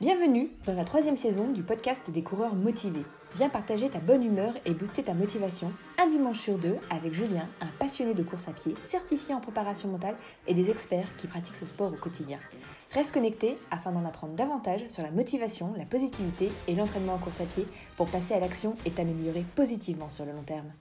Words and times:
Bienvenue 0.00 0.48
dans 0.64 0.72
la 0.72 0.86
troisième 0.86 1.18
saison 1.18 1.48
du 1.48 1.62
podcast 1.62 2.00
des 2.08 2.22
coureurs 2.22 2.54
motivés. 2.54 3.04
Viens 3.34 3.50
partager 3.50 3.90
ta 3.90 3.98
bonne 3.98 4.24
humeur 4.24 4.54
et 4.64 4.72
booster 4.72 5.02
ta 5.02 5.12
motivation 5.12 5.74
un 6.02 6.06
dimanche 6.06 6.40
sur 6.40 6.56
deux 6.56 6.78
avec 6.88 7.12
Julien, 7.12 7.46
un 7.60 7.66
passionné 7.78 8.14
de 8.14 8.22
course 8.22 8.48
à 8.48 8.52
pied, 8.52 8.74
certifié 8.86 9.34
en 9.34 9.40
préparation 9.40 9.90
mentale 9.90 10.16
et 10.46 10.54
des 10.54 10.70
experts 10.70 11.14
qui 11.18 11.26
pratiquent 11.26 11.56
ce 11.56 11.66
sport 11.66 11.92
au 11.92 11.96
quotidien. 11.96 12.38
Reste 12.92 13.12
connecté 13.12 13.58
afin 13.70 13.92
d'en 13.92 14.06
apprendre 14.06 14.32
davantage 14.32 14.88
sur 14.88 15.02
la 15.02 15.10
motivation, 15.10 15.74
la 15.76 15.84
positivité 15.84 16.48
et 16.66 16.74
l'entraînement 16.74 17.16
en 17.16 17.18
course 17.18 17.42
à 17.42 17.44
pied 17.44 17.66
pour 17.98 18.10
passer 18.10 18.32
à 18.32 18.40
l'action 18.40 18.76
et 18.86 18.92
t'améliorer 18.92 19.44
positivement 19.54 20.08
sur 20.08 20.24
le 20.24 20.32
long 20.32 20.44
terme. 20.44 20.72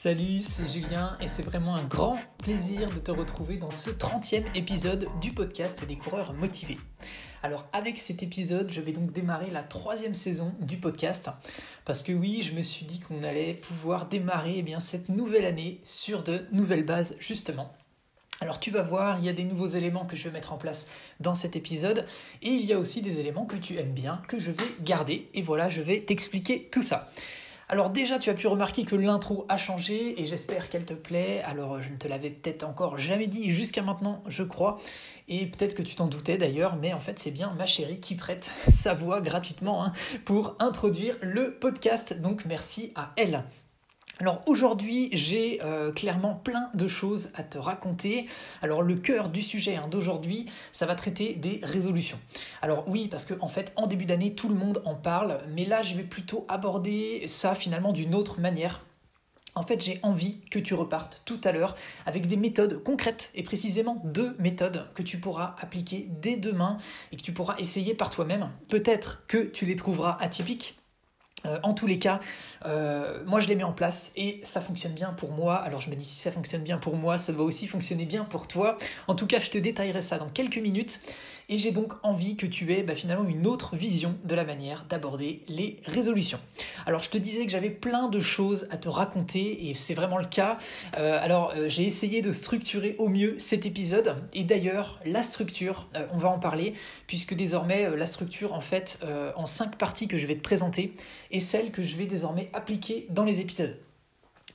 Salut, 0.00 0.40
c'est 0.40 0.66
Julien 0.66 1.16
et 1.20 1.28
c'est 1.28 1.44
vraiment 1.44 1.76
un 1.76 1.84
grand 1.84 2.18
plaisir 2.38 2.90
de 2.90 2.98
te 2.98 3.12
retrouver 3.12 3.56
dans 3.56 3.70
ce 3.70 3.90
30e 3.90 4.42
épisode 4.56 5.06
du 5.20 5.30
podcast 5.30 5.86
des 5.86 5.96
coureurs 5.96 6.32
motivés. 6.32 6.78
Alors 7.44 7.68
avec 7.72 7.98
cet 7.98 8.20
épisode, 8.20 8.72
je 8.72 8.80
vais 8.80 8.90
donc 8.92 9.12
démarrer 9.12 9.50
la 9.50 9.62
troisième 9.62 10.14
saison 10.14 10.54
du 10.60 10.76
podcast 10.76 11.30
parce 11.84 12.02
que 12.02 12.10
oui, 12.10 12.42
je 12.42 12.52
me 12.52 12.62
suis 12.62 12.84
dit 12.84 12.98
qu'on 12.98 13.22
allait 13.22 13.54
pouvoir 13.54 14.06
démarrer 14.06 14.54
eh 14.56 14.62
bien, 14.62 14.80
cette 14.80 15.08
nouvelle 15.08 15.44
année 15.44 15.80
sur 15.84 16.24
de 16.24 16.46
nouvelles 16.50 16.86
bases 16.86 17.14
justement. 17.20 17.72
Alors 18.40 18.58
tu 18.58 18.72
vas 18.72 18.82
voir, 18.82 19.20
il 19.20 19.26
y 19.26 19.28
a 19.28 19.34
des 19.34 19.44
nouveaux 19.44 19.68
éléments 19.68 20.06
que 20.06 20.16
je 20.16 20.24
vais 20.24 20.32
mettre 20.32 20.52
en 20.52 20.58
place 20.58 20.88
dans 21.20 21.34
cet 21.34 21.54
épisode 21.54 22.06
et 22.40 22.48
il 22.48 22.64
y 22.64 22.72
a 22.72 22.78
aussi 22.78 23.02
des 23.02 23.20
éléments 23.20 23.46
que 23.46 23.56
tu 23.56 23.78
aimes 23.78 23.94
bien 23.94 24.20
que 24.26 24.40
je 24.40 24.50
vais 24.50 24.74
garder 24.80 25.28
et 25.34 25.42
voilà, 25.42 25.68
je 25.68 25.80
vais 25.80 26.00
t'expliquer 26.00 26.68
tout 26.72 26.82
ça. 26.82 27.12
Alors 27.72 27.88
déjà, 27.88 28.18
tu 28.18 28.28
as 28.28 28.34
pu 28.34 28.48
remarquer 28.48 28.84
que 28.84 28.94
l'intro 28.94 29.46
a 29.48 29.56
changé 29.56 30.20
et 30.20 30.26
j'espère 30.26 30.68
qu'elle 30.68 30.84
te 30.84 30.92
plaît. 30.92 31.40
Alors 31.42 31.80
je 31.80 31.88
ne 31.88 31.96
te 31.96 32.06
l'avais 32.06 32.28
peut-être 32.28 32.64
encore 32.64 32.98
jamais 32.98 33.28
dit 33.28 33.50
jusqu'à 33.50 33.80
maintenant, 33.80 34.22
je 34.26 34.42
crois. 34.42 34.78
Et 35.28 35.46
peut-être 35.46 35.74
que 35.74 35.80
tu 35.80 35.94
t'en 35.94 36.06
doutais 36.06 36.36
d'ailleurs, 36.36 36.76
mais 36.76 36.92
en 36.92 36.98
fait 36.98 37.18
c'est 37.18 37.30
bien 37.30 37.54
ma 37.56 37.64
chérie 37.64 37.98
qui 37.98 38.14
prête 38.14 38.52
sa 38.70 38.92
voix 38.92 39.22
gratuitement 39.22 39.86
hein, 39.86 39.94
pour 40.26 40.54
introduire 40.58 41.16
le 41.22 41.54
podcast. 41.54 42.20
Donc 42.20 42.44
merci 42.44 42.92
à 42.94 43.14
elle. 43.16 43.42
Alors 44.22 44.40
aujourd'hui, 44.46 45.08
j'ai 45.10 45.60
euh, 45.64 45.90
clairement 45.90 46.34
plein 46.36 46.70
de 46.74 46.86
choses 46.86 47.30
à 47.34 47.42
te 47.42 47.58
raconter. 47.58 48.26
Alors 48.62 48.80
le 48.82 48.94
cœur 48.94 49.30
du 49.30 49.42
sujet 49.42 49.74
hein, 49.74 49.88
d'aujourd'hui, 49.90 50.46
ça 50.70 50.86
va 50.86 50.94
traiter 50.94 51.34
des 51.34 51.58
résolutions. 51.64 52.20
Alors 52.62 52.88
oui, 52.88 53.08
parce 53.08 53.26
qu'en 53.26 53.44
en 53.44 53.48
fait, 53.48 53.72
en 53.74 53.88
début 53.88 54.04
d'année, 54.04 54.32
tout 54.36 54.48
le 54.48 54.54
monde 54.54 54.80
en 54.84 54.94
parle, 54.94 55.40
mais 55.52 55.64
là, 55.64 55.82
je 55.82 55.96
vais 55.96 56.04
plutôt 56.04 56.46
aborder 56.48 57.24
ça 57.26 57.56
finalement 57.56 57.92
d'une 57.92 58.14
autre 58.14 58.38
manière. 58.38 58.84
En 59.56 59.64
fait, 59.64 59.82
j'ai 59.82 59.98
envie 60.04 60.40
que 60.52 60.60
tu 60.60 60.74
repartes 60.74 61.22
tout 61.24 61.40
à 61.42 61.50
l'heure 61.50 61.74
avec 62.06 62.28
des 62.28 62.36
méthodes 62.36 62.80
concrètes 62.80 63.30
et 63.34 63.42
précisément 63.42 64.00
deux 64.04 64.36
méthodes 64.38 64.86
que 64.94 65.02
tu 65.02 65.18
pourras 65.18 65.56
appliquer 65.60 66.06
dès 66.22 66.36
demain 66.36 66.78
et 67.10 67.16
que 67.16 67.22
tu 67.22 67.32
pourras 67.32 67.56
essayer 67.58 67.92
par 67.92 68.10
toi-même. 68.10 68.50
Peut-être 68.68 69.26
que 69.26 69.38
tu 69.38 69.66
les 69.66 69.74
trouveras 69.74 70.16
atypiques, 70.20 70.78
euh, 71.46 71.58
en 71.62 71.74
tous 71.74 71.86
les 71.86 71.98
cas, 71.98 72.20
euh, 72.64 73.22
moi 73.26 73.40
je 73.40 73.48
les 73.48 73.56
mets 73.56 73.62
en 73.64 73.72
place 73.72 74.12
et 74.16 74.40
ça 74.44 74.60
fonctionne 74.60 74.92
bien 74.92 75.12
pour 75.12 75.32
moi. 75.32 75.56
Alors 75.56 75.80
je 75.80 75.90
me 75.90 75.94
dis 75.94 76.04
si 76.04 76.16
ça 76.16 76.32
fonctionne 76.32 76.62
bien 76.62 76.78
pour 76.78 76.96
moi, 76.96 77.18
ça 77.18 77.32
doit 77.32 77.44
aussi 77.44 77.66
fonctionner 77.66 78.04
bien 78.04 78.24
pour 78.24 78.48
toi. 78.48 78.78
En 79.08 79.14
tout 79.14 79.26
cas, 79.26 79.40
je 79.40 79.50
te 79.50 79.58
détaillerai 79.58 80.02
ça 80.02 80.18
dans 80.18 80.28
quelques 80.28 80.58
minutes. 80.58 81.00
Et 81.48 81.58
j'ai 81.58 81.72
donc 81.72 81.92
envie 82.02 82.36
que 82.36 82.46
tu 82.46 82.72
aies 82.72 82.82
bah, 82.82 82.94
finalement 82.94 83.28
une 83.28 83.46
autre 83.46 83.76
vision 83.76 84.16
de 84.24 84.34
la 84.34 84.44
manière 84.44 84.84
d'aborder 84.88 85.42
les 85.48 85.80
résolutions. 85.84 86.40
Alors 86.86 87.02
je 87.02 87.10
te 87.10 87.18
disais 87.18 87.44
que 87.44 87.52
j'avais 87.52 87.70
plein 87.70 88.08
de 88.08 88.20
choses 88.20 88.66
à 88.70 88.76
te 88.76 88.88
raconter 88.88 89.68
et 89.68 89.74
c'est 89.74 89.94
vraiment 89.94 90.18
le 90.18 90.26
cas. 90.26 90.58
Euh, 90.96 91.18
alors 91.20 91.54
j'ai 91.66 91.84
essayé 91.84 92.22
de 92.22 92.32
structurer 92.32 92.96
au 92.98 93.08
mieux 93.08 93.38
cet 93.38 93.66
épisode 93.66 94.16
et 94.32 94.44
d'ailleurs 94.44 95.00
la 95.04 95.22
structure, 95.22 95.88
on 96.12 96.18
va 96.18 96.28
en 96.28 96.38
parler 96.38 96.74
puisque 97.06 97.34
désormais 97.34 97.94
la 97.96 98.06
structure 98.06 98.54
en 98.54 98.60
fait 98.60 98.98
en 99.36 99.46
cinq 99.46 99.76
parties 99.76 100.08
que 100.08 100.18
je 100.18 100.26
vais 100.26 100.36
te 100.36 100.42
présenter 100.42 100.94
et 101.30 101.40
celle 101.40 101.70
que 101.70 101.82
je 101.82 101.96
vais 101.96 102.06
désormais 102.06 102.50
appliquer 102.52 103.06
dans 103.10 103.24
les 103.24 103.40
épisodes. 103.40 103.76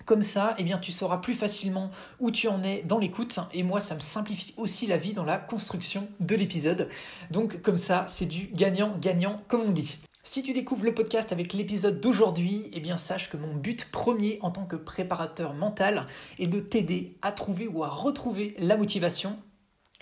Comme 0.07 0.21
ça, 0.21 0.55
eh 0.57 0.63
bien, 0.63 0.77
tu 0.79 0.93
sauras 0.93 1.17
plus 1.17 1.33
facilement 1.33 1.91
où 2.21 2.31
tu 2.31 2.47
en 2.47 2.63
es 2.63 2.81
dans 2.83 2.97
l'écoute. 2.97 3.39
Et 3.53 3.61
moi, 3.61 3.81
ça 3.81 3.93
me 3.93 3.99
simplifie 3.99 4.53
aussi 4.55 4.87
la 4.87 4.95
vie 4.95 5.11
dans 5.11 5.25
la 5.25 5.37
construction 5.37 6.07
de 6.21 6.33
l'épisode. 6.33 6.87
Donc, 7.29 7.61
comme 7.61 7.75
ça, 7.75 8.05
c'est 8.07 8.25
du 8.25 8.47
gagnant-gagnant, 8.53 9.41
comme 9.49 9.63
on 9.63 9.71
dit. 9.71 9.97
Si 10.23 10.43
tu 10.43 10.53
découvres 10.53 10.85
le 10.85 10.93
podcast 10.93 11.33
avec 11.33 11.51
l'épisode 11.51 11.99
d'aujourd'hui, 11.99 12.71
eh 12.71 12.79
bien 12.79 12.95
sache 12.95 13.29
que 13.29 13.35
mon 13.35 13.53
but 13.53 13.91
premier 13.91 14.39
en 14.41 14.49
tant 14.49 14.65
que 14.65 14.77
préparateur 14.77 15.53
mental 15.53 16.07
est 16.39 16.47
de 16.47 16.61
t'aider 16.61 17.17
à 17.21 17.33
trouver 17.33 17.67
ou 17.67 17.83
à 17.83 17.89
retrouver 17.89 18.55
la 18.59 18.77
motivation 18.77 19.37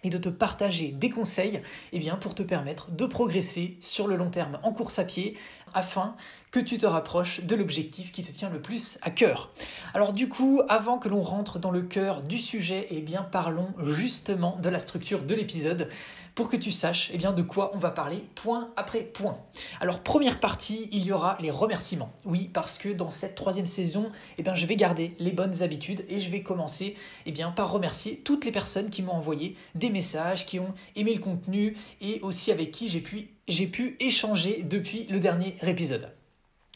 et 0.06 0.12
de 0.12 0.20
te 0.20 0.30
partager 0.30 0.90
des 0.90 1.10
conseils 1.10 1.62
eh 1.92 2.00
bien, 2.00 2.16
pour 2.16 2.36
te 2.36 2.44
permettre 2.44 2.92
de 2.92 3.08
progresser 3.08 3.78
sur 3.82 4.08
le 4.08 4.16
long 4.16 4.30
terme 4.30 4.60
en 4.62 4.72
course 4.72 5.00
à 5.00 5.04
pied 5.04 5.36
afin 5.76 6.16
que 6.52 6.60
tu 6.60 6.78
te 6.80 6.86
rapproches 6.86 7.42
de 7.42 7.56
l'objectif 7.56 8.12
qui 8.12 8.24
te 8.24 8.32
tient 8.32 8.50
le 8.50 8.62
plus 8.62 8.98
à 9.04 9.12
cœur. 9.12 9.52
Alors 9.94 10.14
du 10.14 10.28
coup, 10.28 10.62
avant 10.70 10.98
que 10.98 11.10
l'on 11.10 11.22
rentre 11.22 11.60
dans 11.60 11.72
le 11.72 11.84
cœur 11.84 12.24
du 12.24 12.40
sujet, 12.40 12.88
eh 12.90 13.02
bien 13.02 13.22
parlons 13.22 13.74
justement 13.84 14.58
de 14.62 14.70
la 14.70 14.80
structure 14.80 15.24
de 15.24 15.36
l'épisode 15.36 15.90
pour 16.36 16.50
que 16.50 16.58
tu 16.58 16.72
saches 16.72 17.10
eh 17.14 17.18
bien, 17.18 17.32
de 17.32 17.42
quoi 17.42 17.72
on 17.74 17.78
va 17.78 17.92
parler 17.92 18.24
point 18.36 18.70
après 18.76 19.02
point. 19.02 19.40
Alors 19.80 20.02
première 20.02 20.40
partie, 20.40 20.90
il 20.92 21.04
y 21.04 21.12
aura 21.12 21.38
les 21.40 21.50
remerciements. 21.50 22.12
Oui, 22.26 22.50
parce 22.54 22.78
que 22.78 22.90
dans 22.90 23.10
cette 23.10 23.36
troisième 23.36 23.68
saison, 23.68 24.12
eh 24.38 24.44
bien, 24.44 24.54
je 24.54 24.66
vais 24.66 24.76
garder 24.76 25.16
les 25.18 25.32
bonnes 25.32 25.64
habitudes 25.64 26.06
et 26.10 26.20
je 26.20 26.30
vais 26.30 26.44
commencer 26.44 26.96
eh 27.26 27.32
bien, 27.32 27.52
par 27.52 27.72
remercier 27.72 28.18
toutes 28.18 28.44
les 28.46 28.52
personnes 28.52 28.90
qui 28.90 29.02
m'ont 29.02 29.14
envoyé 29.14 29.56
des 29.76 29.90
messages, 29.90 30.46
qui 30.46 30.60
ont 30.60 30.74
aimé 30.96 31.14
le 31.14 31.22
contenu 31.22 31.78
et 32.02 32.20
aussi 32.22 32.52
avec 32.52 32.72
qui 32.72 32.90
j'ai 32.90 33.02
pu, 33.02 33.30
j'ai 33.48 33.68
pu 33.68 33.96
échanger 34.00 34.64
depuis 34.64 35.06
le 35.10 35.20
dernier 35.20 35.56
épisode. 35.62 36.10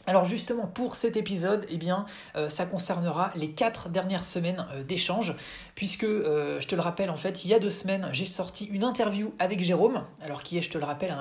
Alors 0.06 0.24
justement 0.24 0.66
pour 0.66 0.94
cet 0.94 1.16
épisode, 1.16 1.66
eh 1.68 1.76
bien, 1.76 2.06
euh, 2.34 2.48
ça 2.48 2.64
concernera 2.64 3.32
les 3.34 3.50
quatre 3.50 3.90
dernières 3.90 4.24
semaines 4.24 4.66
euh, 4.72 4.82
d'échange, 4.82 5.34
puisque 5.74 6.04
euh, 6.04 6.58
je 6.60 6.66
te 6.66 6.74
le 6.74 6.80
rappelle 6.80 7.10
en 7.10 7.16
fait, 7.16 7.44
il 7.44 7.50
y 7.50 7.54
a 7.54 7.58
deux 7.58 7.70
semaines, 7.70 8.08
j'ai 8.12 8.24
sorti 8.24 8.64
une 8.64 8.82
interview 8.82 9.34
avec 9.38 9.60
Jérôme, 9.60 10.04
alors 10.22 10.42
qui 10.42 10.56
est, 10.56 10.62
je 10.62 10.70
te 10.70 10.78
le 10.78 10.84
rappelle, 10.84 11.14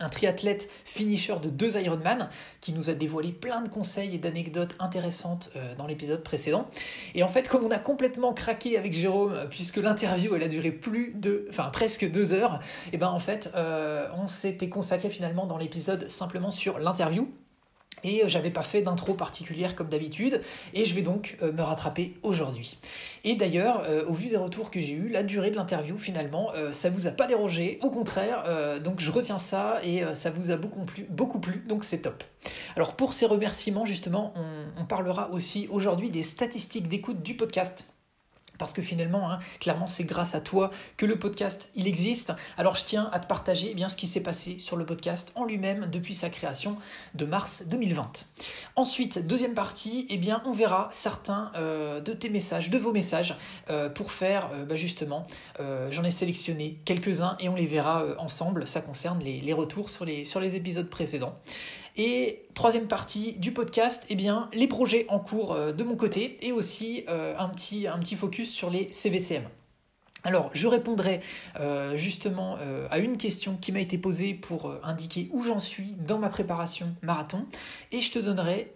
un, 0.00 0.08
triathlète 0.08 0.68
finisher 0.84 1.36
de 1.40 1.48
deux 1.48 1.76
Ironman, 1.78 2.28
qui 2.60 2.72
nous 2.72 2.90
a 2.90 2.94
dévoilé 2.94 3.30
plein 3.30 3.60
de 3.60 3.68
conseils 3.68 4.14
et 4.14 4.18
d'anecdotes 4.18 4.74
intéressantes 4.78 5.50
dans 5.78 5.86
l'épisode 5.86 6.22
précédent. 6.22 6.68
Et 7.14 7.22
en 7.22 7.28
fait, 7.28 7.48
comme 7.48 7.64
on 7.64 7.70
a 7.70 7.78
complètement 7.78 8.32
craqué 8.32 8.76
avec 8.78 8.92
Jérôme, 8.92 9.46
puisque 9.50 9.76
l'interview 9.76 10.34
elle 10.34 10.42
a 10.42 10.48
duré 10.48 10.70
plus 10.70 11.12
de, 11.14 11.48
presque 11.72 12.10
deux 12.10 12.32
heures, 12.32 12.60
et 12.86 12.90
eh 12.94 12.96
ben 12.96 13.08
en 13.08 13.18
fait, 13.18 13.50
on 14.16 14.26
s'était 14.26 14.68
consacré 14.68 15.10
finalement 15.10 15.46
dans 15.46 15.56
l'épisode 15.56 16.08
simplement 16.08 16.50
sur 16.50 16.78
l'interview 16.78 17.28
et 18.04 18.22
euh, 18.22 18.28
j'avais 18.28 18.50
pas 18.50 18.62
fait 18.62 18.82
d'intro 18.82 19.14
particulière 19.14 19.74
comme 19.74 19.88
d'habitude 19.88 20.40
et 20.74 20.84
je 20.84 20.94
vais 20.94 21.02
donc 21.02 21.36
euh, 21.42 21.50
me 21.52 21.62
rattraper 21.62 22.14
aujourd'hui. 22.22 22.78
Et 23.24 23.34
d'ailleurs, 23.34 23.82
euh, 23.88 24.04
au 24.06 24.12
vu 24.12 24.28
des 24.28 24.36
retours 24.36 24.70
que 24.70 24.78
j'ai 24.78 24.92
eu, 24.92 25.08
la 25.08 25.22
durée 25.22 25.50
de 25.50 25.56
l'interview 25.56 25.98
finalement, 25.98 26.52
ça 26.72 26.90
vous 26.90 27.06
a 27.06 27.10
pas 27.10 27.26
dérangé, 27.26 27.78
au 27.82 27.90
contraire, 27.90 28.44
donc 28.82 29.00
je 29.00 29.10
retiens 29.10 29.38
ça 29.38 29.80
et 29.82 30.02
ça 30.14 30.30
vous 30.30 30.50
a 30.50 30.56
beaucoup 30.56 30.84
plu, 30.84 31.06
beaucoup 31.08 31.40
plu 31.40 31.64
donc 31.66 31.84
c'est 31.84 32.02
top. 32.02 32.22
Alors 32.76 32.94
pour 32.94 33.14
ces 33.14 33.26
remerciements 33.26 33.86
justement, 33.86 34.34
on 34.78 34.84
parlera 34.84 35.30
aussi 35.30 35.66
aujourd'hui 35.70 36.10
des 36.10 36.22
statistiques 36.22 36.88
d'écoute 36.88 37.22
du 37.22 37.34
podcast. 37.34 37.93
Parce 38.58 38.72
que 38.72 38.82
finalement, 38.82 39.30
hein, 39.30 39.38
clairement, 39.60 39.86
c'est 39.86 40.04
grâce 40.04 40.34
à 40.34 40.40
toi 40.40 40.70
que 40.96 41.06
le 41.06 41.18
podcast 41.18 41.70
il 41.74 41.86
existe. 41.86 42.32
Alors 42.56 42.76
je 42.76 42.84
tiens 42.84 43.08
à 43.12 43.18
te 43.18 43.26
partager 43.26 43.68
eh 43.70 43.74
bien 43.74 43.88
ce 43.88 43.96
qui 43.96 44.06
s'est 44.06 44.22
passé 44.22 44.58
sur 44.58 44.76
le 44.76 44.86
podcast 44.86 45.32
en 45.34 45.44
lui-même 45.44 45.88
depuis 45.90 46.14
sa 46.14 46.30
création 46.30 46.76
de 47.14 47.24
mars 47.24 47.64
2020. 47.66 48.26
Ensuite, 48.76 49.26
deuxième 49.26 49.54
partie, 49.54 50.06
eh 50.10 50.16
bien 50.16 50.42
on 50.46 50.52
verra 50.52 50.88
certains 50.92 51.50
euh, 51.56 52.00
de 52.00 52.12
tes 52.12 52.28
messages, 52.28 52.70
de 52.70 52.78
vos 52.78 52.92
messages, 52.92 53.36
euh, 53.70 53.88
pour 53.88 54.12
faire 54.12 54.50
euh, 54.52 54.64
bah, 54.64 54.76
justement. 54.76 55.26
J'en 55.90 56.04
ai 56.04 56.10
sélectionné 56.10 56.80
quelques-uns 56.84 57.36
et 57.40 57.48
on 57.48 57.54
les 57.54 57.66
verra 57.66 58.04
ensemble. 58.18 58.66
Ça 58.66 58.80
concerne 58.80 59.20
les, 59.20 59.40
les 59.40 59.52
retours 59.52 59.90
sur 59.90 60.04
les, 60.04 60.24
sur 60.24 60.40
les 60.40 60.56
épisodes 60.56 60.88
précédents. 60.88 61.38
Et 61.96 62.46
troisième 62.54 62.88
partie 62.88 63.34
du 63.34 63.52
podcast, 63.52 64.04
eh 64.08 64.16
bien, 64.16 64.48
les 64.52 64.66
projets 64.66 65.06
en 65.08 65.20
cours 65.20 65.52
euh, 65.52 65.72
de 65.72 65.84
mon 65.84 65.94
côté 65.94 66.38
et 66.42 66.50
aussi 66.50 67.04
euh, 67.08 67.34
un, 67.38 67.48
petit, 67.48 67.86
un 67.86 67.98
petit 67.98 68.16
focus 68.16 68.52
sur 68.52 68.68
les 68.68 68.90
CVCM. 68.90 69.44
Alors, 70.26 70.50
je 70.54 70.66
répondrai 70.66 71.20
euh, 71.60 71.98
justement 71.98 72.56
euh, 72.58 72.88
à 72.90 72.98
une 72.98 73.18
question 73.18 73.58
qui 73.60 73.72
m'a 73.72 73.80
été 73.80 73.98
posée 73.98 74.32
pour 74.32 74.70
euh, 74.70 74.80
indiquer 74.82 75.28
où 75.32 75.42
j'en 75.42 75.60
suis 75.60 75.96
dans 75.98 76.18
ma 76.18 76.30
préparation 76.30 76.96
marathon 77.02 77.44
et 77.92 78.00
je 78.00 78.10
te 78.10 78.18
donnerai 78.18 78.72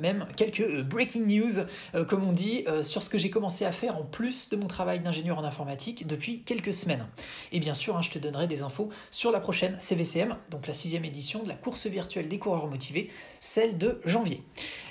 même 0.00 0.26
quelques 0.36 0.82
breaking 0.82 1.26
news, 1.26 1.64
comme 2.08 2.26
on 2.26 2.32
dit, 2.32 2.64
sur 2.82 3.02
ce 3.02 3.10
que 3.10 3.18
j'ai 3.18 3.30
commencé 3.30 3.64
à 3.64 3.72
faire 3.72 3.96
en 3.96 4.02
plus 4.02 4.48
de 4.48 4.56
mon 4.56 4.66
travail 4.66 5.00
d'ingénieur 5.00 5.38
en 5.38 5.44
informatique 5.44 6.06
depuis 6.06 6.42
quelques 6.42 6.74
semaines. 6.74 7.06
Et 7.52 7.60
bien 7.60 7.74
sûr, 7.74 7.96
hein, 7.96 8.02
je 8.02 8.10
te 8.10 8.18
donnerai 8.18 8.46
des 8.46 8.62
infos 8.62 8.90
sur 9.10 9.30
la 9.30 9.40
prochaine 9.40 9.78
CVCM, 9.78 10.36
donc 10.50 10.66
la 10.66 10.74
sixième 10.74 11.04
édition 11.04 11.42
de 11.42 11.48
la 11.48 11.54
course 11.54 11.86
virtuelle 11.86 12.28
des 12.28 12.38
coureurs 12.38 12.66
motivés, 12.66 13.10
celle 13.40 13.78
de 13.78 14.00
janvier. 14.04 14.42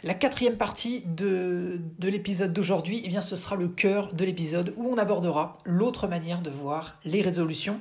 La 0.04 0.14
quatrième 0.14 0.58
partie 0.58 1.04
de, 1.06 1.82
de 2.00 2.08
l'épisode 2.08 2.54
d'aujourd'hui, 2.54 3.02
eh 3.04 3.10
bien, 3.10 3.22
ce 3.22 3.36
sera 3.36 3.56
le 3.56 3.68
cœur 3.68 4.14
de 4.14 4.26
l'épisode 4.26 4.74
où 4.78 4.88
on 4.88 4.98
abordera 4.98 5.58
l'autre 5.66 5.95
manière 6.04 6.42
de 6.42 6.50
voir 6.50 7.00
les 7.06 7.22
résolutions 7.22 7.80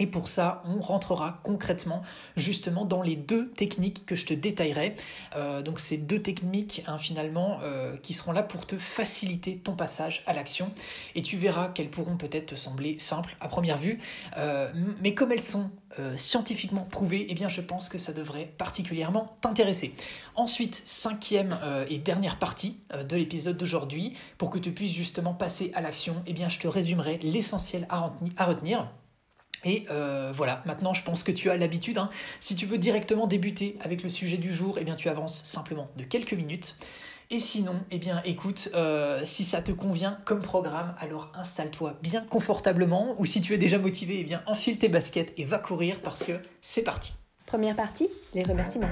Et 0.00 0.06
pour 0.06 0.26
ça, 0.26 0.62
on 0.66 0.80
rentrera 0.80 1.38
concrètement 1.44 2.02
justement 2.36 2.84
dans 2.84 3.02
les 3.02 3.14
deux 3.14 3.50
techniques 3.50 4.04
que 4.06 4.16
je 4.16 4.26
te 4.26 4.34
détaillerai. 4.34 4.96
Euh, 5.36 5.62
donc 5.62 5.78
ces 5.78 5.96
deux 5.96 6.20
techniques 6.20 6.82
hein, 6.86 6.98
finalement 6.98 7.60
euh, 7.62 7.96
qui 8.02 8.12
seront 8.12 8.32
là 8.32 8.42
pour 8.42 8.66
te 8.66 8.76
faciliter 8.76 9.58
ton 9.58 9.76
passage 9.76 10.24
à 10.26 10.32
l'action. 10.32 10.72
Et 11.14 11.22
tu 11.22 11.36
verras 11.36 11.68
qu'elles 11.68 11.90
pourront 11.90 12.16
peut-être 12.16 12.46
te 12.46 12.54
sembler 12.56 12.98
simples 12.98 13.36
à 13.40 13.48
première 13.48 13.78
vue, 13.78 14.00
euh, 14.36 14.72
mais 15.00 15.14
comme 15.14 15.32
elles 15.32 15.42
sont 15.42 15.70
scientifiquement 16.16 16.82
prouvées, 16.82 17.26
eh 17.28 17.34
bien 17.34 17.48
je 17.48 17.60
pense 17.60 17.88
que 17.88 17.98
ça 17.98 18.12
devrait 18.12 18.52
particulièrement 18.58 19.26
t'intéresser. 19.40 19.94
Ensuite, 20.34 20.82
cinquième 20.86 21.56
et 21.88 21.98
dernière 21.98 22.40
partie 22.40 22.80
de 23.08 23.14
l'épisode 23.14 23.56
d'aujourd'hui, 23.56 24.16
pour 24.36 24.50
que 24.50 24.58
tu 24.58 24.72
puisses 24.72 24.92
justement 24.92 25.34
passer 25.34 25.70
à 25.72 25.80
l'action, 25.80 26.20
eh 26.26 26.32
bien 26.32 26.48
je 26.48 26.58
te 26.58 26.66
résumerai 26.66 27.18
l'essentiel 27.18 27.86
à 27.90 28.44
retenir. 28.44 28.88
Et 29.64 29.86
euh, 29.90 30.32
voilà, 30.34 30.62
maintenant 30.66 30.94
je 30.94 31.02
pense 31.02 31.22
que 31.22 31.32
tu 31.32 31.50
as 31.50 31.56
l'habitude. 31.56 31.98
Hein. 31.98 32.10
Si 32.40 32.54
tu 32.54 32.66
veux 32.66 32.78
directement 32.78 33.26
débuter 33.26 33.76
avec 33.80 34.02
le 34.02 34.08
sujet 34.08 34.36
du 34.36 34.52
jour, 34.52 34.78
eh 34.80 34.84
bien 34.84 34.94
tu 34.94 35.08
avances 35.08 35.42
simplement 35.44 35.88
de 35.96 36.04
quelques 36.04 36.34
minutes. 36.34 36.76
Et 37.30 37.38
sinon, 37.38 37.74
eh 37.90 37.98
bien 37.98 38.20
écoute, 38.24 38.68
euh, 38.74 39.22
si 39.24 39.44
ça 39.44 39.62
te 39.62 39.72
convient 39.72 40.18
comme 40.24 40.42
programme, 40.42 40.94
alors 41.00 41.32
installe-toi 41.34 41.98
bien 42.02 42.20
confortablement. 42.20 43.16
Ou 43.18 43.24
si 43.24 43.40
tu 43.40 43.54
es 43.54 43.58
déjà 43.58 43.78
motivé, 43.78 44.20
eh 44.20 44.24
bien 44.24 44.42
enfile 44.46 44.78
tes 44.78 44.88
baskets 44.88 45.32
et 45.38 45.44
va 45.44 45.58
courir 45.58 46.00
parce 46.02 46.22
que 46.22 46.32
c'est 46.60 46.84
parti. 46.84 47.14
Première 47.46 47.76
partie, 47.76 48.08
les 48.34 48.42
remerciements. 48.42 48.90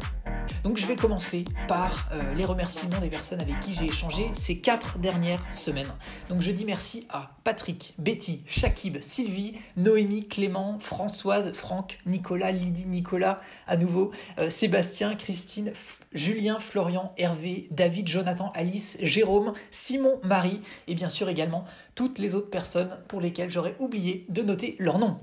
Donc 0.65 0.77
je 0.77 0.87
vais 0.87 0.97
commencer 0.97 1.45
par 1.69 2.09
euh, 2.13 2.35
les 2.35 2.45
remerciements 2.45 2.99
des 3.01 3.09
personnes 3.09 3.41
avec 3.41 3.59
qui 3.61 3.75
j'ai 3.75 3.87
échangé 3.87 4.31
ces 4.35 4.59
quatre 4.59 4.99
dernières 4.99 5.51
semaines. 5.53 5.93
Donc 6.29 6.41
je 6.41 6.51
dis 6.51 6.65
merci 6.65 7.07
à 7.11 7.33
Patrick, 7.45 7.95
Betty, 7.99 8.43
Shakib, 8.47 9.01
Sylvie, 9.01 9.55
Noémie, 9.77 10.29
Clément, 10.29 10.79
Françoise, 10.81 11.53
Franck, 11.53 11.99
Nicolas, 12.07 12.51
Lydie, 12.51 12.87
Nicolas, 12.87 13.41
à 13.67 13.77
nouveau, 13.77 14.13
euh, 14.39 14.49
Sébastien, 14.49 15.15
Christine, 15.15 15.73
Julien, 16.15 16.61
Florian, 16.61 17.13
Hervé, 17.17 17.69
David, 17.71 18.09
Jonathan, 18.09 18.53
Alice, 18.55 18.99
Jérôme, 19.01 19.55
Simon, 19.71 20.21
Marie 20.23 20.63
et 20.87 20.95
bien 20.95 21.09
sûr 21.09 21.29
également 21.29 21.65
toutes 21.95 22.19
les 22.19 22.35
autres 22.35 22.51
personnes 22.51 22.97
pour 23.09 23.21
lesquelles 23.21 23.51
j'aurais 23.51 23.77
oublié 23.79 24.27
de 24.29 24.43
noter 24.43 24.77
leur 24.79 24.99
nom. 24.99 25.19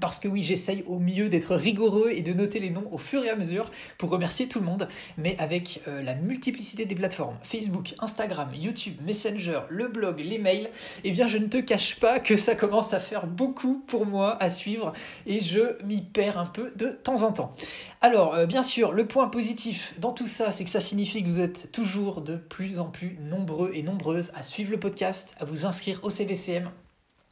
Parce 0.00 0.18
que 0.18 0.28
oui, 0.28 0.42
j'essaye 0.42 0.84
au 0.86 0.98
mieux 0.98 1.28
d'être 1.28 1.54
rigoureux 1.56 2.10
et 2.10 2.22
de 2.22 2.32
noter 2.32 2.60
les 2.60 2.70
noms 2.70 2.88
au 2.90 2.98
fur 2.98 3.24
et 3.24 3.30
à 3.30 3.36
mesure 3.36 3.70
pour 3.98 4.10
remercier 4.10 4.48
tout 4.48 4.60
le 4.60 4.66
monde, 4.66 4.88
mais 5.16 5.36
avec 5.38 5.80
euh, 5.88 6.02
la 6.02 6.14
multiplicité 6.14 6.84
des 6.84 6.94
plateformes, 6.94 7.36
Facebook, 7.42 7.94
Instagram, 7.98 8.48
YouTube, 8.54 8.96
Messenger, 9.04 9.60
le 9.68 9.88
blog, 9.88 10.20
les 10.20 10.38
mails, 10.38 10.70
eh 11.04 11.12
bien 11.12 11.26
je 11.26 11.38
ne 11.38 11.46
te 11.46 11.58
cache 11.58 11.98
pas 12.00 12.20
que 12.20 12.36
ça 12.36 12.54
commence 12.54 12.92
à 12.92 13.00
faire 13.00 13.26
beaucoup 13.26 13.82
pour 13.86 14.06
moi 14.06 14.40
à 14.42 14.50
suivre 14.50 14.92
et 15.26 15.40
je 15.40 15.82
m'y 15.84 16.00
perds 16.00 16.38
un 16.38 16.46
peu 16.46 16.72
de 16.76 16.90
temps 16.90 17.22
en 17.22 17.32
temps. 17.32 17.54
Alors, 18.00 18.34
euh, 18.34 18.46
bien 18.46 18.62
sûr, 18.62 18.92
le 18.92 19.06
point 19.06 19.28
positif 19.28 19.94
dans 19.98 20.12
tout 20.12 20.26
ça, 20.26 20.52
c'est 20.52 20.64
que 20.64 20.70
ça 20.70 20.80
signifie 20.80 21.22
que 21.22 21.28
vous 21.28 21.40
êtes 21.40 21.72
toujours 21.72 22.20
de 22.20 22.36
plus 22.36 22.78
en 22.78 22.86
plus 22.86 23.18
nombreux 23.20 23.70
et 23.74 23.82
nombreuses 23.82 24.30
à 24.34 24.42
suivre 24.42 24.70
le 24.70 24.78
podcast, 24.78 25.34
à 25.40 25.44
vous 25.44 25.66
inscrire 25.66 26.00
au 26.02 26.10
CVCM 26.10 26.70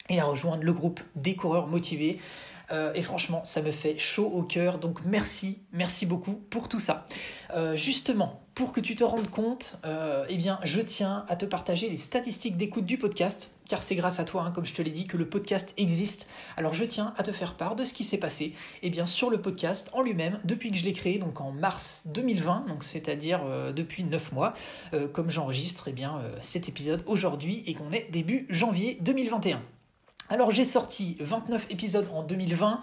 et 0.09 0.19
à 0.19 0.23
rejoindre 0.23 0.63
le 0.63 0.73
groupe 0.73 1.01
des 1.15 1.35
coureurs 1.35 1.67
motivés. 1.67 2.19
Euh, 2.71 2.93
et 2.93 3.01
franchement, 3.01 3.43
ça 3.43 3.61
me 3.61 3.71
fait 3.71 3.97
chaud 3.97 4.27
au 4.33 4.43
cœur. 4.43 4.79
Donc 4.79 4.99
merci, 5.05 5.59
merci 5.71 6.05
beaucoup 6.05 6.33
pour 6.49 6.67
tout 6.67 6.79
ça. 6.79 7.05
Euh, 7.55 7.75
justement, 7.75 8.41
pour 8.55 8.71
que 8.71 8.79
tu 8.79 8.95
te 8.95 9.03
rendes 9.03 9.29
compte, 9.29 9.79
euh, 9.85 10.25
eh 10.29 10.37
bien, 10.37 10.59
je 10.63 10.81
tiens 10.81 11.25
à 11.27 11.35
te 11.35 11.45
partager 11.45 11.89
les 11.89 11.97
statistiques 11.97 12.57
d'écoute 12.57 12.85
du 12.85 12.97
podcast, 12.97 13.51
car 13.67 13.83
c'est 13.83 13.95
grâce 13.95 14.19
à 14.19 14.23
toi, 14.23 14.43
hein, 14.43 14.51
comme 14.51 14.65
je 14.65 14.73
te 14.73 14.81
l'ai 14.81 14.91
dit, 14.91 15.07
que 15.07 15.17
le 15.17 15.27
podcast 15.27 15.73
existe. 15.77 16.27
Alors 16.55 16.73
je 16.73 16.85
tiens 16.85 17.13
à 17.17 17.23
te 17.23 17.31
faire 17.31 17.55
part 17.55 17.75
de 17.75 17.83
ce 17.83 17.93
qui 17.93 18.03
s'est 18.03 18.17
passé, 18.17 18.53
eh 18.81 18.89
bien, 18.89 19.05
sur 19.05 19.29
le 19.29 19.41
podcast 19.41 19.89
en 19.93 20.01
lui-même, 20.01 20.39
depuis 20.43 20.71
que 20.71 20.77
je 20.77 20.85
l'ai 20.85 20.93
créé, 20.93 21.17
donc 21.17 21.41
en 21.41 21.51
mars 21.51 22.03
2020, 22.07 22.65
donc 22.67 22.83
c'est-à-dire 22.83 23.41
depuis 23.73 24.03
9 24.03 24.31
mois, 24.31 24.53
comme 25.13 25.29
j'enregistre 25.29 25.89
eh 25.89 25.95
cet 26.41 26.69
épisode 26.69 27.03
aujourd'hui 27.07 27.63
et 27.67 27.73
qu'on 27.73 27.91
est 27.91 28.09
début 28.11 28.47
janvier 28.49 28.97
2021. 29.01 29.61
Alors 30.27 30.49
j'ai 30.49 30.63
sorti 30.63 31.17
29 31.19 31.67
épisodes 31.69 32.07
en 32.11 32.23
2020, 32.23 32.81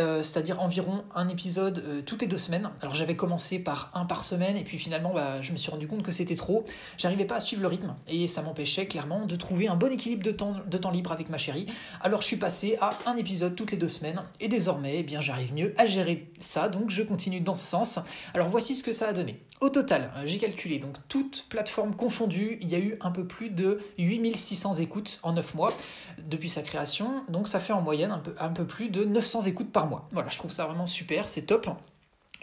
euh, 0.00 0.24
c'est-à-dire 0.24 0.60
environ 0.60 1.04
un 1.14 1.28
épisode 1.28 1.84
euh, 1.86 2.02
toutes 2.02 2.22
les 2.22 2.26
deux 2.26 2.36
semaines. 2.36 2.68
Alors 2.82 2.96
j'avais 2.96 3.14
commencé 3.14 3.60
par 3.60 3.92
un 3.94 4.04
par 4.04 4.24
semaine 4.24 4.56
et 4.56 4.64
puis 4.64 4.76
finalement 4.76 5.12
bah, 5.14 5.40
je 5.40 5.52
me 5.52 5.56
suis 5.56 5.70
rendu 5.70 5.86
compte 5.86 6.02
que 6.02 6.10
c'était 6.10 6.34
trop. 6.34 6.64
J'arrivais 6.98 7.26
pas 7.26 7.36
à 7.36 7.40
suivre 7.40 7.62
le 7.62 7.68
rythme 7.68 7.94
et 8.08 8.26
ça 8.26 8.42
m'empêchait 8.42 8.86
clairement 8.86 9.24
de 9.26 9.36
trouver 9.36 9.68
un 9.68 9.76
bon 9.76 9.92
équilibre 9.92 10.24
de 10.24 10.32
temps, 10.32 10.90
libre 10.90 11.12
avec 11.12 11.30
ma 11.30 11.38
chérie. 11.38 11.66
Alors 12.00 12.22
je 12.22 12.26
suis 12.26 12.38
passé 12.38 12.76
à 12.80 12.90
un 13.06 13.16
épisode 13.16 13.54
toutes 13.54 13.70
les 13.70 13.78
deux 13.78 13.88
semaines 13.88 14.22
et 14.40 14.48
désormais 14.48 14.96
eh 14.98 15.02
bien 15.04 15.20
j'arrive 15.20 15.54
mieux 15.54 15.74
à 15.78 15.86
gérer 15.86 16.32
ça 16.40 16.68
donc 16.68 16.90
je 16.90 17.04
continue 17.04 17.40
dans 17.40 17.54
ce 17.54 17.68
sens. 17.68 18.00
Alors 18.34 18.48
voici 18.48 18.74
ce 18.74 18.82
que 18.82 18.92
ça 18.92 19.10
a 19.10 19.12
donné. 19.12 19.40
Au 19.60 19.68
total, 19.68 20.10
euh, 20.16 20.22
j'ai 20.24 20.38
calculé, 20.38 20.78
donc 20.78 20.96
toutes 21.08 21.44
plateformes 21.50 21.94
confondues, 21.94 22.56
il 22.62 22.68
y 22.68 22.74
a 22.74 22.78
eu 22.78 22.96
un 23.02 23.10
peu 23.10 23.26
plus 23.26 23.50
de 23.50 23.80
8600 23.98 24.76
écoutes 24.76 25.18
en 25.22 25.34
9 25.34 25.54
mois 25.54 25.74
depuis 26.18 26.48
sa 26.48 26.62
création. 26.62 27.24
Donc 27.28 27.46
ça 27.46 27.60
fait 27.60 27.74
en 27.74 27.82
moyenne 27.82 28.22
un 28.38 28.48
peu, 28.48 28.64
plus 28.64 28.88
de 28.88 29.04
900 29.04 29.42
écoutes 29.42 29.70
par 29.70 29.86
mois. 29.86 30.08
Voilà, 30.12 30.30
je 30.30 30.38
trouve 30.38 30.50
ça 30.50 30.64
vraiment 30.64 30.86
super, 30.86 31.28
c'est 31.28 31.42
top. 31.42 31.68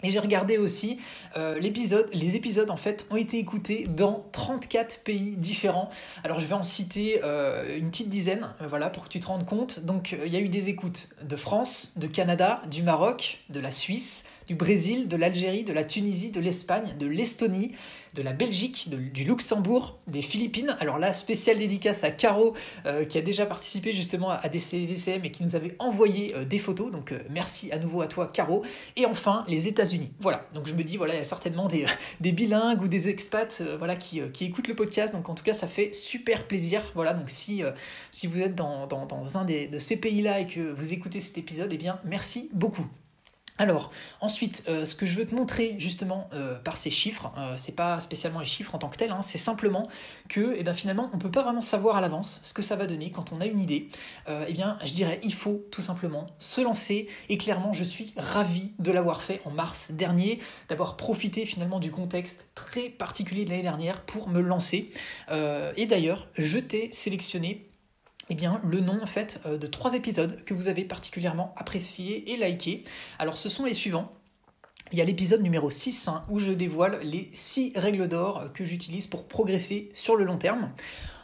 Et 0.04 0.12
j'ai 0.12 0.20
regardé 0.20 0.58
aussi 0.58 1.00
euh, 1.36 1.58
l'épisode, 1.58 2.08
les 2.12 2.36
épisodes 2.36 2.70
en 2.70 2.76
fait 2.76 3.04
ont 3.10 3.16
été 3.16 3.36
écoutés 3.38 3.88
dans 3.88 4.24
34 4.30 5.02
pays 5.02 5.36
différents. 5.36 5.88
Alors 6.22 6.38
je 6.38 6.46
vais 6.46 6.54
en 6.54 6.62
citer 6.62 7.22
euh, 7.24 7.78
une 7.78 7.90
petite 7.90 8.08
dizaine, 8.08 8.46
voilà, 8.60 8.90
pour 8.90 9.02
que 9.02 9.08
tu 9.08 9.18
te 9.18 9.26
rendes 9.26 9.44
compte. 9.44 9.80
Donc 9.80 10.16
il 10.24 10.32
y 10.32 10.36
a 10.36 10.40
eu 10.40 10.48
des 10.48 10.68
écoutes 10.68 11.08
de 11.20 11.34
France, 11.34 11.94
de 11.96 12.06
Canada, 12.06 12.62
du 12.70 12.84
Maroc, 12.84 13.40
de 13.48 13.58
la 13.58 13.72
Suisse, 13.72 14.24
du 14.48 14.54
Brésil, 14.54 15.08
de 15.08 15.16
l'Algérie, 15.16 15.62
de 15.62 15.74
la 15.74 15.84
Tunisie, 15.84 16.30
de 16.30 16.40
l'Espagne, 16.40 16.96
de 16.98 17.06
l'Estonie, 17.06 17.72
de 18.14 18.22
la 18.22 18.32
Belgique, 18.32 18.88
du 18.88 19.24
Luxembourg, 19.24 19.98
des 20.06 20.22
Philippines. 20.22 20.74
Alors 20.80 20.98
là, 20.98 21.12
spéciale 21.12 21.58
dédicace 21.58 22.02
à 22.02 22.10
Caro 22.10 22.54
euh, 22.86 23.04
qui 23.04 23.18
a 23.18 23.20
déjà 23.20 23.44
participé 23.44 23.92
justement 23.92 24.30
à 24.30 24.48
des 24.48 24.58
CVCM 24.58 25.24
et 25.26 25.30
qui 25.30 25.42
nous 25.42 25.54
avait 25.54 25.76
envoyé 25.78 26.34
euh, 26.34 26.46
des 26.46 26.58
photos. 26.58 26.90
Donc 26.90 27.12
euh, 27.12 27.18
merci 27.28 27.70
à 27.72 27.78
nouveau 27.78 28.00
à 28.00 28.06
toi 28.06 28.30
Caro. 28.32 28.64
Et 28.96 29.04
enfin, 29.04 29.44
les 29.48 29.68
États-Unis. 29.68 30.10
Voilà, 30.18 30.46
donc 30.54 30.66
je 30.66 30.72
me 30.72 30.82
dis, 30.82 30.96
voilà, 30.96 31.12
il 31.12 31.18
y 31.18 31.20
a 31.20 31.24
certainement 31.24 31.68
des, 31.68 31.86
bilingues 32.32 32.80
ou 32.80 32.88
des 32.88 33.10
expats 33.10 33.62
voilà, 33.78 33.96
qui, 33.96 34.20
écoutent 34.40 34.68
le 34.68 34.74
podcast. 34.74 35.12
Donc 35.12 35.28
en 35.28 35.34
tout 35.34 35.44
cas, 35.44 35.54
ça 35.54 35.68
fait 35.68 35.94
super 35.94 36.46
plaisir. 36.46 36.90
Voilà, 36.94 37.12
donc 37.12 37.28
si, 37.28 37.62
si 38.10 38.26
vous 38.26 38.40
êtes 38.40 38.54
dans, 38.54 38.86
dans, 38.86 39.04
dans 39.04 39.36
un 39.36 39.44
des, 39.44 39.68
de 39.68 39.78
ces 39.78 40.00
pays-là 40.00 40.40
et 40.40 40.46
que 40.46 40.72
vous 40.72 40.94
écoutez 40.94 41.20
cet 41.20 41.36
épisode, 41.36 41.70
eh 41.72 41.76
bien 41.76 42.00
merci 42.04 42.48
beaucoup. 42.54 42.86
Alors, 43.60 43.90
ensuite, 44.20 44.62
euh, 44.68 44.84
ce 44.84 44.94
que 44.94 45.04
je 45.04 45.18
veux 45.18 45.26
te 45.26 45.34
montrer 45.34 45.74
justement 45.78 46.30
euh, 46.32 46.56
par 46.60 46.76
ces 46.76 46.92
chiffres, 46.92 47.32
euh, 47.36 47.54
c'est 47.56 47.74
pas 47.74 47.98
spécialement 47.98 48.38
les 48.38 48.46
chiffres 48.46 48.72
en 48.76 48.78
tant 48.78 48.88
que 48.88 48.96
tels, 48.96 49.10
hein, 49.10 49.20
c'est 49.20 49.36
simplement 49.36 49.88
que 50.28 50.54
eh 50.56 50.62
ben, 50.62 50.72
finalement 50.72 51.10
on 51.12 51.18
peut 51.18 51.30
pas 51.30 51.42
vraiment 51.42 51.60
savoir 51.60 51.96
à 51.96 52.00
l'avance 52.00 52.38
ce 52.44 52.54
que 52.54 52.62
ça 52.62 52.76
va 52.76 52.86
donner 52.86 53.10
quand 53.10 53.32
on 53.32 53.40
a 53.40 53.46
une 53.46 53.58
idée. 53.58 53.88
eh 54.28 54.52
bien, 54.52 54.78
je 54.84 54.92
dirais, 54.92 55.18
il 55.24 55.34
faut 55.34 55.66
tout 55.72 55.80
simplement 55.80 56.26
se 56.38 56.60
lancer 56.60 57.08
et 57.28 57.38
clairement, 57.38 57.72
je 57.72 57.82
suis 57.82 58.12
ravi 58.16 58.72
de 58.78 58.92
l'avoir 58.92 59.22
fait 59.22 59.40
en 59.44 59.50
mars 59.50 59.90
dernier, 59.90 60.38
d'avoir 60.68 60.96
profité 60.96 61.44
finalement 61.46 61.80
du 61.80 61.90
contexte 61.90 62.46
très 62.54 62.90
particulier 62.90 63.44
de 63.44 63.50
l'année 63.50 63.62
dernière 63.62 64.02
pour 64.02 64.28
me 64.28 64.40
lancer. 64.40 64.90
et 65.30 65.86
d'ailleurs, 65.86 66.28
je 66.36 66.58
t'ai 66.58 66.90
sélectionné 66.92 67.67
eh 68.30 68.34
bien, 68.34 68.60
le 68.64 68.80
nom 68.80 69.06
fait 69.06 69.40
euh, 69.46 69.56
de 69.58 69.66
trois 69.66 69.94
épisodes 69.94 70.44
que 70.44 70.54
vous 70.54 70.68
avez 70.68 70.84
particulièrement 70.84 71.54
appréciés 71.56 72.32
et 72.32 72.36
likés. 72.36 72.84
Alors 73.18 73.38
ce 73.38 73.48
sont 73.48 73.64
les 73.64 73.74
suivants. 73.74 74.12
Il 74.92 74.98
y 74.98 75.02
a 75.02 75.04
l'épisode 75.04 75.42
numéro 75.42 75.68
6 75.68 76.08
hein, 76.08 76.24
où 76.28 76.38
je 76.38 76.52
dévoile 76.52 77.00
les 77.02 77.30
6 77.32 77.72
règles 77.76 78.08
d'or 78.08 78.52
que 78.54 78.64
j'utilise 78.64 79.06
pour 79.06 79.28
progresser 79.28 79.90
sur 79.92 80.16
le 80.16 80.24
long 80.24 80.38
terme. 80.38 80.70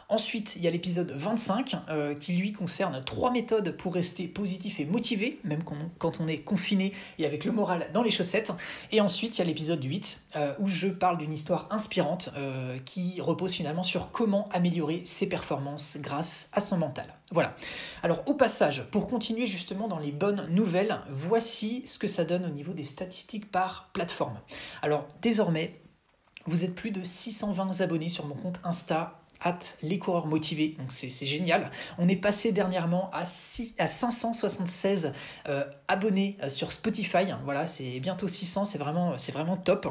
Ensuite, 0.07 0.55
il 0.55 0.61
y 0.61 0.67
a 0.67 0.69
l'épisode 0.69 1.11
25 1.11 1.75
euh, 1.89 2.13
qui 2.13 2.33
lui 2.33 2.51
concerne 2.51 3.03
trois 3.03 3.31
méthodes 3.31 3.75
pour 3.75 3.95
rester 3.95 4.27
positif 4.27 4.79
et 4.79 4.85
motivé, 4.85 5.39
même 5.43 5.63
quand 5.97 6.19
on, 6.19 6.27
est 6.27 6.39
confiné 6.39 6.93
et 7.17 7.25
avec 7.25 7.43
le 7.43 7.51
moral 7.51 7.89
dans 7.91 8.03
les 8.03 8.11
chaussettes. 8.11 8.51
Et 8.91 9.01
ensuite, 9.01 9.37
il 9.37 9.39
y 9.39 9.41
a 9.41 9.45
l'épisode 9.45 9.83
8 9.83 10.21
euh, 10.35 10.53
où 10.59 10.67
je 10.67 10.87
parle 10.87 11.17
d'une 11.17 11.33
histoire 11.33 11.67
inspirante 11.71 12.29
euh, 12.37 12.77
qui 12.85 13.19
repose 13.19 13.53
finalement 13.53 13.81
sur 13.81 14.11
comment 14.11 14.47
améliorer 14.49 15.01
ses 15.05 15.27
performances 15.27 15.97
grâce 15.99 16.49
à 16.53 16.61
son 16.61 16.77
mental. 16.77 17.15
Voilà. 17.31 17.55
Alors 18.03 18.21
au 18.27 18.35
passage, 18.35 18.83
pour 18.91 19.07
continuer 19.07 19.47
justement 19.47 19.87
dans 19.87 19.99
les 19.99 20.11
bonnes 20.11 20.47
nouvelles, 20.51 21.01
voici 21.09 21.81
ce 21.87 21.97
que 21.97 22.07
ça 22.07 22.25
donne 22.25 22.45
au 22.45 22.49
niveau 22.49 22.73
des 22.73 22.83
statistiques 22.83 23.49
par 23.49 23.89
plateforme. 23.91 24.39
Alors 24.83 25.07
désormais, 25.21 25.81
vous 26.45 26.63
êtes 26.63 26.75
plus 26.75 26.91
de 26.91 27.01
620 27.01 27.81
abonnés 27.81 28.09
sur 28.09 28.27
mon 28.27 28.35
compte 28.35 28.59
Insta 28.63 29.24
les 29.81 29.99
coureurs 29.99 30.27
motivés. 30.27 30.75
Donc 30.79 30.91
c'est 30.91 31.25
génial. 31.25 31.71
On 31.97 32.07
est 32.07 32.15
passé 32.15 32.51
dernièrement 32.51 33.09
à, 33.13 33.25
6, 33.25 33.75
à 33.77 33.87
576 33.87 35.13
euh, 35.47 35.63
abonnés 35.87 36.37
euh, 36.41 36.49
sur 36.49 36.71
Spotify. 36.71 37.25
Voilà, 37.43 37.65
c'est 37.65 37.99
bientôt 37.99 38.27
600. 38.27 38.65
C'est 38.65 38.77
vraiment, 38.77 39.15
vraiment 39.33 39.57
top. 39.57 39.87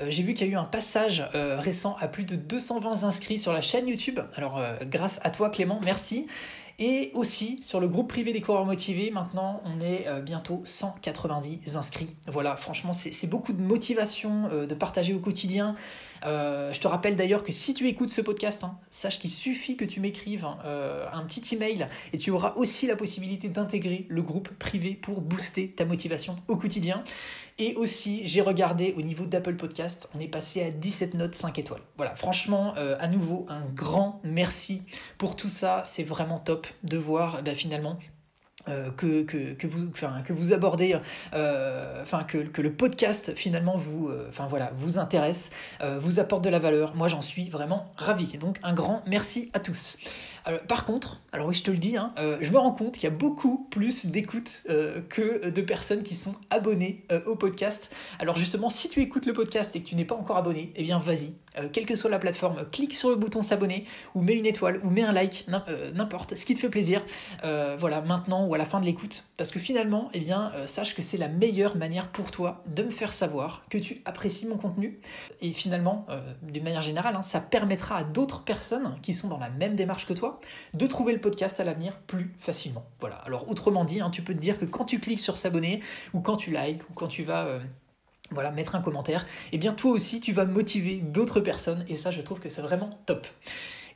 Euh, 0.00 0.06
j'ai 0.08 0.22
vu 0.22 0.34
qu'il 0.34 0.46
y 0.46 0.50
a 0.50 0.52
eu 0.52 0.56
un 0.56 0.64
passage 0.64 1.24
récent 1.34 1.96
à 2.00 2.08
plus 2.08 2.24
de 2.24 2.36
220 2.36 3.04
inscrits 3.04 3.38
sur 3.38 3.52
la 3.52 3.60
chaîne 3.60 3.88
YouTube. 3.88 4.20
Alors 4.34 4.62
grâce 4.82 5.20
à 5.22 5.30
toi 5.30 5.50
Clément, 5.50 5.80
merci. 5.82 6.26
Et 6.78 7.10
aussi 7.14 7.58
sur 7.62 7.80
le 7.80 7.88
groupe 7.88 8.08
privé 8.08 8.34
des 8.34 8.42
coureurs 8.42 8.66
motivés, 8.66 9.10
maintenant 9.10 9.62
on 9.64 9.80
est 9.80 10.06
euh, 10.06 10.20
bientôt 10.20 10.60
190 10.64 11.76
inscrits. 11.76 12.14
Voilà, 12.26 12.54
franchement 12.56 12.92
c'est 12.92 13.26
beaucoup 13.28 13.54
de 13.54 13.62
motivation 13.62 14.50
euh, 14.52 14.66
de 14.66 14.74
partager 14.74 15.14
au 15.14 15.18
quotidien. 15.18 15.74
Euh, 16.26 16.74
je 16.74 16.80
te 16.80 16.86
rappelle 16.86 17.16
d'ailleurs 17.16 17.44
que 17.44 17.52
si 17.52 17.72
tu 17.72 17.88
écoutes 17.88 18.10
ce 18.10 18.20
podcast, 18.20 18.62
hein, 18.62 18.78
sache 18.90 19.18
qu'il 19.18 19.30
suffit 19.30 19.76
que 19.78 19.86
tu 19.86 20.00
m'écrives 20.00 20.44
un 20.44 21.22
petit 21.24 21.54
email 21.54 21.86
et 22.12 22.18
tu 22.18 22.30
auras 22.30 22.54
aussi 22.56 22.86
la 22.86 22.96
possibilité 22.96 23.48
d'intégrer 23.48 24.06
le 24.08 24.22
groupe 24.22 24.50
privé 24.58 24.94
pour 24.94 25.22
booster 25.22 25.70
ta 25.70 25.84
motivation 25.86 26.36
au 26.48 26.56
quotidien. 26.56 27.04
Et 27.58 27.74
aussi, 27.74 28.26
j'ai 28.26 28.42
regardé 28.42 28.94
au 28.98 29.02
niveau 29.02 29.24
d'Apple 29.24 29.56
Podcast, 29.56 30.10
on 30.14 30.20
est 30.20 30.28
passé 30.28 30.62
à 30.62 30.70
17 30.70 31.14
notes 31.14 31.34
5 31.34 31.58
étoiles. 31.58 31.80
Voilà, 31.96 32.14
franchement, 32.14 32.74
à 32.74 33.08
nouveau, 33.08 33.46
un 33.48 33.64
grand 33.74 34.20
merci 34.24 34.82
pour 35.16 35.36
tout 35.36 35.48
ça. 35.48 35.82
C'est 35.86 36.02
vraiment 36.02 36.38
top 36.38 36.66
de 36.82 36.98
voir 36.98 37.42
bah, 37.42 37.54
finalement 37.54 37.98
euh, 38.68 38.90
que, 38.90 39.22
que, 39.22 39.52
que, 39.54 39.68
vous, 40.32 40.52
abordez, 40.52 40.98
euh, 41.34 42.04
que, 42.26 42.60
le 42.60 42.72
podcast 42.72 43.32
finalement 43.36 43.76
vous, 43.76 44.08
euh, 44.08 44.28
voilà, 44.50 44.72
vous 44.76 44.98
intéresse, 44.98 45.50
vous 46.00 46.18
apporte 46.18 46.42
de 46.42 46.50
la 46.50 46.58
valeur. 46.58 46.96
Moi 46.96 47.06
j'en 47.06 47.22
suis 47.22 47.48
vraiment 47.48 47.92
ravi. 47.96 48.38
Donc 48.38 48.58
un 48.64 48.72
grand 48.72 49.02
merci 49.06 49.50
à 49.52 49.60
tous. 49.60 49.98
Par 50.68 50.84
contre, 50.84 51.20
alors 51.32 51.48
oui, 51.48 51.54
je 51.54 51.62
te 51.62 51.70
le 51.70 51.76
dis, 51.78 51.96
hein, 51.96 52.14
je 52.16 52.50
me 52.50 52.58
rends 52.58 52.72
compte 52.72 52.94
qu'il 52.94 53.04
y 53.04 53.06
a 53.06 53.16
beaucoup 53.16 53.66
plus 53.70 54.06
d'écoutes 54.06 54.62
que 55.08 55.48
de 55.48 55.60
personnes 55.62 56.02
qui 56.02 56.16
sont 56.16 56.34
abonnées 56.50 57.04
au 57.26 57.34
podcast. 57.34 57.90
Alors 58.18 58.38
justement, 58.38 58.70
si 58.70 58.88
tu 58.88 59.00
écoutes 59.00 59.26
le 59.26 59.32
podcast 59.32 59.74
et 59.76 59.82
que 59.82 59.86
tu 59.88 59.96
n'es 59.96 60.04
pas 60.04 60.14
encore 60.14 60.36
abonné, 60.36 60.72
eh 60.76 60.82
bien 60.82 60.98
vas-y, 60.98 61.34
euh, 61.58 61.68
quelle 61.72 61.86
que 61.86 61.94
soit 61.94 62.10
la 62.10 62.18
plateforme, 62.18 62.64
clique 62.70 62.94
sur 62.94 63.10
le 63.10 63.16
bouton 63.16 63.42
s'abonner 63.42 63.86
ou 64.14 64.22
mets 64.22 64.34
une 64.34 64.46
étoile 64.46 64.80
ou 64.82 64.90
mets 64.90 65.02
un 65.02 65.12
like, 65.12 65.46
euh, 65.68 65.90
n'importe, 65.92 66.34
ce 66.34 66.44
qui 66.44 66.54
te 66.54 66.60
fait 66.60 66.68
plaisir, 66.68 67.02
euh, 67.44 67.76
voilà, 67.78 68.00
maintenant 68.00 68.46
ou 68.46 68.54
à 68.54 68.58
la 68.58 68.64
fin 68.64 68.80
de 68.80 68.86
l'écoute. 68.86 69.24
Parce 69.36 69.50
que 69.50 69.58
finalement, 69.58 70.10
eh 70.14 70.20
bien, 70.20 70.52
sache 70.66 70.94
que 70.94 71.02
c'est 71.02 71.16
la 71.16 71.28
meilleure 71.28 71.76
manière 71.76 72.08
pour 72.08 72.30
toi 72.30 72.62
de 72.66 72.82
me 72.82 72.90
faire 72.90 73.12
savoir 73.12 73.64
que 73.68 73.78
tu 73.78 74.02
apprécies 74.04 74.46
mon 74.46 74.56
contenu. 74.56 74.98
Et 75.40 75.52
finalement, 75.52 76.06
d'une 76.42 76.64
manière 76.64 76.82
générale, 76.82 77.14
hein, 77.16 77.22
ça 77.22 77.40
permettra 77.40 77.98
à 77.98 78.04
d'autres 78.04 78.44
personnes 78.44 78.96
qui 79.02 79.12
sont 79.12 79.28
dans 79.28 79.38
la 79.38 79.50
même 79.50 79.76
démarche 79.76 80.06
que 80.06 80.14
toi 80.14 80.40
de 80.74 80.86
trouver 80.86 81.12
le 81.12 81.20
podcast 81.20 81.60
à 81.60 81.64
l'avenir 81.64 81.98
plus 82.06 82.34
facilement. 82.38 82.86
Voilà. 83.00 83.16
Alors 83.26 83.50
autrement 83.50 83.84
dit, 83.84 84.00
hein, 84.00 84.10
tu 84.10 84.22
peux 84.22 84.34
te 84.34 84.40
dire 84.40 84.58
que 84.58 84.64
quand 84.64 84.84
tu 84.84 85.00
cliques 85.00 85.20
sur 85.20 85.36
s'abonner 85.36 85.82
ou 86.14 86.20
quand 86.20 86.36
tu 86.36 86.50
likes 86.50 86.82
ou 86.88 86.94
quand 86.94 87.08
tu 87.08 87.24
vas 87.24 87.60
voilà, 88.30 88.50
mettre 88.50 88.74
un 88.74 88.80
commentaire, 88.80 89.22
et 89.22 89.56
eh 89.56 89.58
bien 89.58 89.72
toi 89.72 89.92
aussi 89.92 90.20
tu 90.20 90.32
vas 90.32 90.44
motiver 90.44 90.96
d'autres 90.96 91.40
personnes 91.40 91.84
et 91.88 91.96
ça 91.96 92.10
je 92.10 92.20
trouve 92.20 92.40
que 92.40 92.48
c'est 92.48 92.62
vraiment 92.62 92.90
top. 93.06 93.26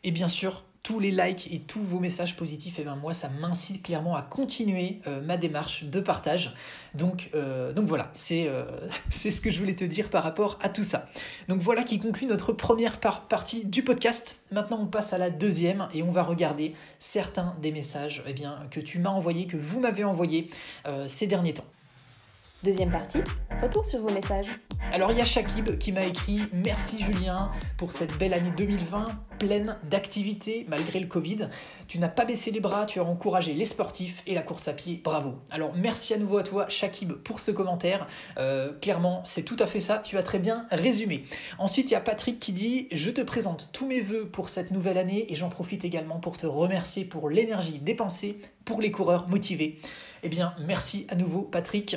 Et 0.02 0.12
bien 0.12 0.28
sûr, 0.28 0.64
tous 0.82 0.98
les 0.98 1.10
likes 1.10 1.52
et 1.52 1.58
tous 1.60 1.82
vos 1.82 1.98
messages 1.98 2.36
positifs, 2.36 2.78
et 2.78 2.82
eh 2.82 2.84
bien 2.84 2.96
moi 2.96 3.12
ça 3.12 3.28
m'incite 3.28 3.82
clairement 3.82 4.16
à 4.16 4.22
continuer 4.22 5.00
euh, 5.06 5.20
ma 5.20 5.36
démarche 5.36 5.84
de 5.84 6.00
partage. 6.00 6.54
Donc, 6.94 7.30
euh, 7.34 7.72
donc 7.72 7.86
voilà, 7.86 8.10
euh, 8.32 8.64
c'est 9.10 9.30
ce 9.30 9.40
que 9.40 9.50
je 9.50 9.58
voulais 9.58 9.76
te 9.76 9.84
dire 9.84 10.08
par 10.08 10.22
rapport 10.22 10.58
à 10.62 10.68
tout 10.68 10.84
ça. 10.84 11.08
Donc 11.48 11.60
voilà 11.60 11.82
qui 11.82 11.98
conclut 11.98 12.26
notre 12.26 12.52
première 12.52 12.98
partie 12.98 13.66
du 13.66 13.82
podcast. 13.82 14.40
Maintenant 14.52 14.80
on 14.80 14.86
passe 14.86 15.12
à 15.12 15.18
la 15.18 15.30
deuxième 15.30 15.88
et 15.92 16.02
on 16.02 16.12
va 16.12 16.22
regarder 16.22 16.74
certains 16.98 17.54
des 17.60 17.72
messages 17.72 18.22
eh 18.26 18.32
bien, 18.32 18.66
que 18.70 18.80
tu 18.80 18.98
m'as 18.98 19.10
envoyés, 19.10 19.46
que 19.46 19.58
vous 19.58 19.80
m'avez 19.80 20.04
envoyés 20.04 20.50
ces 21.06 21.26
derniers 21.26 21.54
temps. 21.54 21.66
Deuxième 22.62 22.90
partie, 22.90 23.20
retour 23.62 23.86
sur 23.86 24.00
vos 24.00 24.10
messages. 24.10 24.48
Alors 24.92 25.12
il 25.12 25.16
y 25.16 25.22
a 25.22 25.24
Shakib 25.24 25.78
qui 25.78 25.92
m'a 25.92 26.04
écrit 26.04 26.42
Merci 26.52 27.02
Julien 27.02 27.50
pour 27.78 27.90
cette 27.90 28.18
belle 28.18 28.34
année 28.34 28.52
2020 28.54 29.06
pleine 29.38 29.78
d'activités 29.88 30.66
malgré 30.68 31.00
le 31.00 31.06
Covid. 31.06 31.48
Tu 31.88 31.98
n'as 31.98 32.10
pas 32.10 32.26
baissé 32.26 32.50
les 32.50 32.60
bras, 32.60 32.84
tu 32.84 33.00
as 33.00 33.04
encouragé 33.04 33.54
les 33.54 33.64
sportifs 33.64 34.22
et 34.26 34.34
la 34.34 34.42
course 34.42 34.68
à 34.68 34.74
pied. 34.74 35.00
Bravo. 35.02 35.38
Alors 35.50 35.72
merci 35.74 36.12
à 36.12 36.18
nouveau 36.18 36.36
à 36.36 36.42
toi 36.42 36.68
Shakib 36.68 37.14
pour 37.14 37.40
ce 37.40 37.50
commentaire. 37.50 38.06
Euh, 38.36 38.74
clairement 38.78 39.22
c'est 39.24 39.44
tout 39.44 39.56
à 39.58 39.66
fait 39.66 39.80
ça, 39.80 39.98
tu 39.98 40.18
as 40.18 40.22
très 40.22 40.38
bien 40.38 40.66
résumé. 40.70 41.24
Ensuite 41.58 41.90
il 41.90 41.94
y 41.94 41.96
a 41.96 42.00
Patrick 42.02 42.40
qui 42.40 42.52
dit 42.52 42.88
Je 42.92 43.10
te 43.10 43.22
présente 43.22 43.70
tous 43.72 43.86
mes 43.86 44.02
voeux 44.02 44.28
pour 44.28 44.50
cette 44.50 44.70
nouvelle 44.70 44.98
année 44.98 45.32
et 45.32 45.34
j'en 45.34 45.48
profite 45.48 45.86
également 45.86 46.20
pour 46.20 46.36
te 46.36 46.46
remercier 46.46 47.06
pour 47.06 47.30
l'énergie 47.30 47.78
dépensée 47.78 48.38
pour 48.66 48.82
les 48.82 48.90
coureurs 48.90 49.28
motivés. 49.28 49.78
Eh 50.22 50.28
bien 50.28 50.52
merci 50.58 51.06
à 51.08 51.14
nouveau 51.14 51.40
Patrick. 51.40 51.96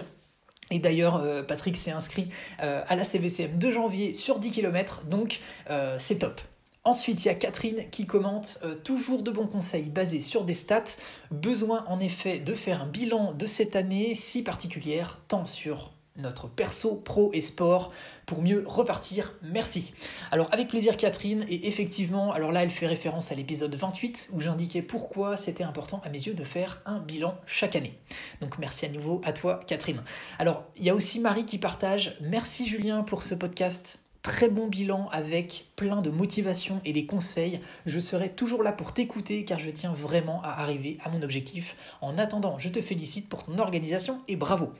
Et 0.71 0.79
d'ailleurs, 0.79 1.17
euh, 1.17 1.43
Patrick 1.43 1.77
s'est 1.77 1.91
inscrit 1.91 2.29
euh, 2.61 2.81
à 2.87 2.95
la 2.95 3.03
CVCM 3.03 3.57
de 3.57 3.71
janvier 3.71 4.13
sur 4.13 4.39
10 4.39 4.51
km, 4.51 5.03
donc 5.05 5.39
euh, 5.69 5.95
c'est 5.99 6.19
top. 6.19 6.41
Ensuite, 6.85 7.23
il 7.23 7.27
y 7.27 7.31
a 7.31 7.35
Catherine 7.35 7.89
qui 7.91 8.05
commente 8.05 8.59
toujours 8.83 9.23
de 9.23 9.31
bons 9.31 9.47
conseils 9.47 9.89
basés 9.89 10.19
sur 10.19 10.43
des 10.43 10.53
stats. 10.53 10.83
Besoin 11.31 11.85
en 11.87 12.01
effet 12.01 12.39
de 12.39 12.53
faire 12.53 12.81
un 12.81 12.87
bilan 12.87 13.31
de 13.31 13.45
cette 13.45 13.77
année 13.77 14.15
si 14.15 14.43
particulière, 14.43 15.21
tant 15.29 15.45
sur 15.45 15.93
notre 16.17 16.47
perso, 16.47 16.95
pro 16.95 17.31
et 17.33 17.41
sport 17.41 17.91
pour 18.25 18.41
mieux 18.41 18.63
repartir. 18.67 19.33
Merci. 19.41 19.93
Alors 20.31 20.47
avec 20.51 20.67
plaisir 20.67 20.97
Catherine, 20.97 21.45
et 21.49 21.67
effectivement, 21.67 22.31
alors 22.31 22.51
là 22.51 22.63
elle 22.63 22.69
fait 22.69 22.87
référence 22.87 23.31
à 23.31 23.35
l'épisode 23.35 23.73
28 23.73 24.29
où 24.31 24.39
j'indiquais 24.39 24.81
pourquoi 24.81 25.37
c'était 25.37 25.63
important 25.63 26.01
à 26.05 26.09
mes 26.09 26.19
yeux 26.19 26.35
de 26.35 26.43
faire 26.43 26.81
un 26.85 26.99
bilan 26.99 27.35
chaque 27.45 27.75
année. 27.75 27.97
Donc 28.41 28.59
merci 28.59 28.85
à 28.85 28.89
nouveau 28.89 29.21
à 29.25 29.33
toi 29.33 29.61
Catherine. 29.65 30.03
Alors 30.39 30.63
il 30.77 30.83
y 30.83 30.89
a 30.89 30.95
aussi 30.95 31.19
Marie 31.19 31.45
qui 31.45 31.57
partage, 31.57 32.15
merci 32.21 32.67
Julien 32.67 33.03
pour 33.03 33.23
ce 33.23 33.35
podcast. 33.35 33.99
Très 34.21 34.47
bon 34.47 34.67
bilan 34.67 35.09
avec 35.11 35.71
plein 35.75 36.01
de 36.01 36.09
motivation 36.09 36.79
et 36.85 36.93
des 36.93 37.05
conseils. 37.05 37.59
Je 37.85 37.99
serai 37.99 38.29
toujours 38.29 38.63
là 38.63 38.71
pour 38.71 38.93
t'écouter 38.93 39.43
car 39.43 39.59
je 39.59 39.69
tiens 39.69 39.91
vraiment 39.91 40.41
à 40.43 40.61
arriver 40.61 40.97
à 41.03 41.09
mon 41.09 41.21
objectif. 41.23 41.75
En 41.99 42.17
attendant, 42.17 42.57
je 42.57 42.69
te 42.69 42.81
félicite 42.81 43.27
pour 43.27 43.43
ton 43.43 43.57
organisation 43.57 44.21
et 44.29 44.37
bravo. 44.37 44.71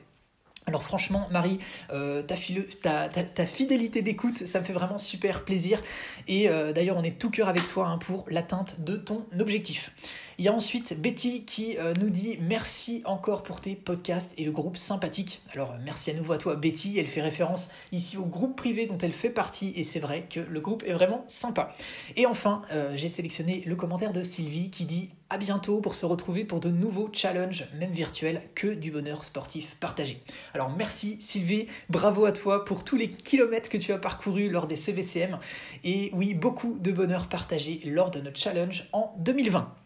Alors 0.66 0.82
franchement, 0.82 1.28
Marie, 1.30 1.60
euh, 1.92 2.22
ta, 2.22 3.46
fidélité 3.46 4.00
d'écoute, 4.00 4.38
ça 4.46 4.60
me 4.60 4.64
fait 4.64 4.72
vraiment 4.72 4.98
super 4.98 5.44
plaisir. 5.44 5.82
Et 6.26 6.48
euh, 6.48 6.72
d'ailleurs, 6.72 6.96
on 6.96 7.02
est 7.02 7.18
tout 7.18 7.30
cœur 7.30 7.48
avec 7.48 7.66
toi 7.66 7.88
hein, 7.88 7.98
pour 7.98 8.24
l'atteinte 8.30 8.80
de 8.80 8.96
ton 8.96 9.26
objectif. 9.38 9.90
Il 10.36 10.44
y 10.44 10.48
a 10.48 10.52
ensuite 10.52 11.00
Betty 11.00 11.44
qui 11.44 11.78
euh, 11.78 11.92
nous 12.00 12.10
dit 12.10 12.38
merci 12.40 13.02
encore 13.04 13.44
pour 13.44 13.60
tes 13.60 13.76
podcasts 13.76 14.34
et 14.36 14.44
le 14.44 14.50
groupe 14.50 14.76
sympathique. 14.76 15.42
Alors 15.52 15.70
euh, 15.70 15.76
merci 15.84 16.10
à 16.10 16.14
nouveau 16.14 16.32
à 16.32 16.38
toi 16.38 16.56
Betty, 16.56 16.98
elle 16.98 17.06
fait 17.06 17.20
référence 17.20 17.70
ici 17.92 18.16
au 18.16 18.24
groupe 18.24 18.56
privé 18.56 18.86
dont 18.86 18.98
elle 18.98 19.12
fait 19.12 19.30
partie 19.30 19.72
et 19.76 19.84
c'est 19.84 20.00
vrai 20.00 20.26
que 20.28 20.40
le 20.40 20.60
groupe 20.60 20.82
est 20.86 20.92
vraiment 20.92 21.24
sympa. 21.28 21.72
Et 22.16 22.26
enfin, 22.26 22.62
euh, 22.72 22.96
j'ai 22.96 23.08
sélectionné 23.08 23.62
le 23.64 23.76
commentaire 23.76 24.12
de 24.12 24.24
Sylvie 24.24 24.70
qui 24.70 24.86
dit 24.86 25.10
à 25.30 25.38
bientôt 25.38 25.80
pour 25.80 25.94
se 25.94 26.04
retrouver 26.04 26.44
pour 26.44 26.58
de 26.58 26.68
nouveaux 26.68 27.10
challenges, 27.12 27.68
même 27.78 27.92
virtuels, 27.92 28.42
que 28.56 28.66
du 28.66 28.90
bonheur 28.90 29.22
sportif 29.24 29.76
partagé. 29.76 30.20
Alors 30.52 30.70
merci 30.76 31.16
Sylvie, 31.20 31.68
bravo 31.88 32.24
à 32.24 32.32
toi 32.32 32.64
pour 32.64 32.82
tous 32.82 32.96
les 32.96 33.10
kilomètres 33.10 33.70
que 33.70 33.78
tu 33.78 33.92
as 33.92 33.98
parcourus 33.98 34.50
lors 34.50 34.66
des 34.66 34.76
CVCM 34.76 35.38
et 35.84 36.10
oui, 36.12 36.34
beaucoup 36.34 36.76
de 36.80 36.90
bonheur 36.90 37.28
partagé 37.28 37.80
lors 37.84 38.10
de 38.10 38.20
notre 38.20 38.38
challenge 38.38 38.88
en 38.92 39.14
2020. 39.18 39.83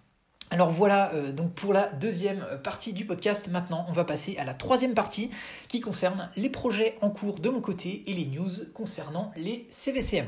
Alors 0.51 0.71
voilà 0.71 1.13
euh, 1.13 1.31
donc 1.31 1.53
pour 1.53 1.75
la 1.75 1.89
deuxième 1.89 2.45
partie 2.65 2.93
du 2.95 3.05
podcast. 3.05 3.49
Maintenant, 3.49 3.85
on 3.89 3.93
va 3.93 4.05
passer 4.05 4.37
à 4.39 4.45
la 4.45 4.55
troisième 4.55 4.95
partie 4.95 5.31
qui 5.69 5.81
concerne 5.81 6.31
les 6.37 6.49
projets 6.49 6.97
en 7.03 7.11
cours 7.11 7.39
de 7.39 7.51
mon 7.51 7.61
côté 7.61 8.03
et 8.07 8.15
les 8.15 8.27
news 8.27 8.51
concernant 8.73 9.31
les 9.37 9.67
CVCM. 9.69 10.27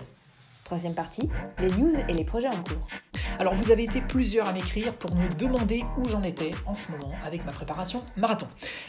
Troisième 0.71 0.95
partie, 0.95 1.29
les 1.59 1.69
news 1.73 1.97
et 2.09 2.13
les 2.13 2.23
projets 2.23 2.47
en 2.47 2.63
cours. 2.63 2.87
Alors 3.41 3.55
vous 3.55 3.73
avez 3.73 3.83
été 3.83 4.01
plusieurs 4.01 4.47
à 4.47 4.53
m'écrire 4.53 4.95
pour 4.95 5.13
me 5.17 5.29
demander 5.35 5.83
où 5.99 6.07
j'en 6.07 6.23
étais 6.23 6.53
en 6.65 6.77
ce 6.77 6.93
moment 6.93 7.13
avec 7.25 7.45
ma 7.45 7.51
préparation 7.51 8.05
marathon. 8.17 8.47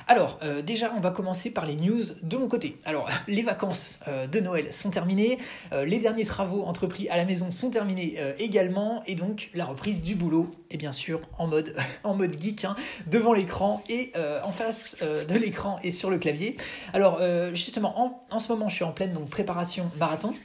Alors 0.08 0.40
euh, 0.44 0.62
déjà 0.62 0.94
on 0.96 1.00
va 1.00 1.10
commencer 1.10 1.50
par 1.50 1.66
les 1.66 1.76
news 1.76 2.04
de 2.22 2.38
mon 2.38 2.48
côté. 2.48 2.78
Alors 2.86 3.10
les 3.28 3.42
vacances 3.42 4.00
euh, 4.08 4.28
de 4.28 4.40
Noël 4.40 4.72
sont 4.72 4.92
terminées, 4.92 5.40
euh, 5.72 5.84
les 5.84 5.98
derniers 5.98 6.26
travaux 6.26 6.66
entrepris 6.66 7.10
à 7.10 7.18
la 7.18 7.26
maison 7.26 7.50
sont 7.50 7.72
terminés 7.72 8.20
également 8.38 9.02
et 9.08 9.16
donc 9.16 9.50
la 9.56 9.66
reprise 9.66 10.04
du 10.04 10.14
boulot 10.14 10.52
et 10.70 10.78
bien 10.78 10.92
sûr 10.92 11.22
en 11.40 11.48
mode, 11.48 11.76
en 12.04 12.14
mode 12.14 12.40
geek 12.40 12.64
hein, 12.64 12.76
devant 13.08 13.34
l'écran 13.34 13.82
et 13.90 14.14
en 14.44 14.52
face 14.52 14.98
de 15.02 15.36
l'écran 15.36 15.80
et 15.82 15.92
sur 15.92 16.12
le 16.12 16.20
clavier. 16.20 16.58
Alors 16.94 17.20
justement 17.56 18.00
en, 18.00 18.24
en, 18.30 18.40
ce 18.40 18.52
moment 18.52 18.70
je 18.70 18.76
suis 18.76 18.84
en 18.84 18.92
pleine 18.92 19.18
préparation 19.26 19.90
marathon. 19.98 20.36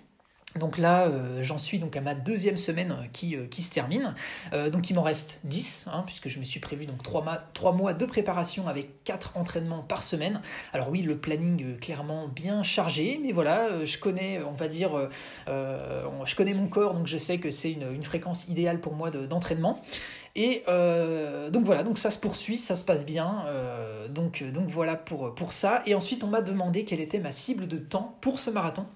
Donc 0.58 0.78
là, 0.78 1.06
euh, 1.06 1.42
j'en 1.42 1.58
suis 1.58 1.78
donc 1.78 1.96
à 1.96 2.00
ma 2.00 2.14
deuxième 2.14 2.56
semaine 2.56 2.92
euh, 2.92 3.06
qui, 3.12 3.36
euh, 3.36 3.46
qui 3.46 3.62
se 3.62 3.72
termine. 3.72 4.14
donc 4.72 4.90
il 4.90 4.94
m'en 4.94 5.02
reste 5.02 5.40
10, 5.44 5.86
hein, 5.92 6.02
puisque 6.06 6.28
je 6.28 6.38
me 6.38 6.44
suis 6.44 6.60
prévu 6.60 6.86
donc 6.86 7.02
3, 7.02 7.22
mois, 7.22 7.72
mois 7.72 7.92
de 7.92 8.06
préparation 8.06 8.68
avec 8.68 9.04
4 9.04 9.36
entraînements 9.36 9.82
par 9.82 10.02
semaine. 10.02 10.40
Alors 10.72 10.90
oui, 10.90 11.02
le 11.02 11.16
planning 11.16 11.76
clairement 11.76 12.28
bien 12.28 12.62
chargé, 12.62 13.20
mais 13.22 13.32
voilà, 13.32 13.84
je 13.84 13.98
connais, 13.98 14.40
on 14.42 14.52
va 14.52 14.68
dire, 14.68 15.08
je 15.46 16.34
connais 16.34 16.54
mon 16.54 16.68
corps, 16.68 16.94
donc 16.94 17.06
je 17.06 17.16
sais 17.16 17.38
que 17.38 17.50
c'est 17.50 17.72
une, 17.72 18.02
fréquence 18.02 18.48
idéale 18.48 18.80
pour 18.80 18.94
moi 18.94 19.10
d'entraînement. 19.10 19.82
et 20.34 20.62
donc 20.66 21.64
voilà, 21.64 21.82
donc 21.82 21.98
ça 21.98 22.10
se 22.10 22.18
poursuit, 22.18 22.58
ça 22.58 22.76
se 22.76 22.84
passe 22.84 23.04
bien. 23.04 23.44
donc, 24.10 24.42
donc 24.52 24.68
voilà 24.68 24.96
pour, 24.96 25.34
pour 25.34 25.52
ça. 25.52 25.82
Et 25.86 25.94
ensuite, 25.94 26.24
on 26.24 26.28
m'a 26.28 26.42
demandé 26.42 26.84
quelle 26.84 27.00
était 27.00 27.20
ma 27.20 27.32
cible 27.32 27.66
de 27.66 27.78
temps 27.78 28.16
pour 28.20 28.38
ce 28.38 28.50
marathon. 28.50 28.86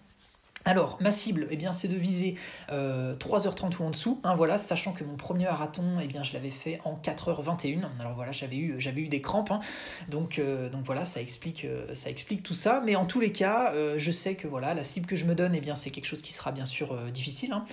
Alors, 0.66 0.98
ma 1.00 1.10
cible, 1.10 1.48
eh 1.50 1.56
bien, 1.56 1.72
c'est 1.72 1.88
de 1.88 1.96
viser 1.96 2.34
3h30 2.70 3.78
ou 3.78 3.84
en 3.84 3.90
dessous, 3.90 4.20
hein, 4.24 4.34
voilà, 4.34 4.58
sachant 4.58 4.92
que 4.92 5.04
mon 5.04 5.16
premier 5.16 5.44
marathon, 5.44 5.98
eh 6.02 6.06
bien, 6.06 6.22
je 6.22 6.34
l'avais 6.34 6.50
fait 6.50 6.80
en 6.84 7.00
4h21. 7.02 7.86
Alors 7.98 8.14
voilà, 8.14 8.32
j'avais 8.32 8.56
eu, 8.56 8.78
eu 8.78 9.08
des 9.08 9.22
crampes, 9.22 9.50
hein. 9.50 9.60
donc, 10.08 10.40
donc 10.70 10.84
voilà, 10.84 11.06
ça 11.06 11.22
explique, 11.22 11.66
ça 11.94 12.10
explique 12.10 12.42
tout 12.42 12.54
ça. 12.54 12.82
Mais 12.84 12.94
en 12.94 13.06
tous 13.06 13.20
les 13.20 13.32
cas, 13.32 13.72
je 13.96 14.10
sais 14.10 14.34
que 14.34 14.46
voilà, 14.46 14.74
la 14.74 14.84
cible 14.84 15.06
que 15.06 15.16
je 15.16 15.24
me 15.24 15.34
donne, 15.34 15.54
eh 15.54 15.62
bien, 15.62 15.76
c'est 15.76 15.90
quelque 15.90 16.04
chose 16.04 16.20
qui 16.20 16.34
sera 16.34 16.52
bien 16.52 16.66
sûr 16.66 16.94
difficile, 17.10 17.54
hein. 17.54 17.64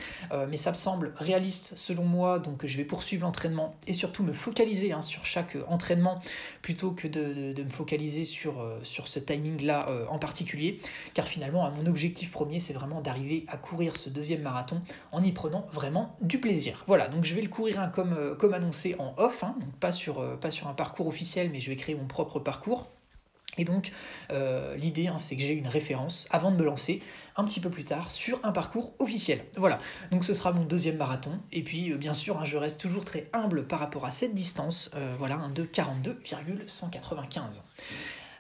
mais 0.50 0.58
ça 0.58 0.72
me 0.72 0.78
semble 0.78 1.14
réaliste 1.18 1.74
selon 1.76 2.06
moi, 2.06 2.40
donc 2.40 2.66
je 2.66 2.78
vais 2.78 2.86
poursuivre 2.86 3.26
l'entraînement 3.26 3.76
et 3.86 3.94
surtout 3.94 4.24
me 4.24 4.34
focaliser 4.34 4.94
sur 5.02 5.26
chaque 5.26 5.58
entraînement 5.68 6.22
plutôt 6.62 6.92
que 6.92 7.10
de, 7.10 7.52
de 7.52 7.64
me 7.64 7.70
focaliser 7.70 8.24
sur, 8.24 8.66
sur 8.84 9.10
ce 9.10 9.20
timing-là 9.20 9.88
en 10.10 10.20
particulier, 10.20 10.80
car 11.14 11.28
finalement, 11.28 11.70
mon 11.72 11.86
objectif 11.86 12.32
premier, 12.32 12.62
c'est 12.62 12.77
vraiment 12.78 13.02
d'arriver 13.02 13.46
à 13.48 13.58
courir 13.58 13.98
ce 13.98 14.10
deuxième 14.10 14.42
marathon 14.42 14.82
en 15.12 15.24
y 15.24 15.32
prenant 15.32 15.68
vraiment 15.74 16.16
du 16.22 16.40
plaisir. 16.40 16.84
Voilà, 16.88 17.08
donc 17.08 17.26
je 17.26 17.36
vais 17.36 17.42
le 17.42 17.50
courir 17.50 17.80
hein, 17.80 17.92
comme, 17.94 18.14
euh, 18.14 18.36
comme 18.36 18.54
annoncé 18.54 18.96
en 19.00 19.14
off, 19.18 19.44
hein, 19.44 19.56
donc 19.60 19.72
pas 19.80 19.92
sur, 19.92 20.20
euh, 20.20 20.36
pas 20.36 20.52
sur 20.52 20.68
un 20.68 20.74
parcours 20.74 21.08
officiel, 21.08 21.50
mais 21.52 21.60
je 21.60 21.70
vais 21.70 21.76
créer 21.76 21.96
mon 21.96 22.08
propre 22.08 22.40
parcours. 22.40 22.88
Et 23.60 23.66
donc 23.66 23.92
euh, 24.32 24.76
l'idée, 24.76 25.08
hein, 25.08 25.18
c'est 25.18 25.36
que 25.36 25.42
j'ai 25.42 25.54
une 25.54 25.68
référence 25.68 26.28
avant 26.30 26.52
de 26.52 26.58
me 26.58 26.64
lancer 26.64 27.02
un 27.36 27.44
petit 27.44 27.60
peu 27.60 27.72
plus 27.72 27.86
tard 27.86 28.12
sur 28.12 28.40
un 28.44 28.52
parcours 28.52 28.94
officiel. 29.00 29.44
Voilà, 29.58 29.80
donc 30.12 30.24
ce 30.24 30.36
sera 30.36 30.52
mon 30.52 30.64
deuxième 30.64 30.98
marathon. 30.98 31.40
Et 31.52 31.64
puis 31.64 31.92
bien 31.96 32.14
sûr, 32.14 32.46
je 32.46 32.58
reste 32.58 32.80
toujours 32.80 33.04
très 33.04 33.28
humble 33.34 33.66
par 33.66 33.80
rapport 33.80 34.06
à 34.06 34.12
cette 34.12 34.36
distance, 34.36 34.92
voilà, 35.18 35.40
de 35.56 35.64
42,195 35.64 37.64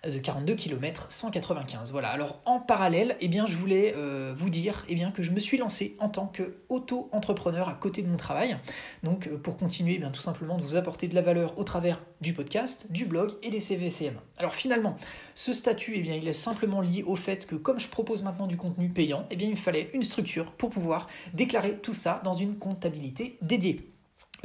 de 0.03 0.17
42 0.17 0.55
km 0.55 1.07
195. 1.09 1.91
Voilà. 1.91 2.09
Alors 2.09 2.41
en 2.45 2.59
parallèle, 2.59 3.15
eh 3.19 3.27
bien, 3.27 3.45
je 3.45 3.55
voulais 3.55 3.93
euh, 3.95 4.33
vous 4.35 4.49
dire 4.49 4.85
eh 4.89 4.95
bien, 4.95 5.11
que 5.11 5.23
je 5.23 5.31
me 5.31 5.39
suis 5.39 5.57
lancé 5.57 5.95
en 5.99 6.09
tant 6.09 6.31
qu'auto-entrepreneur 6.31 7.69
à 7.69 7.73
côté 7.73 8.01
de 8.01 8.07
mon 8.07 8.17
travail. 8.17 8.57
Donc 9.03 9.27
euh, 9.27 9.37
pour 9.37 9.57
continuer 9.57 9.95
eh 9.95 9.99
bien, 9.99 10.11
tout 10.11 10.21
simplement 10.21 10.57
de 10.57 10.63
vous 10.63 10.75
apporter 10.75 11.07
de 11.07 11.15
la 11.15 11.21
valeur 11.21 11.57
au 11.57 11.63
travers 11.63 12.01
du 12.21 12.33
podcast, 12.33 12.91
du 12.91 13.05
blog 13.05 13.31
et 13.43 13.49
des 13.49 13.59
CVCM. 13.59 14.15
Alors 14.37 14.55
finalement, 14.55 14.97
ce 15.35 15.53
statut 15.53 15.93
eh 15.95 15.99
il 15.99 16.27
est 16.27 16.33
simplement 16.33 16.81
lié 16.81 17.03
au 17.03 17.15
fait 17.15 17.45
que 17.45 17.55
comme 17.55 17.79
je 17.79 17.89
propose 17.89 18.23
maintenant 18.23 18.47
du 18.47 18.57
contenu 18.57 18.89
payant, 18.89 19.25
eh 19.29 19.35
bien, 19.35 19.47
il 19.47 19.51
me 19.51 19.55
fallait 19.55 19.89
une 19.93 20.03
structure 20.03 20.51
pour 20.51 20.69
pouvoir 20.69 21.07
déclarer 21.33 21.77
tout 21.77 21.93
ça 21.93 22.21
dans 22.23 22.33
une 22.33 22.57
comptabilité 22.57 23.37
dédiée. 23.41 23.91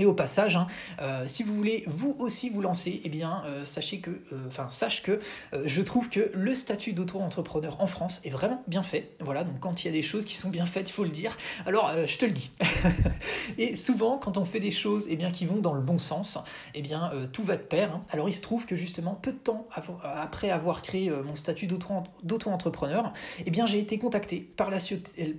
Et 0.02 0.04
au 0.04 0.14
passage, 0.14 0.56
hein, 0.56 0.66
euh, 1.00 1.28
si 1.28 1.44
vous 1.44 1.54
voulez 1.54 1.84
vous 1.86 2.16
aussi 2.18 2.50
vous 2.50 2.60
lancer, 2.60 3.00
eh 3.04 3.08
bien, 3.08 3.44
euh, 3.46 3.64
sachez 3.64 4.00
que, 4.00 4.10
euh, 4.10 4.48
enfin, 4.48 4.68
sache 4.68 5.04
que 5.04 5.20
je 5.64 5.80
trouve 5.80 6.08
que 6.08 6.32
le 6.34 6.56
statut 6.56 6.92
d'auto-entrepreneur 6.92 7.80
en 7.80 7.86
France 7.86 8.20
est 8.24 8.30
vraiment 8.30 8.64
bien 8.66 8.82
fait. 8.82 9.12
Voilà, 9.20 9.44
donc 9.44 9.60
quand 9.60 9.84
il 9.84 9.86
y 9.86 9.90
a 9.90 9.92
des 9.92 10.02
choses 10.02 10.24
qui 10.24 10.34
sont 10.34 10.50
bien 10.50 10.66
faites, 10.66 10.90
il 10.90 10.92
faut 10.92 11.04
le 11.04 11.10
dire. 11.10 11.38
Alors, 11.66 11.92
je 12.04 12.18
te 12.18 12.24
le 12.24 12.32
dis. 12.32 12.50
et 13.58 13.76
souvent, 13.76 14.18
quand 14.18 14.38
on 14.38 14.44
fait 14.44 14.58
des 14.58 14.72
choses, 14.72 15.06
eh 15.08 15.14
bien, 15.14 15.30
qui 15.30 15.46
vont 15.46 15.58
dans 15.58 15.72
le 15.72 15.80
bon 15.80 16.00
sens, 16.00 16.36
eh 16.74 16.82
bien, 16.82 17.12
tout 17.32 17.44
va 17.44 17.56
de 17.56 17.62
pair. 17.62 17.94
Hein. 17.94 18.04
Alors, 18.10 18.28
il 18.28 18.34
se 18.34 18.42
trouve 18.42 18.66
que 18.66 18.74
justement, 18.74 19.14
peu 19.14 19.30
de 19.30 19.38
temps 19.38 19.68
après 20.02 20.50
avoir 20.50 20.82
créé 20.82 21.10
mon 21.10 21.36
statut 21.36 21.68
d'auto-entrepreneur, 21.68 23.12
eh 23.46 23.50
bien, 23.52 23.66
j'ai 23.66 23.78
été 23.78 23.98
contacté 23.98 24.48
par 24.56 24.68
la, 24.68 24.78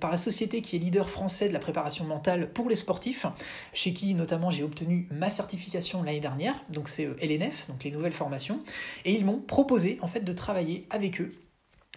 par 0.00 0.10
la 0.10 0.16
société 0.16 0.62
qui 0.62 0.76
est 0.76 0.78
leader 0.78 1.10
français 1.10 1.48
de 1.48 1.52
la 1.52 1.60
préparation 1.60 2.06
mentale 2.06 2.50
pour 2.50 2.70
les 2.70 2.76
sportifs, 2.76 3.26
chez 3.74 3.92
qui 3.92 4.14
notamment 4.14 4.50
j'ai 4.54 4.62
obtenu 4.62 5.06
ma 5.10 5.30
certification 5.30 6.02
l'année 6.02 6.20
dernière, 6.20 6.54
donc 6.70 6.88
c'est 6.88 7.06
euh, 7.06 7.16
LNF, 7.20 7.68
donc 7.68 7.84
les 7.84 7.90
nouvelles 7.90 8.12
formations, 8.12 8.60
et 9.04 9.12
ils 9.12 9.24
m'ont 9.24 9.40
proposé 9.40 9.98
en 10.00 10.06
fait 10.06 10.20
de 10.20 10.32
travailler 10.32 10.86
avec 10.90 11.20
eux 11.20 11.34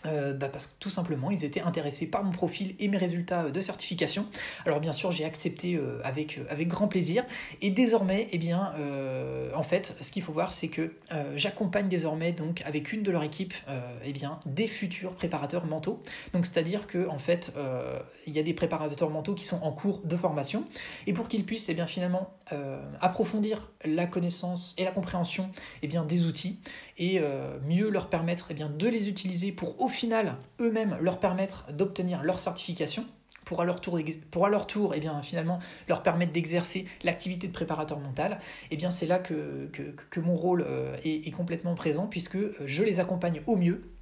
euh, 0.05 0.33
bah, 0.33 0.47
parce 0.47 0.67
que 0.67 0.73
tout 0.79 0.91
simplement 0.91 1.31
ils 1.31 1.43
étaient 1.43 1.61
intéressés 1.61 2.05
par 2.05 2.23
mon 2.23 2.31
profil 2.31 2.75
et 2.79 2.87
mes 2.87 2.97
résultats 2.97 3.45
euh, 3.45 3.51
de 3.51 3.59
certification. 3.59 4.27
Alors 4.65 4.79
bien 4.79 4.91
sûr 4.91 5.11
j'ai 5.11 5.25
accepté 5.25 5.79
avec, 6.03 6.39
avec 6.49 6.67
grand 6.67 6.87
plaisir 6.87 7.25
et 7.61 7.71
désormais 7.71 8.27
eh 8.31 8.37
bien 8.37 8.73
en 9.55 9.63
fait 9.63 9.97
ce 10.01 10.11
qu'il 10.11 10.21
faut 10.21 10.31
voir 10.31 10.53
c'est 10.53 10.67
que 10.67 10.93
j'accompagne 11.35 11.87
désormais 11.87 12.31
donc 12.31 12.61
avec 12.65 12.93
une 12.93 13.03
de 13.03 13.11
leur 13.11 13.23
équipe 13.23 13.53
eh 14.03 14.13
bien 14.13 14.39
des 14.45 14.67
futurs 14.67 15.13
préparateurs 15.13 15.65
mentaux. 15.65 16.01
Donc 16.33 16.45
c'est-à-dire 16.45 16.87
que 16.87 17.07
en 17.07 17.19
fait 17.19 17.53
il 18.25 18.33
y 18.33 18.39
a 18.39 18.43
des 18.43 18.53
préparateurs 18.53 19.09
mentaux 19.09 19.33
qui 19.33 19.45
sont 19.45 19.61
en 19.61 19.71
cours 19.71 20.01
de 20.05 20.15
formation 20.15 20.65
et 21.07 21.13
pour 21.13 21.27
qu'ils 21.27 21.45
puissent 21.45 21.69
eh 21.69 21.73
bien 21.73 21.87
finalement 21.87 22.36
approfondir 23.01 23.71
la 23.83 24.07
connaissance 24.07 24.73
et 24.77 24.85
la 24.85 24.91
compréhension 24.91 25.49
eh 25.81 25.87
bien 25.87 26.05
des 26.05 26.25
outils 26.25 26.59
et 26.97 27.19
mieux 27.67 27.89
leur 27.89 28.09
permettre 28.09 28.47
eh 28.49 28.53
bien 28.53 28.69
de 28.69 28.87
les 28.87 29.09
utiliser 29.09 29.51
pour 29.51 29.81
au 29.81 29.89
final 29.89 30.37
eux-mêmes 30.59 30.97
leur 31.01 31.19
permettre 31.19 31.71
d'obtenir 31.73 32.23
leur 32.23 32.39
certification 32.39 33.05
pour 33.47 33.61
à 33.61 33.65
leur 33.65 33.79
tour, 33.79 33.97
pour 34.29 34.47
eh 34.93 34.99
bien, 34.99 35.21
finalement 35.21 35.59
leur 35.87 36.03
permettre 36.03 36.33
d'exercer 36.33 36.85
l'activité 37.03 37.47
de 37.47 37.53
préparateur 37.53 37.97
mental, 37.99 38.39
eh 38.71 38.75
bien 38.75 38.91
c'est 38.91 39.05
là 39.07 39.19
que, 39.19 39.69
mon 40.17 40.35
rôle 40.35 40.65
euh, 40.67 40.97
est, 41.03 41.31
complètement 41.31 41.73
présent 41.73 42.07
puisque 42.07 42.37
je 42.65 42.83
les 42.83 42.99
accompagne 42.99 43.41
au 43.47 43.55
mieux 43.55 43.81
euh, 43.83 43.96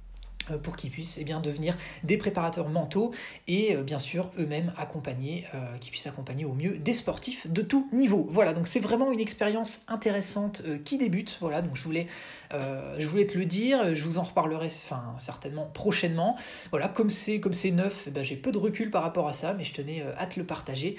pour 0.62 0.76
qu'ils 0.76 0.90
puissent 0.90 1.16
eh 1.18 1.24
bien, 1.24 1.40
devenir 1.40 1.76
des 2.04 2.16
préparateurs 2.16 2.68
mentaux 2.68 3.12
et 3.48 3.74
euh, 3.74 3.82
bien 3.82 3.98
sûr 3.98 4.30
eux-mêmes 4.38 4.72
accompagner, 4.76 5.44
euh, 5.54 5.78
qui 5.78 5.90
puissent 5.90 6.06
accompagner 6.06 6.44
au 6.44 6.52
mieux 6.52 6.78
des 6.78 6.92
sportifs 6.92 7.46
de 7.46 7.62
tout 7.62 7.88
niveau. 7.92 8.26
Voilà, 8.30 8.52
donc 8.52 8.68
c'est 8.68 8.80
vraiment 8.80 9.12
une 9.12 9.20
expérience 9.20 9.82
intéressante 9.88 10.62
qui 10.84 10.98
débute. 10.98 11.38
Voilà, 11.40 11.62
donc 11.62 11.76
je 11.76 11.84
voulais, 11.84 12.06
je 12.52 13.06
voulais 13.06 13.26
te 13.26 13.36
le 13.36 13.44
dire, 13.44 13.94
je 13.94 14.04
vous 14.04 14.18
en 14.18 14.22
reparlerai 14.22 14.66
enfin, 14.66 15.14
certainement 15.18 15.70
prochainement. 15.72 16.36
Voilà, 16.70 16.88
comme 16.88 17.10
c'est 17.10 17.40
comme 17.40 17.52
c'est 17.52 17.70
neuf, 17.70 18.04
eh 18.06 18.10
ben, 18.10 18.24
j'ai 18.24 18.36
peu 18.36 18.52
de 18.52 18.58
recul 18.58 18.90
par 18.90 19.02
rapport 19.02 19.28
à 19.28 19.32
ça, 19.32 19.54
mais 19.54 19.64
je 19.64 19.74
tenais 19.74 20.04
à 20.18 20.26
te 20.26 20.38
le 20.38 20.46
partager 20.46 20.96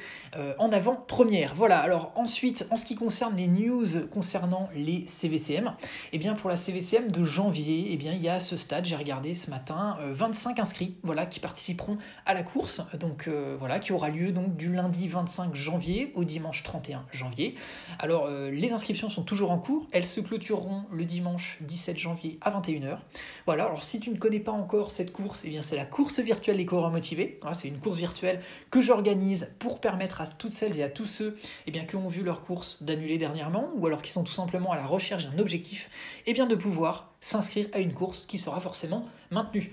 en 0.58 0.72
avant 0.72 0.96
première. 0.96 1.56
Voilà, 1.56 1.80
alors 1.80 2.12
ensuite, 2.16 2.68
en 2.72 2.78
ce 2.78 2.86
qui 2.86 2.96
concerne 2.96 3.36
les 3.36 3.48
news 3.48 3.86
concernant 4.12 4.70
les 4.76 5.06
CVCM, 5.08 5.74
eh 6.14 6.18
bien 6.18 6.34
pour 6.34 6.50
la 6.50 6.56
CVCM 6.56 7.12
de 7.12 7.24
janvier, 7.24 7.88
eh 7.92 7.98
bien 7.98 8.14
il 8.14 8.22
y 8.22 8.30
a 8.30 8.40
ce 8.40 8.58
stade, 8.58 8.86
j'ai 8.86 8.96
regardé 8.96 9.36
ce 9.36 9.50
matin 9.50 9.98
25 10.02 10.58
euh, 10.58 10.62
inscrits 10.62 10.96
voilà, 11.04 11.26
qui 11.26 11.40
participeront 11.40 11.98
à 12.26 12.34
la 12.34 12.44
course, 12.44 12.82
donc 13.00 13.28
euh, 13.28 13.56
voilà, 13.60 13.80
qui 13.80 13.94
aura 13.94 14.10
lieu 14.10 14.32
donc 14.32 14.56
du 14.56 14.74
lundi 14.74 15.08
25 15.08 15.56
janvier 15.56 16.12
au 16.16 16.24
dimanche 16.24 16.64
31 16.64 17.06
janvier. 17.12 17.56
Alors 18.00 18.26
euh, 18.28 18.50
les 18.50 18.72
inscriptions 18.72 19.10
sont 19.10 19.24
toujours 19.24 19.52
en 19.52 19.58
cours, 19.58 19.88
elles 19.92 20.06
se 20.06 20.22
clôtureront 20.22 20.86
le 20.92 21.06
dimanche 21.06 21.37
17 21.62 21.98
janvier 21.98 22.38
à 22.42 22.52
21h. 22.52 22.98
Voilà, 23.46 23.66
alors 23.66 23.84
si 23.84 24.00
tu 24.00 24.10
ne 24.10 24.18
connais 24.18 24.40
pas 24.40 24.52
encore 24.52 24.92
cette 24.92 25.12
course, 25.12 25.44
eh 25.46 25.50
bien 25.50 25.62
c'est 25.62 25.76
la 25.76 25.86
course 25.86 26.20
virtuelle 26.20 26.58
des 26.58 26.66
coureurs 26.66 26.92
motivés. 26.92 27.40
c'est 27.54 27.68
une 27.68 27.80
course 27.80 27.98
virtuelle 27.98 28.42
que 28.72 28.82
j'organise 28.82 29.56
pour 29.60 29.80
permettre 29.80 30.22
à 30.22 30.28
toutes 30.28 30.52
celles 30.52 30.78
et 30.80 30.84
à 30.84 30.90
tous 30.90 31.06
ceux 31.06 31.38
eh 31.66 31.72
bien, 31.72 31.86
qui 31.86 31.96
ont 31.96 32.08
vu 32.08 32.24
leur 32.24 32.44
course 32.44 32.82
d'annuler 32.82 33.18
dernièrement 33.18 33.70
ou 33.76 33.88
alors 33.88 34.02
qui 34.02 34.12
sont 34.12 34.24
tout 34.24 34.34
simplement 34.34 34.72
à 34.72 34.76
la 34.76 34.86
recherche 34.86 35.26
d'un 35.26 35.40
objectif, 35.40 35.90
eh 36.26 36.34
bien 36.34 36.46
de 36.46 36.56
pouvoir 36.56 37.14
s'inscrire 37.22 37.68
à 37.74 37.80
une 37.80 37.94
course 37.94 38.26
qui 38.26 38.38
sera 38.38 38.60
forcément 38.60 39.06
maintenue. 39.32 39.72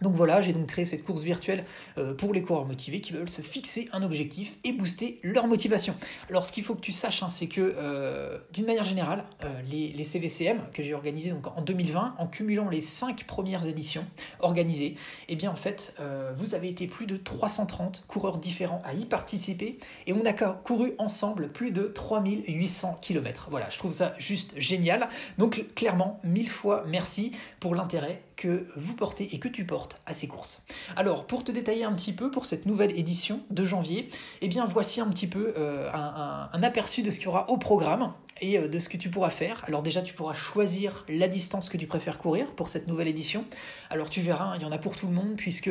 Donc 0.00 0.14
voilà, 0.14 0.40
j'ai 0.40 0.52
donc 0.52 0.66
créé 0.66 0.84
cette 0.84 1.04
course 1.04 1.22
virtuelle 1.22 1.64
euh, 1.98 2.14
pour 2.14 2.34
les 2.34 2.42
coureurs 2.42 2.66
motivés 2.66 3.00
qui 3.00 3.12
veulent 3.12 3.28
se 3.28 3.42
fixer 3.42 3.88
un 3.92 4.02
objectif 4.02 4.54
et 4.64 4.72
booster 4.72 5.20
leur 5.22 5.46
motivation. 5.46 5.94
Alors 6.28 6.44
ce 6.44 6.52
qu'il 6.52 6.64
faut 6.64 6.74
que 6.74 6.80
tu 6.80 6.92
saches, 6.92 7.22
hein, 7.22 7.30
c'est 7.30 7.46
que 7.46 7.74
euh, 7.76 8.38
d'une 8.52 8.66
manière 8.66 8.84
générale, 8.84 9.24
euh, 9.44 9.62
les, 9.70 10.04
CVCM 10.04 10.60
que 10.74 10.82
j'ai 10.82 10.92
organisés 10.92 11.30
donc 11.30 11.46
en 11.46 11.62
2020, 11.62 12.16
en 12.18 12.26
cumulant 12.26 12.68
les 12.68 12.80
5 12.80 13.24
premières 13.24 13.66
éditions 13.66 14.04
organisées, 14.40 14.96
eh 15.28 15.36
bien 15.36 15.50
en 15.50 15.56
fait, 15.56 15.96
vous 16.36 16.54
avez 16.54 16.68
été 16.68 16.86
plus 16.86 17.06
de 17.06 17.16
330 17.16 18.04
coureurs 18.06 18.36
différents 18.36 18.82
à 18.84 18.92
y 18.92 19.06
participer 19.06 19.78
et 20.06 20.12
on 20.12 20.26
a 20.26 20.34
couru 20.34 20.92
ensemble 20.98 21.48
plus 21.48 21.70
de 21.70 21.84
3800 21.84 22.98
km. 23.00 23.48
Voilà, 23.50 23.70
je 23.70 23.78
trouve 23.78 23.92
ça 23.92 24.14
juste 24.18 24.52
génial. 24.58 25.08
Donc 25.38 25.64
clairement, 25.74 26.20
mille 26.22 26.50
fois 26.50 26.84
merci 26.86 27.32
pour 27.60 27.74
l'intérêt 27.74 28.20
que 28.36 28.66
vous 28.76 28.94
portez 28.94 29.34
et 29.34 29.38
que 29.38 29.48
tu 29.48 29.64
portes 29.64 30.00
à 30.06 30.12
ces 30.12 30.28
courses. 30.28 30.64
Alors, 30.96 31.26
pour 31.26 31.44
te 31.44 31.52
détailler 31.52 31.84
un 31.84 31.92
petit 31.92 32.12
peu 32.12 32.30
pour 32.30 32.46
cette 32.46 32.66
nouvelle 32.66 32.96
édition 32.98 33.40
de 33.50 33.64
janvier, 33.64 34.10
eh 34.40 34.48
bien, 34.48 34.66
voici 34.66 35.00
un 35.00 35.08
petit 35.08 35.26
peu 35.26 35.54
euh, 35.56 35.90
un, 35.92 36.62
aperçu 36.62 37.02
de 37.02 37.10
ce 37.10 37.18
qu'il 37.18 37.26
y 37.26 37.28
aura 37.28 37.48
au 37.50 37.56
programme 37.56 38.12
et 38.40 38.58
euh, 38.58 38.68
de 38.68 38.78
ce 38.78 38.88
que 38.88 38.96
tu 38.96 39.10
pourras 39.10 39.30
faire. 39.30 39.64
Alors 39.66 39.82
déjà, 39.82 40.02
tu 40.02 40.14
pourras 40.14 40.34
choisir 40.34 41.04
la 41.08 41.28
distance 41.28 41.68
que 41.68 41.76
tu 41.76 41.86
préfères 41.86 42.18
courir 42.18 42.52
pour 42.52 42.68
cette 42.68 42.88
nouvelle 42.88 43.08
édition. 43.08 43.44
Alors, 43.90 44.10
tu 44.10 44.20
verras, 44.20 44.56
il 44.56 44.62
y 44.62 44.64
en 44.64 44.72
a 44.72 44.78
pour 44.78 44.96
tout 44.96 45.06
le 45.06 45.12
monde 45.12 45.36
puisque 45.36 45.70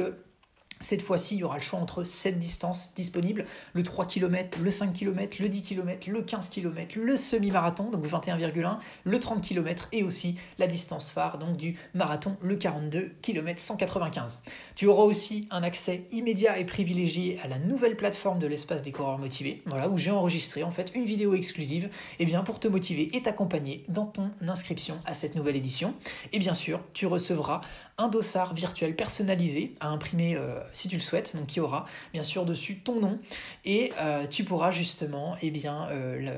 cette 0.84 1.02
fois-ci, 1.02 1.36
il 1.36 1.40
y 1.40 1.44
aura 1.44 1.56
le 1.56 1.62
choix 1.62 1.80
entre 1.80 2.04
7 2.04 2.38
distances 2.38 2.94
disponibles, 2.94 3.46
le 3.74 3.84
3 3.84 4.06
km, 4.06 4.60
le 4.62 4.70
5 4.70 4.94
km, 4.94 5.42
le 5.42 5.50
10 5.50 5.62
km, 5.62 6.10
le 6.10 6.22
15 6.22 6.50
km, 6.50 7.00
le 7.00 7.16
semi-marathon, 7.16 7.86
donc 7.86 8.06
21,1, 8.06 8.78
le 9.06 9.20
30 9.20 9.42
km 9.42 9.88
et 9.94 10.04
aussi 10.04 10.36
la 10.60 10.68
distance 10.68 11.10
phare 11.10 11.38
donc 11.38 11.56
du 11.56 11.78
marathon, 11.94 12.36
le 12.42 12.58
42 12.58 13.14
km 13.22 13.62
195. 13.62 14.42
Tu 14.76 14.88
auras 14.88 15.04
aussi 15.04 15.48
un 15.52 15.64
accès 15.64 16.04
immédiat 16.12 16.60
et 16.60 16.66
privilégié 16.66 17.40
à 17.42 17.48
la 17.48 17.60
nouvelle 17.60 17.96
plateforme 17.96 18.40
de 18.40 18.48
l'espace 18.48 18.84
des 18.84 18.92
coureurs 18.92 19.20
motivés, 19.20 19.64
voilà, 19.66 19.88
où 19.88 19.98
j'ai 19.98 20.12
enregistré 20.12 20.64
en 20.64 20.72
fait 20.72 20.92
une 20.96 21.06
vidéo 21.06 21.34
exclusive 21.34 21.90
eh 22.20 22.26
bien, 22.26 22.44
pour 22.44 22.60
te 22.60 22.68
motiver 22.68 23.08
et 23.16 23.22
t'accompagner 23.22 23.86
dans 23.88 24.06
ton 24.06 24.32
inscription 24.42 25.00
à 25.06 25.14
cette 25.14 25.36
nouvelle 25.36 25.56
édition. 25.56 25.94
Et 26.34 26.40
bien 26.40 26.54
sûr, 26.54 26.82
tu 26.94 27.06
recevras 27.06 27.62
un 27.98 28.08
dossard 28.08 28.54
virtuel 28.54 28.96
personnalisé 28.96 29.76
à 29.80 29.90
imprimer 29.90 30.38
si 30.72 30.88
tu 30.88 30.96
le 30.96 31.02
souhaites, 31.02 31.36
donc 31.36 31.48
qui 31.48 31.60
aura 31.60 31.86
bien 32.12 32.24
sûr 32.24 32.46
dessus 32.46 32.80
ton 32.80 33.00
nom. 33.00 33.20
Et 33.66 33.92
tu 34.30 34.44
pourras 34.44 34.72
justement 34.72 35.36
eh 35.42 35.52
bien, 35.52 35.88
le, 35.92 36.32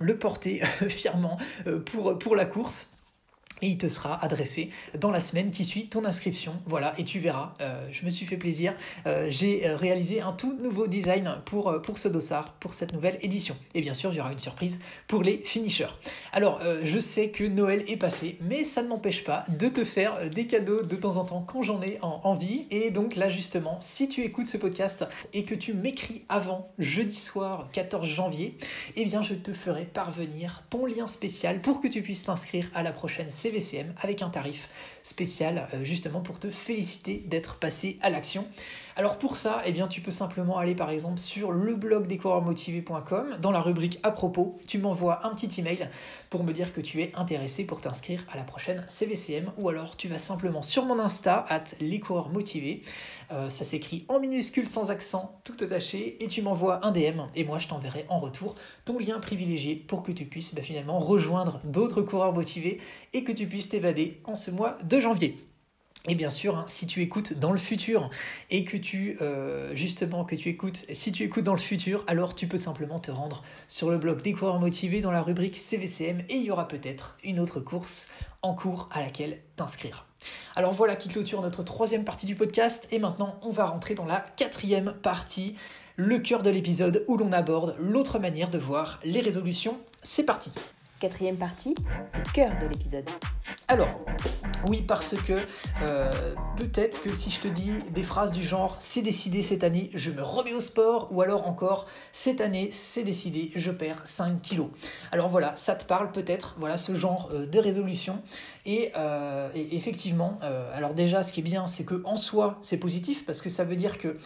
le, 0.00 0.18
porter 0.18 0.62
fièrement 0.88 1.38
pour 1.84 2.34
la 2.34 2.44
course 2.44 2.90
et 3.62 3.68
il 3.68 3.78
te 3.78 3.88
sera 3.88 4.22
adressé 4.22 4.70
dans 4.98 5.10
la 5.10 5.20
semaine 5.20 5.50
qui 5.50 5.64
suit 5.64 5.86
ton 5.86 6.04
inscription. 6.04 6.54
Voilà, 6.66 6.94
et 6.98 7.04
tu 7.04 7.20
verras, 7.20 7.54
euh, 7.60 7.86
je 7.90 8.04
me 8.04 8.10
suis 8.10 8.26
fait 8.26 8.36
plaisir. 8.36 8.74
Euh, 9.06 9.28
j'ai 9.30 9.66
euh, 9.66 9.76
réalisé 9.76 10.20
un 10.20 10.32
tout 10.32 10.56
nouveau 10.60 10.86
design 10.86 11.36
pour, 11.44 11.80
pour 11.82 11.98
ce 11.98 12.08
dossard, 12.08 12.52
pour 12.54 12.74
cette 12.74 12.92
nouvelle 12.92 13.18
édition. 13.22 13.56
Et 13.74 13.80
bien 13.80 13.94
sûr, 13.94 14.12
il 14.12 14.16
y 14.16 14.20
aura 14.20 14.32
une 14.32 14.38
surprise 14.38 14.80
pour 15.08 15.22
les 15.22 15.38
finishers. 15.38 15.86
Alors, 16.32 16.60
je 16.82 16.98
sais 16.98 17.30
que 17.30 17.44
Noël 17.44 17.84
est 17.88 17.96
passé, 17.96 18.38
mais 18.40 18.64
ça 18.64 18.82
ne 18.82 18.88
m'empêche 18.88 19.24
pas 19.24 19.44
de 19.48 19.68
te 19.68 19.84
faire 19.84 20.28
des 20.28 20.46
cadeaux 20.46 20.82
de 20.82 20.96
temps 20.96 21.16
en 21.16 21.24
temps 21.24 21.44
quand 21.46 21.62
j'en 21.62 21.82
ai 21.82 21.98
envie. 22.02 22.66
Et 22.70 22.90
donc 22.90 23.16
là, 23.16 23.28
justement, 23.28 23.78
si 23.80 24.08
tu 24.08 24.22
écoutes 24.22 24.46
ce 24.46 24.56
podcast 24.56 25.06
et 25.32 25.44
que 25.44 25.54
tu 25.54 25.72
m'écris 25.72 26.24
avant 26.28 26.70
jeudi 26.78 27.14
soir 27.14 27.68
14 27.72 28.06
janvier, 28.06 28.58
eh 28.96 29.04
bien, 29.04 29.22
je 29.22 29.34
te 29.34 29.52
ferai 29.52 29.84
parvenir 29.84 30.62
ton 30.70 30.86
lien 30.86 31.08
spécial 31.08 31.60
pour 31.60 31.80
que 31.80 31.88
tu 31.88 32.02
puisses 32.02 32.24
t'inscrire 32.24 32.68
à 32.74 32.82
la 32.82 32.92
prochaine 32.92 33.30
série 33.30 33.45
Avec 34.00 34.22
un 34.22 34.30
tarif 34.30 34.68
spécial 35.02 35.68
euh, 35.74 35.84
justement 35.84 36.20
pour 36.20 36.38
te 36.38 36.50
féliciter 36.50 37.22
d'être 37.26 37.56
passé 37.58 37.98
à 38.02 38.10
l'action. 38.10 38.46
Alors 38.98 39.18
pour 39.18 39.36
ça, 39.36 39.60
eh 39.66 39.74
tu 39.90 40.00
peux 40.00 40.10
simplement 40.10 40.56
aller 40.56 40.74
par 40.74 40.88
exemple 40.88 41.18
sur 41.18 41.52
le 41.52 41.74
blog 41.74 42.06
des 42.06 42.18
motivés.com 42.18 43.36
dans 43.42 43.50
la 43.50 43.60
rubrique 43.60 44.00
à 44.02 44.10
propos, 44.10 44.58
tu 44.66 44.78
m'envoies 44.78 45.20
un 45.26 45.34
petit 45.34 45.60
email 45.60 45.90
pour 46.30 46.44
me 46.44 46.54
dire 46.54 46.72
que 46.72 46.80
tu 46.80 47.02
es 47.02 47.12
intéressé 47.14 47.66
pour 47.66 47.82
t'inscrire 47.82 48.24
à 48.32 48.38
la 48.38 48.42
prochaine 48.42 48.86
CVCM 48.88 49.52
ou 49.58 49.68
alors 49.68 49.98
tu 49.98 50.08
vas 50.08 50.18
simplement 50.18 50.62
sur 50.62 50.86
mon 50.86 50.98
Insta 50.98 51.44
at 51.50 51.64
les 51.78 52.00
coureurs 52.00 52.30
motivés. 52.30 52.84
Euh, 53.32 53.50
ça 53.50 53.66
s'écrit 53.66 54.06
en 54.08 54.18
minuscule 54.18 54.66
sans 54.66 54.90
accent, 54.90 55.42
tout 55.44 55.62
attaché, 55.62 56.16
et 56.24 56.26
tu 56.26 56.40
m'envoies 56.40 56.80
un 56.82 56.90
DM 56.90 57.20
et 57.34 57.44
moi 57.44 57.58
je 57.58 57.68
t'enverrai 57.68 58.06
en 58.08 58.18
retour 58.18 58.54
ton 58.86 58.98
lien 58.98 59.20
privilégié 59.20 59.76
pour 59.76 60.04
que 60.04 60.12
tu 60.12 60.24
puisses 60.24 60.54
bah, 60.54 60.62
finalement 60.62 61.00
rejoindre 61.00 61.60
d'autres 61.64 62.00
coureurs 62.00 62.32
motivés 62.32 62.80
et 63.12 63.24
que 63.24 63.32
tu 63.32 63.46
puisses 63.46 63.68
t'évader 63.68 64.22
en 64.24 64.36
ce 64.36 64.50
mois 64.50 64.78
de 64.84 65.00
janvier. 65.00 65.36
Et 66.08 66.14
bien 66.14 66.30
sûr, 66.30 66.56
hein, 66.56 66.64
si 66.68 66.86
tu 66.86 67.02
écoutes 67.02 67.32
dans 67.32 67.50
le 67.50 67.58
futur 67.58 68.10
et 68.50 68.64
que 68.64 68.76
tu 68.76 69.18
euh, 69.20 69.74
justement 69.74 70.24
que 70.24 70.36
tu 70.36 70.48
écoutes, 70.48 70.84
si 70.92 71.10
tu 71.10 71.24
écoutes 71.24 71.42
dans 71.42 71.52
le 71.52 71.58
futur, 71.58 72.04
alors 72.06 72.36
tu 72.36 72.46
peux 72.46 72.58
simplement 72.58 73.00
te 73.00 73.10
rendre 73.10 73.42
sur 73.66 73.90
le 73.90 73.98
blog 73.98 74.22
des 74.22 74.32
coureurs 74.32 74.60
motivés 74.60 75.00
dans 75.00 75.10
la 75.10 75.20
rubrique 75.20 75.56
CVCM 75.56 76.20
et 76.28 76.36
il 76.36 76.44
y 76.44 76.50
aura 76.52 76.68
peut-être 76.68 77.18
une 77.24 77.40
autre 77.40 77.58
course 77.58 78.08
en 78.42 78.54
cours 78.54 78.88
à 78.92 79.00
laquelle 79.00 79.40
t'inscrire. 79.56 80.06
Alors 80.54 80.72
voilà 80.72 80.94
qui 80.94 81.08
clôture 81.08 81.42
notre 81.42 81.64
troisième 81.64 82.04
partie 82.04 82.26
du 82.26 82.36
podcast 82.36 82.86
et 82.92 83.00
maintenant 83.00 83.40
on 83.42 83.50
va 83.50 83.64
rentrer 83.64 83.94
dans 83.94 84.06
la 84.06 84.22
quatrième 84.36 84.94
partie, 85.02 85.56
le 85.96 86.20
cœur 86.20 86.44
de 86.44 86.50
l'épisode 86.50 87.04
où 87.08 87.16
l'on 87.16 87.32
aborde 87.32 87.74
l'autre 87.80 88.20
manière 88.20 88.50
de 88.50 88.58
voir 88.58 89.00
les 89.02 89.20
résolutions. 89.20 89.76
C'est 90.04 90.24
parti. 90.24 90.52
Quatrième 91.00 91.36
partie, 91.36 91.74
le 92.14 92.32
cœur 92.32 92.52
de 92.60 92.68
l'épisode. 92.68 93.08
Alors, 93.68 93.88
oui, 94.68 94.82
parce 94.82 95.14
que 95.14 95.34
euh, 95.82 96.34
peut-être 96.56 97.00
que 97.00 97.12
si 97.12 97.30
je 97.30 97.40
te 97.40 97.48
dis 97.48 97.72
des 97.90 98.02
phrases 98.02 98.32
du 98.32 98.42
genre 98.42 98.76
c'est 98.80 99.02
décidé 99.02 99.42
cette 99.42 99.64
année, 99.64 99.90
je 99.94 100.10
me 100.10 100.22
remets 100.22 100.52
au 100.52 100.60
sport, 100.60 101.08
ou 101.10 101.22
alors 101.22 101.46
encore 101.46 101.86
cette 102.12 102.40
année 102.40 102.70
c'est 102.70 103.02
décidé, 103.02 103.52
je 103.54 103.70
perds 103.70 104.00
5 104.04 104.42
kilos. 104.42 104.68
Alors 105.12 105.28
voilà, 105.28 105.54
ça 105.56 105.74
te 105.74 105.84
parle 105.84 106.10
peut-être, 106.10 106.56
voilà 106.58 106.76
ce 106.76 106.94
genre 106.94 107.28
euh, 107.32 107.46
de 107.46 107.58
résolution. 107.58 108.22
Et, 108.64 108.90
euh, 108.96 109.48
effectivement, 109.54 110.40
alors 110.74 110.92
déjà 110.92 111.22
ce 111.22 111.32
qui 111.32 111.38
est 111.38 111.44
bien, 111.44 111.68
c'est 111.68 111.84
que 111.84 112.02
en 112.04 112.16
soi 112.16 112.58
c'est 112.62 112.78
positif 112.78 113.24
parce 113.24 113.40
que 113.40 113.48
ça 113.48 113.62
veut 113.62 113.76
dire 113.76 113.96
que 113.96 114.16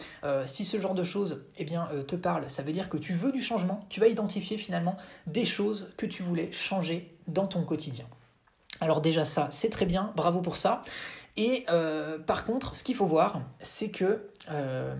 si 0.47 0.65
ce 0.65 0.79
genre 0.79 0.95
de 0.95 1.03
choses 1.03 1.45
eh 1.59 1.63
bien, 1.63 1.87
te 2.07 2.15
parle, 2.15 2.49
ça 2.49 2.63
veut 2.63 2.71
dire 2.71 2.89
que 2.89 2.97
tu 2.97 3.13
veux 3.13 3.31
du 3.31 3.41
changement, 3.41 3.81
tu 3.89 3.99
vas 3.99 4.07
identifier 4.07 4.57
finalement 4.57 4.97
des 5.27 5.45
choses 5.45 5.89
que 5.95 6.07
tu 6.07 6.23
voulais 6.23 6.51
changer 6.51 7.15
dans 7.27 7.45
ton 7.45 7.63
quotidien. 7.63 8.05
Alors 8.79 9.01
déjà 9.01 9.25
ça, 9.25 9.47
c'est 9.51 9.69
très 9.69 9.85
bien, 9.85 10.11
bravo 10.15 10.41
pour 10.41 10.57
ça. 10.57 10.83
Et 11.37 11.65
euh, 11.69 12.19
par 12.19 12.45
contre, 12.45 12.75
ce 12.75 12.83
qu'il 12.83 12.95
faut 12.95 13.05
voir, 13.05 13.41
c'est 13.59 13.89
que 13.89 14.29
euh, 14.49 14.95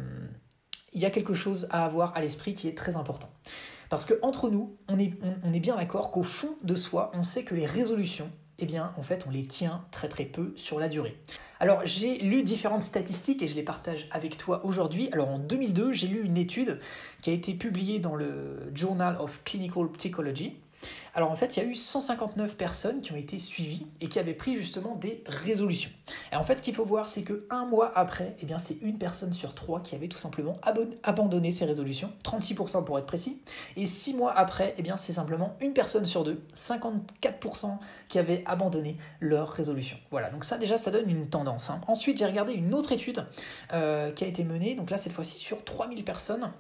il 0.94 1.02
y 1.02 1.06
a 1.06 1.10
quelque 1.10 1.34
chose 1.34 1.68
à 1.72 1.86
avoir 1.86 2.16
à 2.16 2.22
l'esprit 2.22 2.54
qui 2.54 2.68
est 2.68 2.78
très 2.78 2.96
important. 2.96 3.30
Parce 3.90 4.06
que 4.06 4.14
entre 4.22 4.50
nous, 4.50 4.78
on 4.88 4.98
est, 4.98 5.14
on, 5.44 5.52
est 5.52 5.60
bien 5.60 5.76
d'accord 5.76 6.12
qu'au 6.12 6.24
fond 6.24 6.56
de 6.64 6.76
soi, 6.76 7.12
on 7.14 7.24
sait 7.24 7.44
que 7.44 7.56
les 7.56 7.66
résolutions, 7.66 8.30
eh 8.60 8.66
bien, 8.66 8.94
en 8.98 9.02
fait, 9.02 9.26
on 9.28 9.32
les 9.32 9.46
tient 9.46 9.84
très 9.92 10.08
très 10.08 10.24
peu 10.24 10.54
sur 10.56 10.80
la 10.80 10.88
durée. 10.88 11.18
Alors, 11.60 11.82
j'ai 11.84 12.20
lu 12.20 12.44
différentes 12.44 12.84
statistiques 12.84 13.42
et 13.42 13.48
je 13.48 13.56
les 13.56 13.64
partage 13.64 14.08
avec 14.12 14.38
toi 14.38 14.66
aujourd'hui. 14.66 15.10
Alors, 15.12 15.30
en 15.30 15.40
2002, 15.40 15.92
j'ai 15.92 16.08
lu 16.08 16.24
une 16.24 16.38
étude 16.38 16.80
qui 17.22 17.32
a 17.32 17.34
été 17.34 17.54
publiée 17.54 18.00
dans 18.00 18.16
le 18.16 18.72
Journal 18.74 19.18
of 19.20 19.42
Clinical 19.44 19.92
Psychology 19.92 20.61
alors 21.14 21.32
en 21.32 21.36
fait, 21.36 21.58
il 21.58 21.64
y 21.64 21.66
a 21.66 21.70
eu 21.70 21.76
159 21.76 22.56
personnes 22.56 23.02
qui 23.02 23.12
ont 23.12 23.18
été 23.18 23.38
suivies 23.40 23.88
et 24.00 24.08
qui 24.08 24.20
avaient 24.20 24.34
pris 24.34 24.56
justement 24.56 24.96
des 24.96 25.24
résolutions. 25.28 25.90
Et 26.32 26.36
en 26.36 26.44
fait, 26.44 26.58
ce 26.58 26.62
qu'il 26.62 26.74
faut 26.74 26.86
voir, 26.86 27.10
c'est 27.10 27.24
que 27.24 27.46
un 27.50 27.66
mois 27.66 27.92
après, 27.96 28.36
eh 28.42 28.46
bien, 28.46 28.60
c'est 28.60 28.78
une 28.82 28.98
personne 28.98 29.34
sur 29.34 29.54
trois 29.54 29.82
qui 29.82 29.96
avait 29.96 30.08
tout 30.08 30.18
simplement 30.18 30.58
abandonné 31.04 31.52
ses 31.52 31.66
résolutions, 31.66 32.12
36% 32.24 32.84
pour 32.86 32.98
être 32.98 33.06
précis. 33.06 33.42
Et 33.76 33.86
six 33.86 34.14
mois 34.14 34.34
après, 34.34 34.74
eh 34.78 34.82
bien, 34.82 34.98
c'est 34.98 35.14
simplement 35.14 35.56
une 35.60 35.74
personne 35.74 36.06
sur 36.06 36.24
deux, 36.24 36.42
54% 36.58 37.78
qui 38.08 38.20
avaient 38.20 38.44
abandonné 38.46 38.98
leur 39.20 39.50
résolution. 39.50 39.98
Voilà, 40.12 40.30
donc 40.30 40.46
ça 40.46 40.58
déjà, 40.58 40.78
ça 40.78 40.92
donne 40.92 41.10
une 41.10 41.28
tendance. 41.28 41.70
Hein. 41.70 41.82
Ensuite, 41.88 42.18
j'ai 42.18 42.26
regardé 42.26 42.54
une 42.54 42.74
autre 42.74 42.92
étude 42.92 43.26
euh, 43.74 44.12
qui 44.12 44.24
a 44.24 44.28
été 44.28 44.44
menée, 44.44 44.76
donc 44.76 44.90
là, 44.90 44.98
cette 44.98 45.14
fois-ci 45.14 45.40
sur 45.40 45.64
3000 45.64 46.04
personnes 46.04 46.52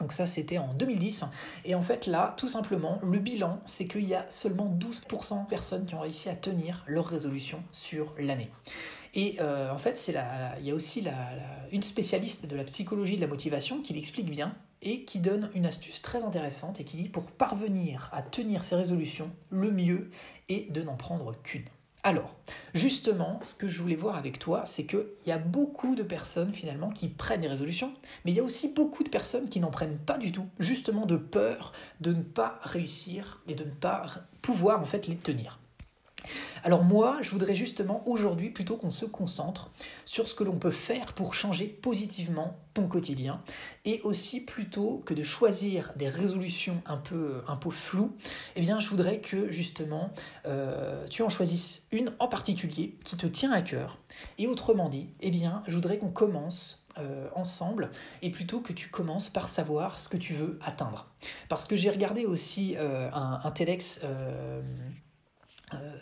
donc 0.00 0.12
ça, 0.12 0.26
c'était 0.26 0.58
en 0.58 0.72
2010. 0.74 1.24
Et 1.64 1.74
en 1.74 1.82
fait, 1.82 2.06
là, 2.06 2.34
tout 2.36 2.48
simplement, 2.48 2.98
le 3.02 3.18
bilan, 3.18 3.60
c'est 3.66 3.84
qu'il 3.84 4.04
y 4.04 4.14
a 4.14 4.24
seulement 4.28 4.66
12% 4.66 5.44
de 5.44 5.48
personnes 5.48 5.86
qui 5.86 5.94
ont 5.94 6.00
réussi 6.00 6.28
à 6.28 6.34
tenir 6.34 6.82
leur 6.86 7.06
résolution 7.06 7.62
sur 7.72 8.14
l'année. 8.18 8.50
Et 9.14 9.36
euh, 9.40 9.70
en 9.70 9.78
fait, 9.78 9.98
c'est 9.98 10.14
il 10.58 10.66
y 10.66 10.70
a 10.70 10.74
aussi 10.74 11.06
une 11.70 11.82
spécialiste 11.82 12.46
de 12.46 12.56
la 12.56 12.64
psychologie 12.64 13.16
de 13.16 13.20
la 13.20 13.26
motivation 13.26 13.82
qui 13.82 13.92
l'explique 13.92 14.30
bien 14.30 14.56
et 14.80 15.04
qui 15.04 15.20
donne 15.20 15.50
une 15.54 15.66
astuce 15.66 16.00
très 16.02 16.24
intéressante 16.24 16.80
et 16.80 16.84
qui 16.84 16.96
dit 16.96 17.08
pour 17.08 17.26
parvenir 17.30 18.08
à 18.12 18.22
tenir 18.22 18.64
ses 18.64 18.74
résolutions, 18.74 19.30
le 19.50 19.70
mieux 19.70 20.10
est 20.48 20.72
de 20.72 20.82
n'en 20.82 20.96
prendre 20.96 21.34
qu'une. 21.42 21.66
Alors, 22.04 22.34
justement, 22.74 23.38
ce 23.44 23.54
que 23.54 23.68
je 23.68 23.80
voulais 23.80 23.94
voir 23.94 24.16
avec 24.16 24.40
toi, 24.40 24.66
c'est 24.66 24.86
qu'il 24.86 25.06
y 25.26 25.30
a 25.30 25.38
beaucoup 25.38 25.94
de 25.94 26.02
personnes 26.02 26.52
finalement 26.52 26.90
qui 26.90 27.06
prennent 27.08 27.42
des 27.42 27.48
résolutions, 27.48 27.92
mais 28.24 28.32
il 28.32 28.34
y 28.34 28.40
a 28.40 28.42
aussi 28.42 28.68
beaucoup 28.68 29.04
de 29.04 29.08
personnes 29.08 29.48
qui 29.48 29.60
n'en 29.60 29.70
prennent 29.70 29.98
pas 29.98 30.18
du 30.18 30.32
tout, 30.32 30.48
justement 30.58 31.06
de 31.06 31.16
peur 31.16 31.72
de 32.00 32.12
ne 32.12 32.22
pas 32.22 32.58
réussir 32.64 33.40
et 33.46 33.54
de 33.54 33.62
ne 33.62 33.70
pas 33.70 34.06
pouvoir 34.40 34.80
en 34.80 34.84
fait 34.84 35.06
les 35.06 35.16
tenir. 35.16 35.61
Alors 36.64 36.84
moi, 36.84 37.18
je 37.22 37.30
voudrais 37.30 37.54
justement 37.54 38.02
aujourd'hui 38.06 38.50
plutôt 38.50 38.76
qu'on 38.76 38.90
se 38.90 39.04
concentre 39.04 39.70
sur 40.04 40.28
ce 40.28 40.34
que 40.34 40.44
l'on 40.44 40.58
peut 40.58 40.70
faire 40.70 41.12
pour 41.14 41.34
changer 41.34 41.66
positivement 41.66 42.56
ton 42.74 42.86
quotidien 42.86 43.42
et 43.84 44.00
aussi 44.02 44.40
plutôt 44.40 45.02
que 45.04 45.12
de 45.12 45.22
choisir 45.22 45.92
des 45.96 46.08
résolutions 46.08 46.82
un 46.86 46.96
peu, 46.96 47.42
floues, 47.70 48.12
eh 48.56 48.60
bien 48.60 48.80
je 48.80 48.88
voudrais 48.88 49.20
que 49.20 49.50
justement 49.50 50.12
euh, 50.46 51.06
tu 51.08 51.22
en 51.22 51.28
choisisses 51.28 51.86
une 51.90 52.12
en 52.18 52.28
particulier 52.28 52.96
qui 53.04 53.16
te 53.16 53.26
tient 53.26 53.52
à 53.52 53.62
cœur. 53.62 53.98
Et 54.38 54.46
autrement 54.46 54.88
dit, 54.88 55.10
eh 55.20 55.30
bien 55.30 55.62
je 55.66 55.74
voudrais 55.74 55.98
qu'on 55.98 56.10
commence 56.10 56.86
euh, 56.98 57.28
ensemble 57.34 57.90
et 58.20 58.30
plutôt 58.30 58.60
que 58.60 58.72
tu 58.72 58.88
commences 58.88 59.30
par 59.30 59.48
savoir 59.48 59.98
ce 59.98 60.08
que 60.08 60.16
tu 60.16 60.34
veux 60.34 60.58
atteindre. 60.62 61.08
Parce 61.48 61.64
que 61.64 61.74
j'ai 61.74 61.90
regardé 61.90 62.26
aussi 62.26 62.76
euh, 62.76 63.10
un, 63.12 63.50
TEDx 63.50 64.00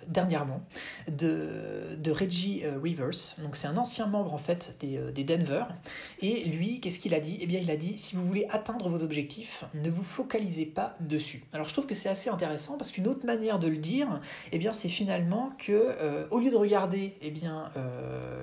dernièrement 0.07 0.63
de, 1.09 2.11
Reggie 2.11 2.63
euh, 2.65 2.79
Rivers. 2.83 3.37
Donc 3.43 3.57
c'est 3.57 3.69
un 3.69 3.77
ancien 3.77 4.07
membre 4.07 4.35
en 4.35 4.39
fait 4.39 4.77
des, 4.81 4.99
euh, 4.99 5.13
Denver. 5.13 5.65
Et 6.21 6.45
lui, 6.45 6.81
qu'est-ce 6.81 6.99
qu'il 6.99 7.15
a 7.15 7.21
dit? 7.21 7.39
Eh 7.41 7.47
bien 7.47 7.61
il 7.61 7.71
a 7.71 7.77
dit, 7.77 7.97
si 7.99 8.17
vous 8.17 8.27
voulez 8.27 8.47
atteindre 8.51 8.89
vos 8.89 9.03
objectifs, 9.03 9.65
ne 9.75 9.89
vous 9.91 10.03
focalisez 10.03 10.67
pas 10.67 10.95
dessus. 11.01 11.45
Alors 11.53 11.69
je 11.69 11.73
trouve 11.73 11.87
que 11.87 11.95
c'est 11.95 12.09
assez 12.09 12.31
intéressant 12.31 12.77
parce 12.77 12.91
qu'une 12.91 13.07
autre 13.07 13.27
manière 13.27 13.59
de 13.59 13.69
le 13.69 13.77
dire, 13.77 14.21
eh 14.53 14.59
bien 14.59 14.73
c'est 14.73 14.89
finalement 14.89 15.53
que 15.59 16.29
au 16.31 16.39
lieu 16.39 16.51
de 16.51 16.57
regarder 16.57 17.17
eh 17.23 17.31
bien, 17.31 17.71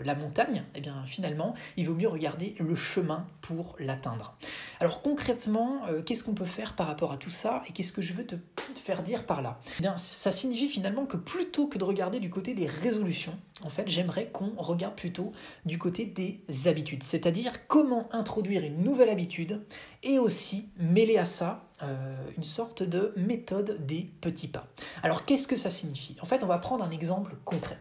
la 0.03 0.15
montagne, 0.15 0.63
eh 0.75 0.81
bien 0.81 1.03
finalement 1.05 1.55
il 1.75 1.87
vaut 1.87 1.95
mieux 1.95 2.07
regarder 2.07 2.55
le 2.59 2.75
chemin 2.75 3.25
pour 3.41 3.75
l'atteindre. 3.79 4.37
Alors 4.79 5.01
concrètement, 5.01 5.81
qu'est-ce 6.05 6.23
qu'on 6.23 6.33
peut 6.33 6.45
faire 6.45 6.75
par 6.75 6.87
rapport 6.87 7.11
à 7.11 7.17
tout 7.17 7.29
ça 7.29 7.63
et 7.67 7.73
qu'est-ce 7.73 7.91
que 7.91 8.01
je 8.01 8.13
veux 8.13 8.25
te 8.25 8.35
faire 8.75 9.03
dire 9.03 9.25
par 9.25 9.41
là? 9.41 9.59
Eh 9.79 9.81
bien 9.81 9.97
ça 9.97 10.31
signifie 10.31 10.67
finalement 10.67 11.05
que 11.05 11.17
plutôt 11.17 11.67
que 11.67 11.77
de 11.77 11.83
regarder 11.83 12.19
du 12.19 12.29
côté 12.29 12.53
des 12.53 12.67
résolutions, 12.67 13.37
en 13.63 13.69
fait, 13.69 13.87
j'aimerais 13.87 14.27
qu'on 14.27 14.53
regarde 14.57 14.95
plutôt 14.95 15.31
du 15.65 15.79
côté 15.79 16.05
des 16.05 16.67
habitudes, 16.67 17.03
c'est-à-dire 17.03 17.67
comment 17.67 18.07
introduire 18.11 18.63
une 18.63 18.83
nouvelle 18.83 19.09
habitude 19.09 19.65
et 20.03 20.19
aussi 20.19 20.69
mêler 20.77 21.17
à 21.17 21.25
ça 21.25 21.63
euh, 21.81 22.15
une 22.35 22.43
sorte 22.43 22.83
de 22.83 23.13
méthode 23.17 23.85
des 23.85 24.09
petits 24.21 24.47
pas. 24.47 24.67
Alors, 25.03 25.25
qu'est-ce 25.25 25.47
que 25.47 25.55
ça 25.55 25.69
signifie? 25.69 26.15
En 26.21 26.25
fait, 26.25 26.43
on 26.43 26.47
va 26.47 26.57
prendre 26.59 26.83
un 26.83 26.91
exemple 26.91 27.35
concret. 27.45 27.79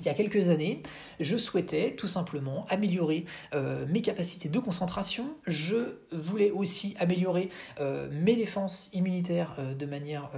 Il 0.00 0.06
y 0.06 0.08
a 0.08 0.14
quelques 0.14 0.48
années, 0.48 0.82
je 1.20 1.36
souhaitais 1.36 1.92
tout 1.92 2.06
simplement 2.06 2.66
améliorer 2.68 3.24
euh, 3.54 3.86
mes 3.88 4.02
capacités 4.02 4.48
de 4.48 4.58
concentration. 4.58 5.36
Je 5.46 5.98
voulais 6.10 6.50
aussi 6.50 6.96
améliorer 6.98 7.50
euh, 7.80 8.08
mes 8.10 8.34
défenses 8.34 8.90
immunitaires 8.92 9.54
euh, 9.58 9.74
de 9.74 9.86
manière, 9.86 10.30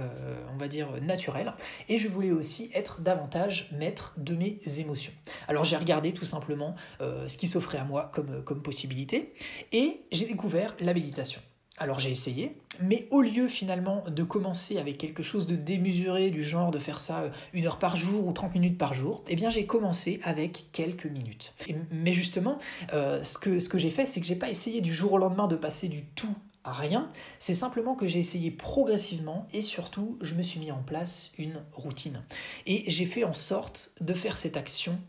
on 0.53 0.57
va 0.57 0.67
dire, 0.67 0.89
naturelle. 1.01 1.53
Et 1.89 1.97
je 1.97 2.07
voulais 2.07 2.31
aussi 2.31 2.69
être 2.73 3.01
davantage 3.01 3.69
maître 3.71 4.13
de 4.17 4.35
mes 4.35 4.59
émotions. 4.77 5.13
Alors 5.47 5.65
j'ai 5.65 5.77
regardé 5.77 6.13
tout 6.13 6.25
simplement 6.25 6.75
ce 6.99 7.37
qui 7.37 7.47
s'offrait 7.47 7.77
à 7.77 7.83
moi 7.83 8.11
comme, 8.13 8.43
comme 8.43 8.61
possibilité. 8.61 9.33
Et 9.71 10.01
j'ai 10.11 10.25
découvert 10.25 10.75
la 10.79 10.93
méditation. 10.93 11.41
Alors 11.79 11.99
j'ai 11.99 12.09
essayé, 12.09 12.57
mais 12.81 13.07
au 13.11 13.21
lieu 13.21 13.47
finalement 13.47 14.03
de 14.07 14.23
commencer 14.23 14.79
avec 14.79 14.97
quelque 14.97 15.21
chose 15.21 15.45
de 15.45 15.55
démesuré, 15.55 16.31
du 16.31 16.43
genre 16.43 16.71
de 16.71 16.79
faire 16.79 16.97
ça 16.97 17.19
euh, 17.19 17.29
une 17.53 17.67
heure 17.67 17.77
par 17.77 17.95
jour 17.95 18.25
ou 18.25 18.31
30 18.31 18.55
minutes 18.55 18.77
par 18.79 18.95
jour, 18.95 19.23
eh 19.27 19.35
bien 19.35 19.51
j'ai 19.51 19.67
commencé 19.67 20.19
avec 20.23 20.65
quelques 20.71 21.05
minutes. 21.05 21.53
mais 21.91 22.13
justement, 22.13 22.57
euh, 22.93 23.23
ce 23.23 23.37
que, 23.37 23.59
ce 23.59 23.69
que 23.69 23.77
j'ai 23.77 23.91
fait, 23.91 24.07
c'est 24.07 24.19
que 24.19 24.25
j'ai 24.25 24.35
pas 24.35 24.49
essayé 24.49 24.81
du 24.81 24.91
jour 24.91 25.13
au 25.13 25.17
lendemain 25.19 25.47
de 25.47 25.55
passer 25.55 25.87
du 25.87 26.03
tout 26.03 26.33
à 26.63 26.73
rien, 26.73 27.11
c'est 27.39 27.55
simplement 27.55 27.95
que 27.95 28.07
j'ai 28.07 28.19
essayé 28.19 28.49
progressivement 28.49 29.47
et 29.53 29.61
surtout 29.61 30.17
je 30.21 30.33
me 30.33 30.43
suis 30.43 30.59
mis 30.59 30.71
en 30.71 30.81
place 30.81 31.31
une 31.37 31.61
routine. 31.73 32.23
Et 32.65 32.83
j'ai 32.87 33.05
fait 33.05 33.23
en 33.23 33.35
sorte 33.35 33.93
de 34.01 34.13
faire 34.13 34.37
cette 34.37 34.57
action 34.57 34.99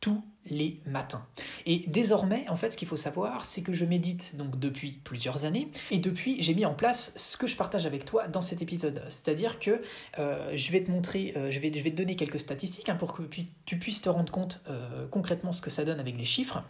tous 0.00 0.22
les 0.50 0.80
matins. 0.86 1.26
Et 1.66 1.84
désormais, 1.86 2.46
en 2.48 2.56
fait, 2.56 2.70
ce 2.70 2.76
qu'il 2.76 2.88
faut 2.88 2.96
savoir, 2.96 3.44
c'est 3.44 3.62
que 3.62 3.72
je 3.72 3.84
médite 3.84 4.36
donc 4.36 4.58
depuis 4.58 5.00
plusieurs 5.04 5.44
années, 5.44 5.70
et 5.90 5.98
depuis, 5.98 6.42
j'ai 6.42 6.54
mis 6.54 6.66
en 6.66 6.74
place 6.74 7.12
ce 7.16 7.36
que 7.36 7.46
je 7.46 7.56
partage 7.56 7.86
avec 7.86 8.04
toi 8.04 8.28
dans 8.28 8.40
cet 8.40 8.62
épisode. 8.62 9.02
C'est-à-dire 9.08 9.58
que 9.58 9.80
euh, 10.18 10.52
je 10.54 10.72
vais 10.72 10.82
te 10.82 10.90
montrer, 10.90 11.34
euh, 11.36 11.50
je, 11.50 11.58
vais, 11.60 11.72
je 11.72 11.82
vais 11.82 11.90
te 11.90 11.96
donner 11.96 12.16
quelques 12.16 12.40
statistiques 12.40 12.88
hein, 12.88 12.96
pour 12.96 13.12
que 13.14 13.22
tu 13.64 13.78
puisses 13.78 14.02
te 14.02 14.08
rendre 14.08 14.32
compte 14.32 14.62
euh, 14.68 15.06
concrètement 15.10 15.52
ce 15.52 15.62
que 15.62 15.70
ça 15.70 15.84
donne 15.84 16.00
avec 16.00 16.16
les 16.18 16.24
chiffres. 16.24 16.62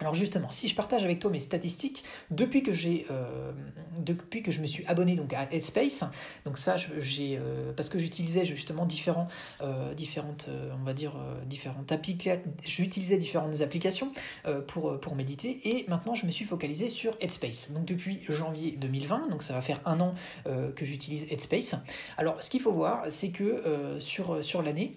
Alors 0.00 0.14
justement, 0.14 0.50
si 0.50 0.68
je 0.68 0.74
partage 0.74 1.04
avec 1.04 1.18
toi 1.20 1.30
mes 1.30 1.40
statistiques, 1.40 2.04
depuis 2.30 2.62
que 2.62 2.70
euh, 3.10 3.52
je 4.48 4.60
me 4.60 4.66
suis 4.66 4.84
abonné 4.86 5.18
à 5.34 5.52
Headspace, 5.52 6.04
donc 6.44 6.58
ça, 6.58 6.76
euh, 6.76 7.72
parce 7.74 7.88
que 7.88 7.98
j'utilisais 7.98 8.44
justement 8.44 8.86
euh, 9.62 9.94
différentes, 9.94 10.48
on 10.78 10.84
va 10.84 10.92
dire 10.92 11.14
différentes 11.46 11.92
applications, 11.92 12.42
différentes 13.18 13.60
applications 13.60 14.12
pour 14.66 15.16
méditer, 15.16 15.60
et 15.64 15.86
maintenant 15.88 16.14
je 16.14 16.26
me 16.26 16.30
suis 16.30 16.44
focalisé 16.44 16.88
sur 16.88 17.16
Headspace. 17.20 17.72
Donc 17.72 17.86
depuis 17.86 18.22
janvier 18.28 18.72
2020, 18.72 19.28
donc 19.28 19.42
ça 19.42 19.54
va 19.54 19.62
faire 19.62 19.80
un 19.86 20.00
an 20.00 20.14
que 20.44 20.84
j'utilise 20.84 21.26
Headspace. 21.30 21.76
Alors 22.18 22.42
ce 22.42 22.50
qu'il 22.50 22.60
faut 22.60 22.72
voir, 22.72 23.04
c'est 23.08 23.30
que 23.30 23.98
sur 24.00 24.62
l'année, 24.62 24.92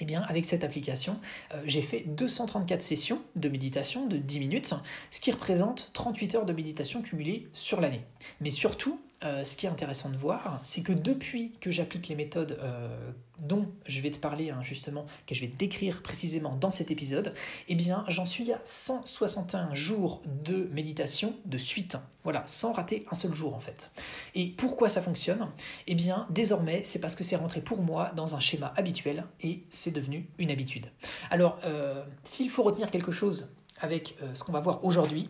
eh 0.00 0.04
bien, 0.04 0.22
avec 0.22 0.44
cette 0.44 0.64
application, 0.64 1.18
euh, 1.54 1.62
j'ai 1.66 1.82
fait 1.82 2.04
234 2.06 2.82
sessions 2.82 3.22
de 3.34 3.48
méditation 3.48 4.06
de 4.06 4.16
10 4.16 4.40
minutes, 4.40 4.74
ce 5.10 5.20
qui 5.20 5.30
représente 5.30 5.90
38 5.92 6.34
heures 6.34 6.46
de 6.46 6.52
méditation 6.52 7.02
cumulées 7.02 7.48
sur 7.52 7.80
l'année. 7.80 8.02
Mais 8.40 8.50
surtout, 8.50 9.00
euh, 9.24 9.44
ce 9.44 9.56
qui 9.56 9.64
est 9.64 9.68
intéressant 9.70 10.10
de 10.10 10.16
voir, 10.16 10.60
c'est 10.62 10.82
que 10.82 10.92
depuis 10.92 11.52
que 11.60 11.70
j'applique 11.70 12.08
les 12.08 12.14
méthodes 12.14 12.58
euh, 12.60 13.10
dont 13.38 13.66
je 13.86 14.02
vais 14.02 14.10
te 14.10 14.18
parler 14.18 14.50
hein, 14.50 14.60
justement, 14.62 15.06
que 15.26 15.34
je 15.34 15.40
vais 15.40 15.48
te 15.48 15.56
décrire 15.56 16.02
précisément 16.02 16.54
dans 16.54 16.70
cet 16.70 16.90
épisode, 16.90 17.32
eh 17.68 17.74
bien 17.74 18.04
j'en 18.08 18.26
suis 18.26 18.52
à 18.52 18.60
161 18.64 19.74
jours 19.74 20.22
de 20.44 20.68
méditation 20.70 21.34
de 21.46 21.56
suite. 21.56 21.96
Voilà, 22.24 22.42
sans 22.46 22.72
rater 22.72 23.06
un 23.10 23.14
seul 23.14 23.32
jour 23.32 23.54
en 23.54 23.60
fait. 23.60 23.90
Et 24.34 24.48
pourquoi 24.48 24.90
ça 24.90 25.00
fonctionne? 25.00 25.48
Eh 25.86 25.94
bien 25.94 26.26
désormais 26.28 26.82
c'est 26.84 27.00
parce 27.00 27.14
que 27.14 27.24
c'est 27.24 27.36
rentré 27.36 27.62
pour 27.62 27.80
moi 27.80 28.12
dans 28.16 28.36
un 28.36 28.40
schéma 28.40 28.74
habituel 28.76 29.24
et 29.40 29.62
c'est 29.70 29.92
devenu 29.92 30.28
une 30.36 30.50
habitude. 30.50 30.88
Alors 31.30 31.58
euh, 31.64 32.04
s'il 32.24 32.50
faut 32.50 32.62
retenir 32.62 32.90
quelque 32.90 33.12
chose 33.12 33.56
avec 33.80 34.16
ce 34.34 34.42
qu'on 34.42 34.52
va 34.52 34.60
voir 34.60 34.84
aujourd'hui, 34.84 35.28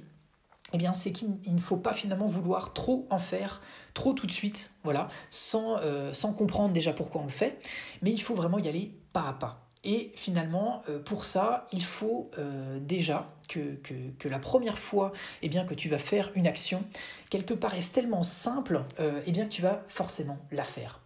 eh 0.73 0.79
bien, 0.79 0.93
c'est 0.93 1.13
qu'il 1.13 1.39
ne 1.47 1.61
faut 1.61 1.77
pas 1.77 1.93
finalement 1.93 2.27
vouloir 2.27 2.73
trop 2.73 3.07
en 3.11 3.19
faire, 3.19 3.61
trop 3.95 4.13
tout 4.13 4.27
de 4.27 4.33
suite, 4.33 4.73
voilà, 4.83 5.09
sans, 5.31 5.79
euh, 5.79 6.13
sans 6.13 6.33
comprendre 6.33 6.73
déjà 6.73 6.93
pourquoi 6.93 7.21
on 7.23 7.25
le 7.25 7.31
fait, 7.31 7.59
mais 8.03 8.11
il 8.11 8.21
faut 8.21 8.35
vraiment 8.35 8.59
y 8.59 8.69
aller 8.69 8.93
pas 9.13 9.29
à 9.29 9.33
pas. 9.33 9.63
Et 9.85 10.13
finalement, 10.17 10.83
euh, 10.89 10.99
pour 10.99 11.23
ça, 11.23 11.69
il 11.73 11.85
faut 11.85 12.33
euh, 12.39 12.81
déjà 12.81 13.33
que, 13.49 13.77
que, 14.19 14.29
la 14.29 14.41
première 14.41 14.81
fois 14.81 15.13
eh 15.43 15.49
bien, 15.49 15.65
que 15.65 15.75
tu 15.75 15.89
vas 15.89 15.99
faire 15.99 16.33
une 16.35 16.49
action, 16.49 16.83
qu'elle 17.31 17.45
te 17.45 17.55
paraisse 17.55 17.93
tellement 17.93 18.25
simple, 18.25 18.83
eh 18.99 19.31
bien, 19.31 19.45
que 19.45 19.51
tu 19.51 19.63
vas 19.63 19.85
forcément 19.87 20.39
la 20.51 20.65
faire. 20.65 21.01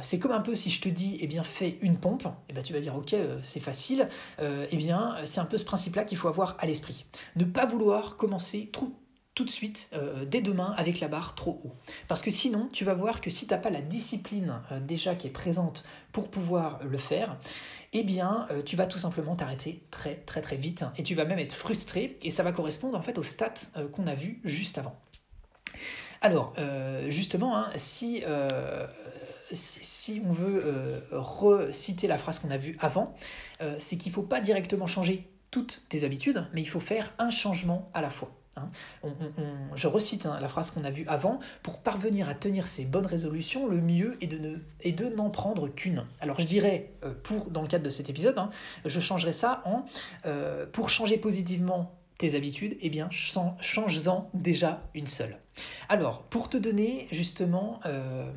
c'est 0.00 0.20
comme 0.20 0.30
un 0.30 0.40
peu 0.40 0.54
si 0.54 0.70
je 0.70 0.80
te 0.80 0.88
dis, 0.88 1.18
eh 1.20 1.26
bien, 1.26 1.42
fais 1.42 1.78
une 1.82 1.96
pompe, 1.96 2.28
eh 2.48 2.52
bien, 2.52 2.62
tu 2.62 2.72
vas 2.72 2.78
dire, 2.78 2.94
ok, 2.94 3.16
c'est 3.42 3.58
facile. 3.58 4.08
eh 4.38 4.76
bien, 4.76 5.16
c'est 5.24 5.40
un 5.40 5.44
peu 5.44 5.58
ce 5.58 5.64
principe-là 5.64 6.04
qu'il 6.04 6.16
faut 6.16 6.28
avoir 6.28 6.56
à 6.60 6.66
l'esprit. 6.66 7.06
Ne 7.34 7.44
pas 7.44 7.66
vouloir 7.66 8.16
commencer 8.16 8.70
trop 8.72 8.92
tout 9.40 9.46
de 9.46 9.50
suite, 9.50 9.88
euh, 9.94 10.26
dès 10.26 10.42
demain, 10.42 10.74
avec 10.76 11.00
la 11.00 11.08
barre 11.08 11.34
trop 11.34 11.62
haut. 11.64 11.72
Parce 12.08 12.20
que 12.20 12.30
sinon, 12.30 12.68
tu 12.74 12.84
vas 12.84 12.92
voir 12.92 13.22
que 13.22 13.30
si 13.30 13.46
tu 13.46 13.54
n'as 13.54 13.58
pas 13.58 13.70
la 13.70 13.80
discipline 13.80 14.60
euh, 14.70 14.80
déjà 14.80 15.14
qui 15.14 15.28
est 15.28 15.30
présente 15.30 15.82
pour 16.12 16.28
pouvoir 16.28 16.78
le 16.84 16.98
faire, 16.98 17.38
eh 17.94 18.02
bien, 18.02 18.46
euh, 18.50 18.60
tu 18.62 18.76
vas 18.76 18.84
tout 18.84 18.98
simplement 18.98 19.36
t'arrêter 19.36 19.82
très 19.90 20.16
très 20.16 20.42
très 20.42 20.56
vite 20.56 20.84
et 20.98 21.02
tu 21.02 21.14
vas 21.14 21.24
même 21.24 21.38
être 21.38 21.54
frustré 21.54 22.18
et 22.20 22.28
ça 22.28 22.42
va 22.42 22.52
correspondre 22.52 22.98
en 22.98 23.00
fait 23.00 23.16
aux 23.16 23.22
stats 23.22 23.54
qu'on 23.94 24.06
a 24.06 24.14
vu 24.14 24.42
juste 24.44 24.76
avant. 24.76 25.00
Alors, 26.20 26.52
justement, 27.08 27.56
hein, 27.56 27.70
si, 27.76 28.22
si, 29.52 30.20
on 30.26 30.32
veut 30.32 31.02
reciter 31.12 32.08
la 32.08 32.18
phrase 32.18 32.40
qu'on 32.40 32.50
a 32.50 32.58
vue 32.58 32.76
avant, 32.78 33.14
c'est 33.78 33.96
qu'il 33.96 34.12
ne 34.12 34.16
faut 34.16 34.22
pas 34.22 34.42
directement 34.42 34.86
changer 34.86 35.30
toutes 35.50 35.82
tes 35.88 36.04
habitudes, 36.04 36.46
mais 36.52 36.60
il 36.60 36.68
faut 36.68 36.78
faire 36.78 37.14
un 37.18 37.30
changement 37.30 37.90
à 37.94 38.02
la 38.02 38.10
fois. 38.10 38.36
Hein. 38.56 38.68
je 39.76 39.86
recite 39.86 40.26
hein, 40.26 40.38
la 40.40 40.48
phrase 40.48 40.72
qu'on 40.72 40.84
a 40.84 40.90
vue 40.90 41.04
avant, 41.06 41.38
pour 41.62 41.78
parvenir 41.78 42.28
à 42.28 42.34
tenir 42.34 42.66
ces 42.66 42.84
bonnes 42.84 43.06
résolutions, 43.06 43.68
le 43.68 43.80
mieux 43.80 44.18
est 44.20 44.26
de, 44.26 44.38
ne, 44.38 44.90
de 44.90 45.14
n'en 45.14 45.30
prendre 45.30 45.68
qu'une. 45.68 46.04
Alors 46.20 46.40
je 46.40 46.46
dirais, 46.46 46.92
euh, 47.04 47.14
pour, 47.22 47.50
dans 47.50 47.62
le 47.62 47.68
cadre 47.68 47.84
de 47.84 47.90
cet 47.90 48.10
épisode, 48.10 48.38
hein, 48.38 48.50
je 48.84 49.00
changerai 49.00 49.32
ça 49.32 49.62
en, 49.64 49.84
euh, 50.26 50.66
pour 50.66 50.90
changer 50.90 51.16
positivement 51.16 51.94
tes 52.18 52.34
habitudes, 52.34 52.76
eh 52.82 52.90
bien, 52.90 53.08
change-en 53.10 54.28
déjà 54.34 54.82
une 54.94 55.06
seule. 55.06 55.38
Alors, 55.88 56.24
pour 56.24 56.50
te 56.50 56.58
donner 56.58 57.08
justement 57.10 57.80
euh, 57.86 58.30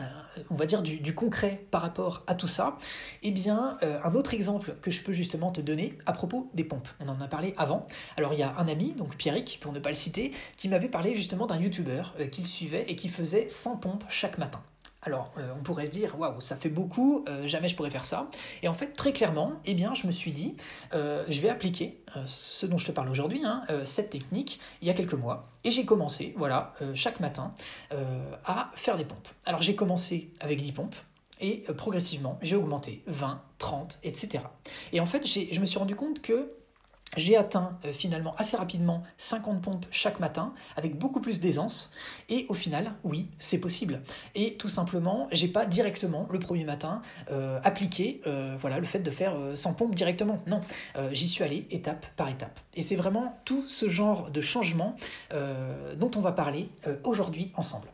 euh, 0.00 0.42
on 0.50 0.54
va 0.54 0.66
dire 0.66 0.82
du, 0.82 1.14
concret 1.14 1.66
par 1.70 1.82
rapport 1.82 2.22
à 2.26 2.34
tout 2.34 2.46
ça, 2.46 2.78
eh 3.22 3.30
bien, 3.30 3.76
euh, 3.82 3.98
un 4.04 4.14
autre 4.14 4.34
exemple 4.34 4.76
que 4.82 4.90
je 4.90 5.02
peux 5.02 5.12
justement 5.12 5.50
te 5.50 5.60
donner 5.60 5.98
à 6.06 6.12
propos 6.12 6.48
des 6.54 6.64
pompes. 6.64 6.88
On 7.00 7.08
en 7.08 7.20
a 7.20 7.28
parlé 7.28 7.54
avant. 7.56 7.86
Alors, 8.16 8.34
il 8.34 8.40
y 8.40 8.42
a 8.42 8.54
un 8.58 8.68
ami, 8.68 8.92
donc 8.92 9.16
Pierrick, 9.16 9.58
pour 9.60 9.72
ne 9.72 9.80
pas 9.80 9.88
le 9.88 9.94
citer, 9.94 10.32
qui 10.56 10.68
m'avait 10.68 10.88
parlé 10.88 11.14
justement 11.16 11.46
d'un 11.46 11.58
YouTuber 11.58 12.02
euh, 12.20 12.26
qu'il 12.26 12.46
suivait 12.46 12.84
et 12.88 12.96
qui 12.96 13.08
faisait 13.08 13.48
100 13.48 13.78
pompes 13.78 14.04
chaque 14.08 14.38
matin. 14.38 14.60
Alors, 15.08 15.32
euh, 15.38 15.54
on 15.58 15.62
pourrait 15.62 15.86
se 15.86 15.90
dire, 15.90 16.20
waouh, 16.20 16.38
ça 16.38 16.54
fait 16.54 16.68
beaucoup, 16.68 17.24
euh, 17.30 17.48
jamais 17.48 17.70
je 17.70 17.76
pourrais 17.76 17.88
faire 17.88 18.04
ça. 18.04 18.30
Et 18.62 18.68
en 18.68 18.74
fait, 18.74 18.88
très 18.88 19.14
clairement, 19.14 19.54
eh 19.64 19.72
bien, 19.72 19.94
je 19.94 20.06
me 20.06 20.12
suis 20.12 20.32
dit, 20.32 20.54
euh, 20.92 21.24
je 21.30 21.40
vais 21.40 21.48
appliquer 21.48 22.02
ce 22.26 22.66
dont 22.66 22.76
je 22.76 22.86
te 22.86 22.92
parle 22.92 23.08
aujourd'hui, 23.08 23.40
hein, 23.42 23.62
cette 23.86 24.10
technique, 24.10 24.60
il 24.82 24.88
y 24.88 24.90
a 24.90 24.94
quelques 24.94 25.14
mois. 25.14 25.48
Et 25.64 25.70
j'ai 25.70 25.86
commencé, 25.86 26.34
voilà, 26.36 26.74
chaque 26.94 27.20
matin, 27.20 27.54
à 28.44 28.70
faire 28.74 28.96
des 28.98 29.04
pompes. 29.04 29.28
Alors, 29.46 29.62
j'ai 29.62 29.74
commencé 29.74 30.30
avec 30.40 30.60
10 30.60 30.72
pompes. 30.72 30.96
Et 31.40 31.64
progressivement, 31.76 32.38
j'ai 32.42 32.56
augmenté 32.56 33.02
20, 33.06 33.40
30, 33.58 34.00
etc. 34.02 34.44
Et 34.92 35.00
en 35.00 35.06
fait, 35.06 35.26
je 35.26 35.60
me 35.60 35.66
suis 35.66 35.78
rendu 35.78 35.96
compte 35.96 36.20
que 36.20 36.52
j'ai 37.16 37.36
atteint 37.36 37.78
euh, 37.84 37.92
finalement 37.92 38.34
assez 38.36 38.56
rapidement 38.56 39.02
50 39.16 39.62
pompes 39.62 39.86
chaque 39.90 40.20
matin 40.20 40.52
avec 40.76 40.98
beaucoup 40.98 41.20
plus 41.20 41.40
d'aisance. 41.40 41.90
Et 42.28 42.46
au 42.48 42.54
final 42.54 42.92
oui 43.04 43.28
c'est 43.38 43.58
possible. 43.58 44.02
Et 44.34 44.54
tout 44.54 44.68
simplement 44.68 45.28
j'ai 45.32 45.48
pas 45.48 45.66
directement 45.66 46.26
le 46.30 46.38
premier 46.38 46.64
matin 46.64 47.02
euh, 47.30 47.60
appliqué 47.64 48.20
euh, 48.26 48.56
voilà 48.60 48.78
le 48.78 48.86
fait 48.86 49.00
de 49.00 49.10
faire 49.10 49.34
100 49.54 49.74
pompes 49.74 49.94
directement. 49.94 50.42
Non 50.46 50.60
j'y 51.12 51.28
suis 51.28 51.44
allé 51.44 51.66
étape 51.70 52.06
par 52.16 52.28
étape. 52.28 52.58
Et 52.74 52.82
c'est 52.82 52.96
vraiment 52.96 53.38
tout 53.44 53.66
ce 53.68 53.88
genre 53.88 54.30
de 54.30 54.40
changement 54.40 54.96
dont 55.96 56.10
on 56.16 56.20
va 56.20 56.32
parler 56.32 56.68
aujourd'hui 57.04 57.52
ensemble. 57.56 57.88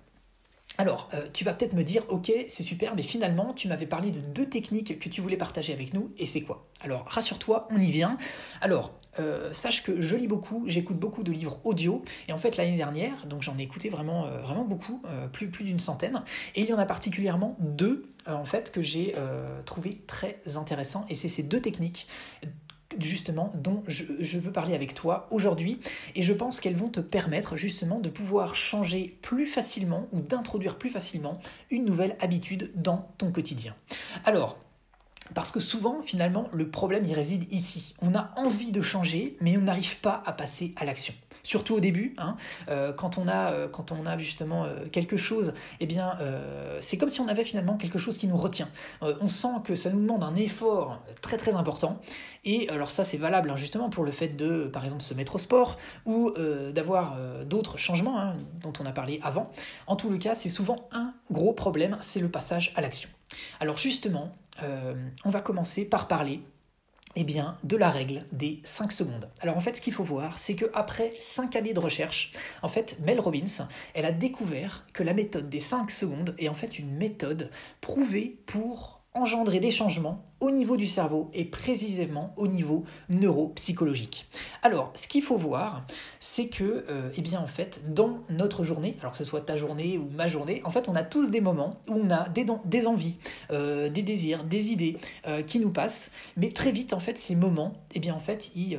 Alors, 0.79 1.11
tu 1.33 1.44
vas 1.44 1.55
peut-être 1.55 1.74
me 1.74 1.85
dire, 1.85 2.03
ok, 2.09 2.33
c'est 2.48 2.62
super, 2.62 2.94
mais 2.96 3.03
finalement, 3.03 3.53
tu 3.53 3.68
m'avais 3.68 3.87
parlé 3.87 4.11
de 4.11 4.20
deux 4.20 4.48
techniques 4.48 4.98
que 4.98 5.09
tu 5.09 5.20
voulais 5.20 5.37
partager 5.37 5.72
avec 5.72 5.94
nous, 5.94 6.12
et 6.18 6.27
c'est 6.27 6.40
quoi? 6.40 6.66
Alors, 6.81 7.05
rassure-toi, 7.07 7.68
on 7.70 7.81
y 7.81 7.90
vient. 7.90 8.18
Alors, 8.61 8.92
euh, 9.18 9.53
sache 9.53 9.83
que 9.83 10.03
je 10.03 10.16
lis 10.16 10.27
beaucoup, 10.27 10.64
j'écoute 10.66 10.98
beaucoup 10.98 11.22
de 11.22 11.33
livres 11.33 11.61
audio, 11.64 12.03
et 12.29 12.33
en 12.33 12.38
fait 12.38 12.57
l'année 12.57 12.77
dernière, 12.77 13.27
donc 13.27 13.42
j'en 13.42 13.59
ai 13.59 13.62
écouté 13.62 13.88
vraiment, 13.88 14.27
euh, 14.27 14.40
vraiment 14.42 14.64
beaucoup, 14.64 15.03
euh, 15.07 15.29
plus, 15.29 15.48
plus 15.48 15.64
d'une 15.64 15.81
centaine, 15.81 16.22
et 16.55 16.62
il 16.62 16.66
y 16.68 16.72
en 16.72 16.79
a 16.79 16.87
particulièrement 16.87 17.57
deux 17.61 18.11
en 18.27 18.44
fait 18.44 18.72
que 18.72 18.81
j'ai 18.81 19.14
trouvé 19.66 20.00
très 20.07 20.40
intéressants, 20.57 21.05
et 21.11 21.14
c'est 21.14 21.29
ces 21.29 21.42
deux 21.42 21.61
techniques 21.61 22.09
justement 22.98 23.53
dont 23.55 23.83
je, 23.87 24.05
je, 24.20 24.38
veux 24.38 24.53
parler 24.53 24.74
avec 24.74 24.94
toi 24.94 25.27
aujourd'hui. 25.31 25.81
Et 26.14 26.22
je 26.22 26.33
pense 26.33 26.61
qu'elles 26.61 26.77
vont 26.77 26.88
te 26.88 27.00
permettre 27.00 27.57
justement 27.57 27.98
de 27.98 28.09
pouvoir 28.09 28.55
changer 28.55 29.18
plus 29.20 29.46
facilement 29.46 30.07
ou 30.12 30.20
d'introduire 30.20 30.79
plus 30.79 30.90
facilement 30.90 31.40
une 31.70 31.85
nouvelle 31.85 32.16
habitude 32.20 32.70
dans 32.77 33.09
ton 33.18 33.33
quotidien. 33.33 33.74
Alors, 34.24 34.59
parce 35.32 35.50
que 35.50 35.60
souvent, 35.60 36.02
finalement, 36.02 36.48
le 36.52 36.68
problème, 36.68 37.04
il 37.06 37.14
réside 37.14 37.50
ici. 37.52 37.94
On 38.02 38.14
a 38.14 38.32
envie 38.37 38.72
de 38.72 38.82
changer, 38.82 39.37
mais 39.40 39.56
on 39.56 39.62
n'arrive 39.62 39.98
pas 40.00 40.22
à 40.26 40.32
passer 40.32 40.74
à 40.76 40.84
l'action 40.84 41.14
surtout 41.44 41.74
au 41.74 41.80
début, 41.80 42.14
hein, 42.18 42.37
euh, 42.68 42.92
quand, 42.92 43.18
on 43.18 43.28
a, 43.28 43.52
euh, 43.52 43.68
quand 43.68 43.92
on 43.92 44.06
a 44.06 44.18
justement 44.18 44.64
euh, 44.64 44.87
quelque 44.90 45.16
chose, 45.16 45.54
eh 45.78 45.87
bien, 45.87 46.18
c'est 46.80 46.96
comme 46.96 47.10
si 47.10 47.20
on 47.20 47.28
avait 47.28 47.44
finalement 47.44 47.76
quelque 47.76 47.98
chose 47.98 48.16
qui 48.16 48.26
nous 48.26 48.37
retient. 48.37 48.68
on 49.02 49.28
sent 49.28 49.60
que 49.62 49.74
ça 49.74 49.90
nous 49.90 50.00
demande 50.00 50.22
un 50.22 50.34
effort 50.34 51.02
très 51.20 51.37
très 51.37 51.54
important. 51.54 52.00
Et 52.44 52.68
alors 52.70 52.90
ça, 52.90 53.04
c'est 53.04 53.18
valable 53.18 53.50
hein, 53.50 53.56
justement 53.56 53.90
pour 53.90 54.04
le 54.04 54.10
fait 54.10 54.28
de, 54.28 54.64
par 54.72 54.84
exemple, 54.84 55.02
se 55.02 55.12
mettre 55.12 55.34
au 55.34 55.38
sport 55.38 55.76
ou 56.06 56.32
d'avoir 56.72 57.18
d'autres 57.44 57.76
changements 57.76 58.18
hein, 58.18 58.37
dont 58.62 58.72
on 58.80 58.87
a 58.87 58.92
parlé 58.92 59.20
avant. 59.22 59.50
En 59.87 59.96
tout 59.96 60.08
le 60.08 60.16
cas, 60.16 60.34
c'est 60.34 60.48
souvent 60.48 60.88
un 60.92 61.12
gros 61.30 61.52
problème, 61.52 61.98
c'est 62.00 62.20
le 62.20 62.30
passage 62.30 62.72
à 62.76 62.80
l'action. 62.80 63.10
Alors 63.60 63.76
justement, 63.76 64.34
on 64.62 65.31
va 65.31 65.40
commencer 65.40 65.85
par 65.85 66.09
parler 66.09 66.40
eh 67.17 67.25
bien, 67.25 67.59
de 67.62 67.77
la 67.77 67.90
règle 67.90 68.25
des 68.33 68.61
5 68.64 68.93
secondes. 68.93 69.29
Alors 69.40 69.57
en 69.57 69.61
fait, 69.61 69.77
ce 69.77 69.81
qu'il 69.81 69.93
faut 69.93 70.05
voir, 70.05 70.38
c'est 70.38 70.55
qu'après 70.57 71.11
5 71.21 71.55
années 71.57 71.73
de 71.73 71.81
recherche, 71.81 72.33
en 72.62 72.69
fait, 72.69 72.99
Mel 73.01 73.21
Robbins, 73.21 73.69
elle 73.95 74.05
a 74.05 74.12
découvert 74.12 74.85
que 74.93 75.03
la 75.03 75.14
méthode 75.14 75.49
des 75.49 75.61
5 75.61 75.90
secondes 75.90 76.35
est 76.38 76.49
en 76.49 76.55
fait 76.55 76.79
une 76.79 76.90
méthode 76.97 77.51
prouvée 77.81 78.38
pour 78.47 78.93
engendrer 79.14 79.61
des 79.61 79.70
changements 79.70 80.24
au 80.40 80.50
niveau 80.50 80.77
du 80.77 80.88
cerveau 80.88 81.31
et 81.33 81.44
précisément 81.44 82.35
au 82.37 82.48
niveau 82.48 82.85
neuropsychologique. 83.09 84.27
Alors, 84.62 84.90
ce 84.96 85.07
qu'il 85.07 85.22
faut 85.22 85.37
voir, 85.37 85.87
c'est 86.18 86.48
que, 86.48 86.85
euh, 86.88 87.11
eh 87.16 87.22
bien, 87.22 87.40
en 87.40 87.46
fait, 87.46 87.81
dans 87.94 88.18
notre 88.29 88.64
journée, 88.64 88.96
alors 89.00 89.12
que 89.12 89.18
ce 89.18 89.24
soit 89.24 89.42
ta 89.42 89.57
journée 89.57 89.98
ou 89.98 90.11
ma 90.11 90.29
journée, 90.29 90.61
en 90.64 90.70
fait, 90.70 90.88
on 90.88 90.96
a 90.96 91.05
tous 91.05 91.31
des 91.31 91.40
moments 91.40 91.81
où 91.88 91.94
on 91.94 92.11
a 92.11 92.29
des, 92.29 92.87
envies, 92.88 93.18
euh, 93.53 93.88
des 93.88 94.03
désirs, 94.03 94.42
des 94.42 94.72
idées 94.72 94.98
euh, 95.29 95.42
qui 95.42 95.61
nous 95.61 95.70
passent, 95.70 96.11
mais 96.37 96.50
très 96.50 96.72
vite, 96.72 96.92
en 96.92 97.00
fait, 97.00 97.16
ces 97.16 97.37
moments, 97.37 97.74
eh 97.94 98.00
bien, 98.00 98.14
en 98.14 98.20
fait, 98.20 98.50
ils, 98.57 98.79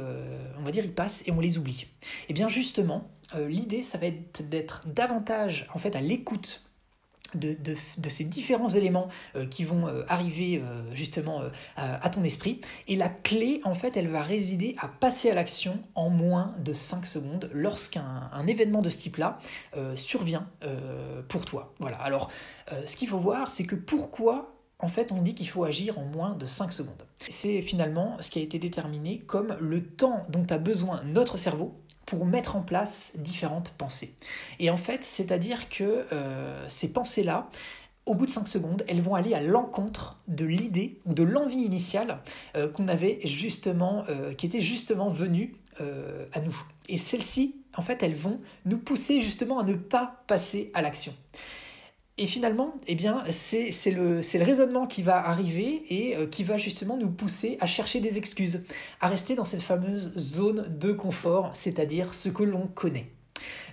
on 0.59 0.63
va 0.63 0.71
dire, 0.71 0.83
ils 0.83 0.93
passent 0.93 1.23
et 1.27 1.31
on 1.31 1.39
les 1.39 1.57
oublie. 1.57 1.87
Eh 2.27 2.33
bien, 2.33 2.49
justement, 2.49 3.07
l'idée, 3.47 3.81
ça 3.81 3.97
va 3.97 4.07
être 4.07 4.47
d'être 4.47 4.81
davantage, 4.87 5.67
en 5.73 5.77
fait, 5.77 5.95
à 5.95 6.01
l'écoute 6.01 6.64
de, 7.33 8.09
ces 8.09 8.23
différents 8.23 8.69
éléments 8.69 9.07
euh, 9.35 9.45
qui 9.45 9.63
vont 9.63 9.87
euh, 9.87 10.03
arriver 10.07 10.61
euh, 10.63 10.83
justement 10.93 11.41
à, 11.75 12.09
ton 12.09 12.23
esprit. 12.23 12.61
Et 12.87 12.95
la 12.95 13.09
clé, 13.09 13.61
en 13.63 13.73
fait, 13.73 13.97
elle 13.97 14.07
va 14.07 14.21
résider 14.21 14.75
à 14.79 14.87
passer 14.87 15.29
à 15.29 15.33
l'action 15.33 15.79
en 15.95 16.09
moins 16.09 16.55
de 16.59 16.73
5 16.73 17.05
secondes 17.05 17.49
lorsqu'un 17.53 18.29
événement 18.47 18.81
de 18.81 18.89
ce 18.89 18.97
type-là 18.97 19.39
survient 19.95 20.47
pour 21.27 21.45
toi. 21.45 21.73
Voilà. 21.79 21.97
Alors, 21.97 22.29
ce 22.85 22.95
qu'il 22.95 23.07
faut 23.07 23.19
voir, 23.19 23.49
c'est 23.49 23.65
que 23.65 23.75
pourquoi 23.75 24.51
en 24.79 24.87
fait, 24.87 25.11
on 25.11 25.21
dit 25.21 25.33
qu'il 25.35 25.47
faut 25.47 25.63
agir 25.63 25.97
en 25.97 26.03
moins 26.03 26.35
de 26.35 26.45
5 26.45 26.71
secondes? 26.71 27.03
C'est 27.29 27.61
finalement 27.61 28.17
ce 28.19 28.29
qui 28.29 28.39
a 28.39 28.41
été 28.41 28.59
déterminé 28.59 29.19
comme 29.19 29.55
le 29.59 29.83
temps 29.83 30.25
dont 30.29 30.45
a 30.49 30.57
besoin 30.57 31.01
notre 31.05 31.37
cerveau 31.37 31.73
pour 32.05 32.25
mettre 32.25 32.55
en 32.55 32.61
place 32.61 33.13
différentes 33.15 33.69
pensées. 33.77 34.13
Et 34.59 34.69
en 34.69 34.77
fait, 34.77 35.03
c'est-à-dire 35.03 35.69
que 35.69 36.05
euh, 36.11 36.65
ces 36.69 36.91
pensées-là, 36.91 37.49
au 38.05 38.13
bout 38.13 38.25
de 38.25 38.31
5 38.31 38.47
secondes, 38.47 38.83
elles 38.87 39.01
vont 39.01 39.15
aller 39.15 39.33
à 39.33 39.41
l'encontre 39.41 40.19
de 40.27 40.45
l'idée 40.45 40.99
ou 41.05 41.13
de 41.13 41.23
l'envie 41.23 41.63
initiale 41.63 42.19
euh, 42.55 42.69
qu'on 42.69 42.87
avait 42.87 43.19
justement, 43.23 44.03
euh, 44.09 44.33
qui 44.33 44.45
était 44.45 44.61
justement 44.61 45.09
venue 45.09 45.55
à 46.31 46.39
nous. 46.39 46.57
Et 46.87 46.97
celles-ci, 46.97 47.57
en 47.75 47.81
fait, 47.81 48.01
elles 48.01 48.15
vont 48.15 48.39
nous 48.63 48.77
pousser 48.77 49.19
justement 49.21 49.59
à 49.59 49.63
ne 49.63 49.73
pas 49.73 50.23
passer 50.25 50.71
à 50.73 50.81
l'action. 50.81 51.13
Et 52.17 52.27
finalement, 52.27 52.75
eh 52.87 52.95
bien, 52.95 53.25
c'est, 53.29 53.71
le, 53.91 54.21
raisonnement 54.41 54.85
qui 54.85 55.03
va 55.03 55.17
arriver 55.27 55.83
et 55.89 56.15
euh, 56.15 56.27
qui 56.27 56.45
va 56.45 56.57
justement 56.57 56.95
nous 56.95 57.09
pousser 57.09 57.57
à 57.59 57.65
chercher 57.65 57.99
des 57.99 58.17
excuses, 58.17 58.65
à 59.01 59.09
rester 59.09 59.35
dans 59.35 59.43
cette 59.43 59.61
fameuse 59.61 60.13
zone 60.17 60.65
de 60.79 60.93
confort, 60.93 61.49
c'est-à-dire 61.53 62.13
ce 62.13 62.29
que 62.29 62.43
l'on 62.43 62.67
connaît. 62.67 63.11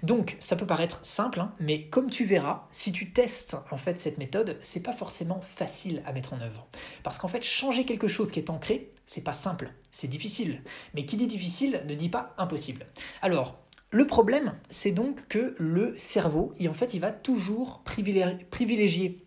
Donc, 0.02 0.37
ça 0.40 0.57
peut 0.57 0.66
paraître 0.66 0.98
simple, 1.05 1.38
hein, 1.38 1.55
mais 1.61 1.85
comme 1.85 2.11
tu 2.11 2.24
verras, 2.24 2.66
si 2.72 2.90
tu 2.90 3.12
testes 3.12 3.57
en 3.70 3.76
fait 3.76 4.00
cette 4.00 4.18
méthode, 4.18 4.59
c'est 4.61 4.83
pas 4.83 4.92
forcément 4.92 5.40
facile 5.55 6.02
à 6.05 6.12
mettre 6.12 6.33
en 6.33 6.40
œuvre. 6.40 6.66
Parce 7.05 7.18
qu'en 7.18 7.28
fait, 7.28 7.44
changer 7.44 7.85
quelque 7.85 8.09
chose 8.09 8.33
qui 8.33 8.40
est 8.40 8.50
ancré, 8.50 8.90
c'est 9.07 9.22
pas 9.22 9.35
simple, 9.35 9.72
c'est 9.92 10.09
difficile. 10.09 10.62
Mais 10.94 11.07
qui 11.07 11.16
dit 11.16 11.28
difficile 11.28 11.85
ne 11.87 11.94
dit 11.94 12.09
pas 12.09 12.35
impossible. 12.38 12.87
Alors, 13.20 13.62
le 13.92 14.07
problème, 14.07 14.55
c'est 14.70 14.90
donc 14.90 15.28
que 15.28 15.55
le 15.59 15.92
cerveau, 15.98 16.55
en 16.66 16.72
fait, 16.72 16.94
il 16.94 17.00
va 17.00 17.12
toujours 17.12 17.83
privilégier 17.85 19.22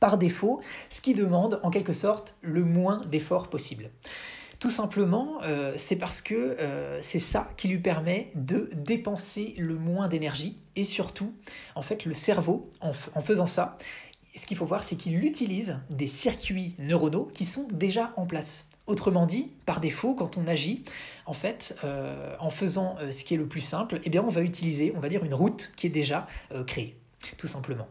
par 0.00 0.16
défaut 0.16 0.62
ce 0.88 1.02
qui 1.02 1.12
demande 1.12 1.60
en 1.62 1.70
quelque 1.70 1.92
sorte 1.92 2.38
le 2.40 2.64
moins 2.64 3.02
d'efforts 3.10 3.50
possible. 3.50 3.90
Tout 4.58 4.70
simplement, 4.70 5.42
euh, 5.42 5.74
c'est 5.76 5.96
parce 5.96 6.22
que 6.22 6.34
euh, 6.34 6.98
c'est 7.02 7.18
ça 7.18 7.50
qui 7.58 7.68
lui 7.68 7.78
permet 7.78 8.32
de 8.34 8.70
dépenser 8.74 9.54
le 9.58 9.74
moins 9.74 10.08
d'énergie 10.08 10.56
et 10.76 10.84
surtout, 10.84 11.34
en 11.74 11.82
fait, 11.82 12.06
le 12.06 12.14
cerveau, 12.14 12.70
en 12.80 13.20
faisant 13.20 13.46
ça, 13.46 13.76
ce 14.34 14.46
qu'il 14.46 14.56
faut 14.56 14.66
voir, 14.66 14.82
c'est 14.82 14.96
qu'il 14.96 15.22
utilise 15.22 15.78
des 15.90 16.06
circuits 16.06 16.74
neuronaux 16.78 17.28
qui 17.34 17.44
sont 17.44 17.68
déjà 17.70 18.14
en 18.16 18.24
place. 18.24 18.69
Autrement 18.86 19.26
dit, 19.26 19.50
par 19.66 19.80
défaut, 19.80 20.14
quand 20.14 20.36
on 20.36 20.46
agit, 20.46 20.84
en 21.26 21.32
fait, 21.32 21.76
euh, 21.84 22.34
en 22.40 22.50
faisant 22.50 22.96
euh, 22.98 23.12
ce 23.12 23.24
qui 23.24 23.34
est 23.34 23.36
le 23.36 23.46
plus 23.46 23.60
simple, 23.60 24.00
eh 24.04 24.10
bien, 24.10 24.22
on 24.24 24.30
va 24.30 24.42
utiliser, 24.42 24.92
on 24.96 25.00
va 25.00 25.08
dire, 25.08 25.24
une 25.24 25.34
route 25.34 25.70
qui 25.76 25.86
est 25.86 25.90
déjà 25.90 26.26
euh, 26.52 26.64
créée, 26.64 26.96
tout 27.38 27.46
simplement. 27.46 27.88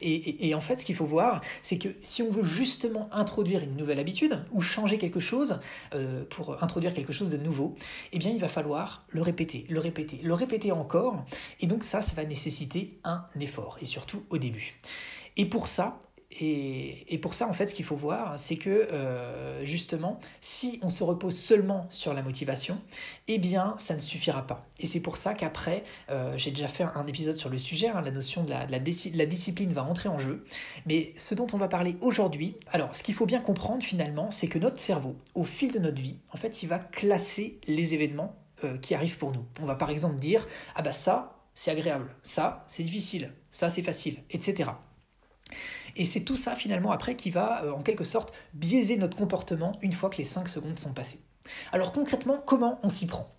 Et, 0.00 0.54
en 0.56 0.60
fait, 0.60 0.80
ce 0.80 0.84
qu'il 0.84 0.96
faut 0.96 1.06
voir, 1.06 1.40
c'est 1.62 1.78
que 1.78 1.90
si 2.02 2.22
on 2.22 2.30
veut 2.30 2.42
justement 2.42 3.08
introduire 3.12 3.62
une 3.62 3.76
nouvelle 3.76 4.00
habitude 4.00 4.42
ou 4.50 4.60
changer 4.60 4.98
quelque 4.98 5.20
chose 5.20 5.60
pour 6.30 6.60
introduire 6.64 6.92
quelque 6.94 7.12
chose 7.12 7.30
de 7.30 7.36
nouveau, 7.36 7.76
eh 8.12 8.18
bien, 8.18 8.32
il 8.32 8.40
va 8.40 8.48
falloir 8.48 9.04
le 9.10 9.22
répéter, 9.22 9.66
le 9.68 9.78
répéter, 9.78 10.18
le 10.24 10.34
répéter 10.34 10.72
encore. 10.72 11.24
Et 11.60 11.68
donc 11.68 11.84
ça, 11.84 12.02
ça 12.02 12.14
va 12.16 12.24
nécessiter 12.24 12.98
un 13.04 13.24
effort, 13.38 13.78
et 13.80 13.86
surtout 13.86 14.24
au 14.30 14.38
début. 14.38 14.80
Et 15.36 15.44
pour 15.44 15.68
ça, 15.68 16.00
et, 16.30 17.18
pour 17.22 17.32
ça, 17.32 17.48
en 17.48 17.52
fait, 17.52 17.68
ce 17.68 17.74
qu'il 17.74 17.86
faut 17.86 17.96
voir, 17.96 18.38
c'est 18.38 18.56
que 18.56 18.68
euh, 18.70 19.64
justement, 19.64 20.20
si 20.40 20.78
on 20.82 20.90
se 20.90 21.02
repose 21.02 21.36
seulement 21.36 21.86
sur 21.90 22.12
la 22.12 22.22
motivation, 22.22 22.78
eh 23.28 23.38
bien, 23.38 23.74
ça 23.78 23.94
ne 23.94 24.00
suffira 24.00 24.46
pas. 24.46 24.66
Et 24.78 24.86
c'est 24.86 25.00
pour 25.00 25.16
ça 25.16 25.34
qu'après, 25.34 25.84
euh, 26.10 26.34
j'ai 26.36 26.50
déjà 26.50 26.68
fait 26.68 26.84
un 26.84 27.06
épisode 27.06 27.36
sur 27.36 27.48
le 27.48 27.58
sujet, 27.58 27.88
hein, 27.88 28.02
la 28.02 28.10
notion 28.10 28.44
de 28.44 28.50
la, 28.50 29.26
discipline 29.26 29.72
va 29.72 29.82
entrer 29.82 30.08
en 30.10 30.18
jeu. 30.18 30.44
Mais 30.86 31.12
ce 31.16 31.34
dont 31.34 31.46
on 31.54 31.56
va 31.56 31.66
parler 31.66 31.96
aujourd'hui, 32.02 32.56
alors, 32.72 32.94
ce 32.94 33.02
qu'il 33.02 33.14
faut 33.14 33.26
bien 33.26 33.40
comprendre 33.40 33.82
finalement, 33.82 34.30
c'est 34.30 34.48
que 34.48 34.58
notre 34.58 34.78
cerveau, 34.78 35.16
au 35.34 35.44
fil 35.44 35.72
de 35.72 35.78
notre 35.78 36.00
vie, 36.00 36.18
en 36.32 36.36
fait, 36.36 36.62
il 36.62 36.68
va 36.68 36.78
classer 36.78 37.58
les 37.66 37.94
événements 37.94 38.36
euh, 38.64 38.76
qui 38.76 38.94
arrivent 38.94 39.18
pour 39.18 39.32
nous. 39.32 39.46
On 39.62 39.66
va 39.66 39.76
par 39.76 39.90
exemple 39.90 40.20
dire, 40.20 40.46
ah 40.76 40.82
bah 40.82 40.92
ça, 40.92 41.40
c'est 41.54 41.70
agréable, 41.70 42.14
ça, 42.22 42.64
c'est 42.68 42.84
difficile, 42.84 43.32
ça, 43.50 43.70
c'est 43.70 43.82
facile, 43.82 44.18
etc. 44.30 44.70
Et 45.96 46.04
c'est 46.04 46.22
tout 46.22 46.36
ça 46.36 46.54
finalement 46.56 46.90
après 46.90 47.16
qui 47.16 47.30
va 47.30 47.64
euh, 47.64 47.72
en 47.72 47.82
quelque 47.82 48.04
sorte 48.04 48.32
biaiser 48.54 48.96
notre 48.96 49.16
comportement 49.16 49.72
une 49.82 49.92
fois 49.92 50.10
que 50.10 50.18
les 50.18 50.24
5 50.24 50.48
secondes 50.48 50.78
sont 50.78 50.92
passées. 50.92 51.20
Alors 51.72 51.92
concrètement, 51.92 52.42
comment 52.44 52.78
on 52.82 52.88
s'y 52.88 53.06
prend? 53.06 53.34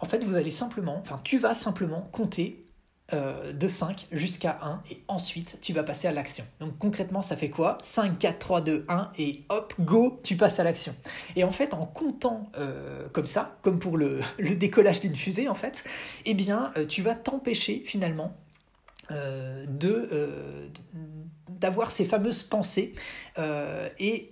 En 0.00 0.06
fait, 0.06 0.22
vous 0.24 0.36
allez 0.36 0.50
simplement, 0.50 0.98
enfin 0.98 1.20
tu 1.24 1.38
vas 1.38 1.54
simplement 1.54 2.02
compter 2.12 2.64
euh, 3.12 3.52
de 3.52 3.68
5 3.68 4.06
jusqu'à 4.12 4.58
1 4.62 4.82
et 4.90 5.04
ensuite 5.08 5.58
tu 5.60 5.74
vas 5.74 5.82
passer 5.82 6.08
à 6.08 6.12
l'action. 6.12 6.42
Donc 6.58 6.78
concrètement 6.78 7.20
ça 7.20 7.36
fait 7.36 7.50
quoi? 7.50 7.76
5, 7.82 8.18
4, 8.18 8.38
3, 8.38 8.60
2, 8.62 8.86
1 8.88 9.12
et 9.18 9.44
hop, 9.50 9.74
go, 9.78 10.20
tu 10.24 10.36
passes 10.36 10.58
à 10.58 10.64
l'action. 10.64 10.94
Et 11.36 11.44
en 11.44 11.52
fait 11.52 11.74
en 11.74 11.84
comptant 11.84 12.50
euh, 12.56 13.06
comme 13.12 13.26
ça, 13.26 13.58
comme 13.60 13.78
pour 13.78 13.98
le, 13.98 14.20
décollage 14.56 15.00
d'une 15.00 15.14
fusée 15.14 15.48
en 15.48 15.54
fait, 15.54 15.84
eh 16.24 16.32
bien 16.32 16.72
tu 16.88 17.02
vas 17.02 17.14
t'empêcher 17.14 17.82
finalement 17.84 18.34
de, 19.10 20.70
d'avoir 21.64 21.90
ces 21.90 22.04
fameuses 22.04 22.42
pensées 22.42 22.92
euh, 23.38 23.88
et, 23.98 24.30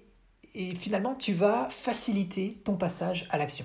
finalement 0.79 1.15
tu 1.15 1.33
vas 1.33 1.69
faciliter 1.71 2.61
ton 2.63 2.77
passage 2.77 3.27
à 3.31 3.39
l'action. 3.39 3.65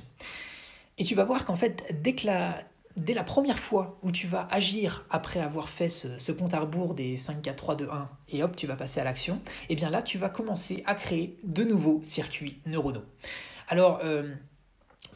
Et 0.98 1.04
tu 1.04 1.15
vas 1.15 1.26
voir 1.26 1.43
qu'en 1.43 1.58
fait, 1.58 1.84
dès, 2.02 2.15
la, 2.24 2.63
dès 2.96 3.13
la 3.13 3.24
première 3.24 3.60
fois 3.60 4.00
où 4.04 4.12
tu 4.13 4.26
vas 4.26 4.48
agir 4.50 5.06
après 5.10 5.41
avoir 5.41 5.67
fait 5.67 5.89
ce, 5.89 6.32
compte 6.32 6.54
à 6.54 6.62
rebours 6.62 6.96
des 6.96 7.17
5, 7.17 7.41
4, 7.41 7.56
3, 7.58 7.76
2, 7.76 7.89
1 7.91 8.10
et 8.30 8.41
hop, 8.41 8.56
tu 8.56 8.67
vas 8.67 8.78
passer 8.78 9.02
à 9.02 9.04
l'action, 9.04 9.36
et 9.36 9.74
eh 9.74 9.76
bien 9.76 9.90
là, 9.90 10.02
tu 10.02 10.17
vas 10.17 10.29
commencer 10.29 10.82
à 10.86 10.96
créer 10.96 11.38
de 11.44 11.65
nouveaux 11.65 12.00
circuits 12.04 12.62
neuronaux. 12.65 13.04
Alors, 13.67 14.00
euh, 14.06 14.34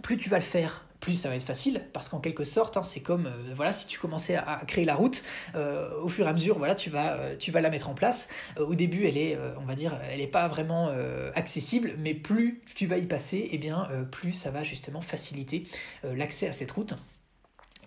plus 0.04 0.18
tu 0.18 0.30
vas 0.30 0.40
le 0.40 0.44
faire 0.44 0.86
plus 1.02 1.16
ça 1.16 1.28
va 1.28 1.36
être 1.36 1.44
facile 1.44 1.82
parce 1.92 2.08
qu'en 2.08 2.20
quelque 2.20 2.46
sorte 2.46 2.78
hein, 2.78 2.84
c'est 2.84 3.02
comme 3.02 3.26
euh, 3.26 3.54
voilà 3.56 3.74
si 3.74 3.88
tu 3.88 4.00
commençais 4.00 4.36
à, 4.36 4.62
créer 4.66 4.86
la 4.86 4.96
route 4.96 5.24
euh, 5.56 6.00
au 6.02 6.08
fur 6.08 6.26
et 6.26 6.30
à 6.30 6.34
mesure 6.34 6.58
voilà 6.58 6.76
tu 6.76 6.90
vas 6.90 7.18
euh, 7.18 7.36
la 7.54 7.70
mettre 7.70 7.90
en 7.90 7.94
place 7.94 8.30
au 8.58 8.76
début 8.76 9.06
elle 9.06 9.18
est 9.18 9.38
on 9.60 9.66
va 9.66 9.76
dire 9.76 10.00
elle 10.10 10.20
n'est 10.20 10.28
pas 10.28 10.48
vraiment 10.48 10.90
accessible 11.36 11.96
mais 11.98 12.14
plus 12.14 12.62
tu 12.76 12.88
vas 12.88 12.98
y 12.98 13.06
passer 13.06 13.50
eh 13.52 13.58
bien 13.58 13.88
plus 14.12 14.32
ça 14.32 14.52
va 14.52 14.64
justement 14.64 15.02
faciliter 15.02 15.68
l'accès 16.04 16.48
à 16.48 16.54
cette 16.54 16.72
route 16.72 16.94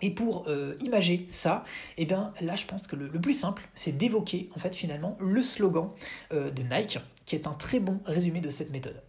Et 0.01 0.11
pour 0.11 0.47
imager 0.81 1.25
ça, 1.29 1.63
eh 1.97 2.05
bien, 2.05 2.33
là, 2.41 2.55
je 2.55 2.65
pense 2.65 2.85
que 2.85 2.95
le, 2.95 3.09
plus 3.09 3.33
simple, 3.33 3.63
c'est 3.73 3.97
d'évoquer 3.97 4.49
en 4.55 4.59
fait 4.59 4.75
finalement 4.75 5.17
le 5.19 5.41
slogan 5.41 5.89
de 6.31 6.63
Nike, 6.63 6.99
qui 7.25 7.35
est 7.35 7.47
un 7.47 7.53
très 7.53 7.79
bon 7.79 7.99
résumé 8.05 8.41
de 8.41 8.49
cette 8.49 8.71
méthode. 8.71 9.01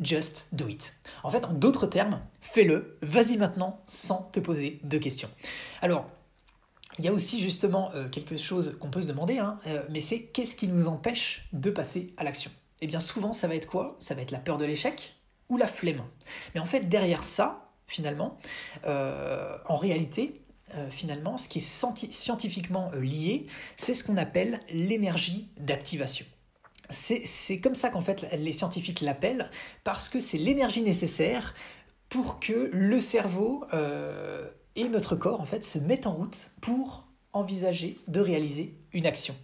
Just 0.00 0.48
do 0.52 0.68
it. 0.68 0.94
En 1.22 1.30
fait, 1.30 1.44
en 1.44 1.52
d'autres 1.52 1.86
termes, 1.86 2.20
fais-le, 2.40 2.98
vas-y 3.02 3.36
maintenant, 3.36 3.82
sans 3.88 4.22
te 4.32 4.40
poser 4.40 4.80
de 4.84 4.98
questions. 4.98 5.30
Alors, 5.82 6.06
il 6.98 7.04
y 7.04 7.08
a 7.08 7.12
aussi 7.12 7.40
justement 7.40 7.90
euh, 7.94 8.08
quelque 8.08 8.36
chose 8.36 8.76
qu'on 8.80 8.90
peut 8.90 9.02
se 9.02 9.08
demander, 9.08 9.38
hein, 9.38 9.58
mais 9.90 10.00
c'est 10.00 10.22
qu'est-ce 10.22 10.56
qui 10.56 10.68
nous 10.68 10.88
empêche 10.88 11.48
de 11.52 11.70
passer 11.70 12.12
à 12.16 12.24
l'action? 12.24 12.50
Eh 12.80 12.86
bien, 12.86 13.00
souvent, 13.00 13.32
ça 13.32 13.48
va 13.48 13.56
être 13.56 13.66
quoi? 13.66 13.96
Ça 13.98 14.14
va 14.14 14.22
être 14.22 14.30
la 14.30 14.38
peur 14.38 14.56
de 14.56 14.64
l'échec 14.64 15.16
ou 15.48 15.56
la 15.56 15.66
flemme. 15.66 16.02
Mais 16.54 16.60
en 16.60 16.66
fait, 16.66 16.88
derrière 16.88 17.22
ça, 17.22 17.68
finalement, 17.86 18.38
euh, 18.86 19.56
en 19.66 19.76
réalité, 19.76 20.42
euh, 20.74 20.90
finalement, 20.90 21.38
ce 21.38 21.48
qui 21.48 21.58
est 21.58 22.12
scientifiquement 22.12 22.90
euh, 22.94 23.00
lié, 23.00 23.46
c'est 23.76 23.94
ce 23.94 24.04
qu'on 24.04 24.16
appelle 24.18 24.60
l'énergie 24.70 25.48
d'activation. 25.56 26.26
C'est 26.90 27.60
comme 27.60 27.74
ça 27.74 27.90
qu'en 27.90 28.00
fait 28.00 28.26
les 28.32 28.52
scientifiques 28.52 29.00
l'appellent, 29.00 29.50
parce 29.84 30.08
que 30.08 30.20
c'est 30.20 30.38
l'énergie 30.38 30.82
nécessaire 30.82 31.54
pour 32.08 32.40
que 32.40 32.70
le 32.72 33.00
cerveau 33.00 33.66
et 34.74 34.88
notre 34.88 35.16
corps 35.16 35.40
en 35.40 35.44
fait 35.44 35.64
se 35.64 35.78
mettent 35.78 36.06
en 36.06 36.14
route 36.14 36.52
pour 36.60 37.08
envisager 37.32 37.96
de 38.08 38.20
réaliser 38.20 38.74
une 38.92 39.06
action. 39.06 39.34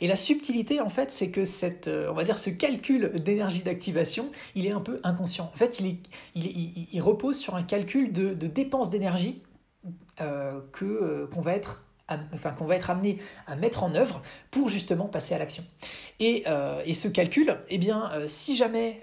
Et 0.00 0.06
la 0.06 0.16
subtilité, 0.16 0.80
en 0.80 0.90
fait, 0.90 1.10
c'est 1.10 1.30
que 1.30 1.44
cette, 1.44 1.88
euh, 1.88 2.10
on 2.10 2.14
va 2.14 2.24
dire, 2.24 2.38
ce 2.38 2.50
calcul 2.50 3.12
d'énergie 3.14 3.62
d'activation, 3.62 4.30
il 4.54 4.66
est 4.66 4.72
un 4.72 4.80
peu 4.80 5.00
inconscient. 5.04 5.50
En 5.52 5.56
fait, 5.56 5.80
il, 5.80 5.86
est, 5.86 5.98
il, 6.34 7.00
repose 7.00 7.38
sur 7.38 7.56
un 7.56 7.62
calcul 7.62 8.12
de, 8.12 8.32
dépenses 8.32 8.90
d'énergie 8.90 9.42
euh, 10.20 10.60
que 10.72 10.84
euh, 10.84 11.26
qu'on 11.28 11.40
va 11.40 11.54
être 11.54 11.84
enfin, 12.34 12.50
qu'on 12.50 12.64
va 12.64 12.76
être 12.76 12.90
amené 12.90 13.18
à 13.46 13.56
mettre 13.56 13.82
en 13.82 13.94
œuvre 13.94 14.22
pour 14.50 14.68
justement 14.68 15.06
passer 15.06 15.34
à 15.34 15.38
l'action. 15.38 15.64
Et, 16.18 16.44
et, 16.84 16.94
ce 16.94 17.08
calcul, 17.08 17.56
eh 17.68 17.78
bien, 17.78 18.10
si 18.26 18.56
jamais 18.56 19.00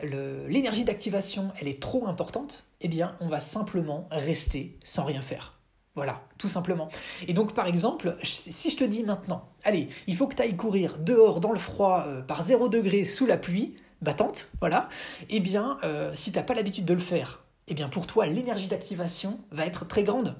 l'énergie 0.47 0.83
d'activation 0.83 1.51
elle 1.59 1.67
est 1.67 1.81
trop 1.81 2.07
importante, 2.07 2.65
eh 2.81 2.87
bien, 2.87 3.15
on 3.19 3.27
va 3.27 3.39
simplement 3.39 4.07
rester 4.11 4.77
sans 4.83 5.05
rien 5.05 5.21
faire. 5.21 5.57
Voilà, 5.97 6.21
tout 6.37 6.47
simplement. 6.47 6.89
Et 7.27 7.33
donc, 7.33 7.55
par 7.55 7.65
exemple, 7.65 8.17
si 8.21 8.69
je 8.69 8.77
te 8.77 8.83
dis 8.83 9.03
maintenant, 9.03 9.49
allez, 9.63 9.87
il 10.05 10.15
faut 10.15 10.27
que 10.27 10.35
tu 10.35 10.43
ailles 10.43 10.55
courir 10.55 10.99
dehors 10.99 11.39
dans 11.39 11.51
le 11.51 11.57
froid 11.57 12.03
euh, 12.05 12.21
par 12.21 12.43
0 12.43 12.69
degré 12.69 13.03
sous 13.03 13.25
la 13.25 13.35
pluie 13.35 13.75
battante, 14.03 14.47
voilà, 14.59 14.89
eh 15.31 15.39
bien, 15.39 15.79
euh, 15.83 16.11
si 16.13 16.31
tu 16.31 16.37
n'as 16.37 16.43
pas 16.43 16.53
l'habitude 16.53 16.85
de 16.85 16.93
le 16.93 16.99
faire, 16.99 17.45
eh 17.67 17.73
bien, 17.73 17.89
pour 17.89 18.05
toi, 18.05 18.27
l'énergie 18.27 18.67
d'activation 18.67 19.39
va 19.49 19.65
être 19.65 19.87
très 19.87 20.03
grande. 20.03 20.35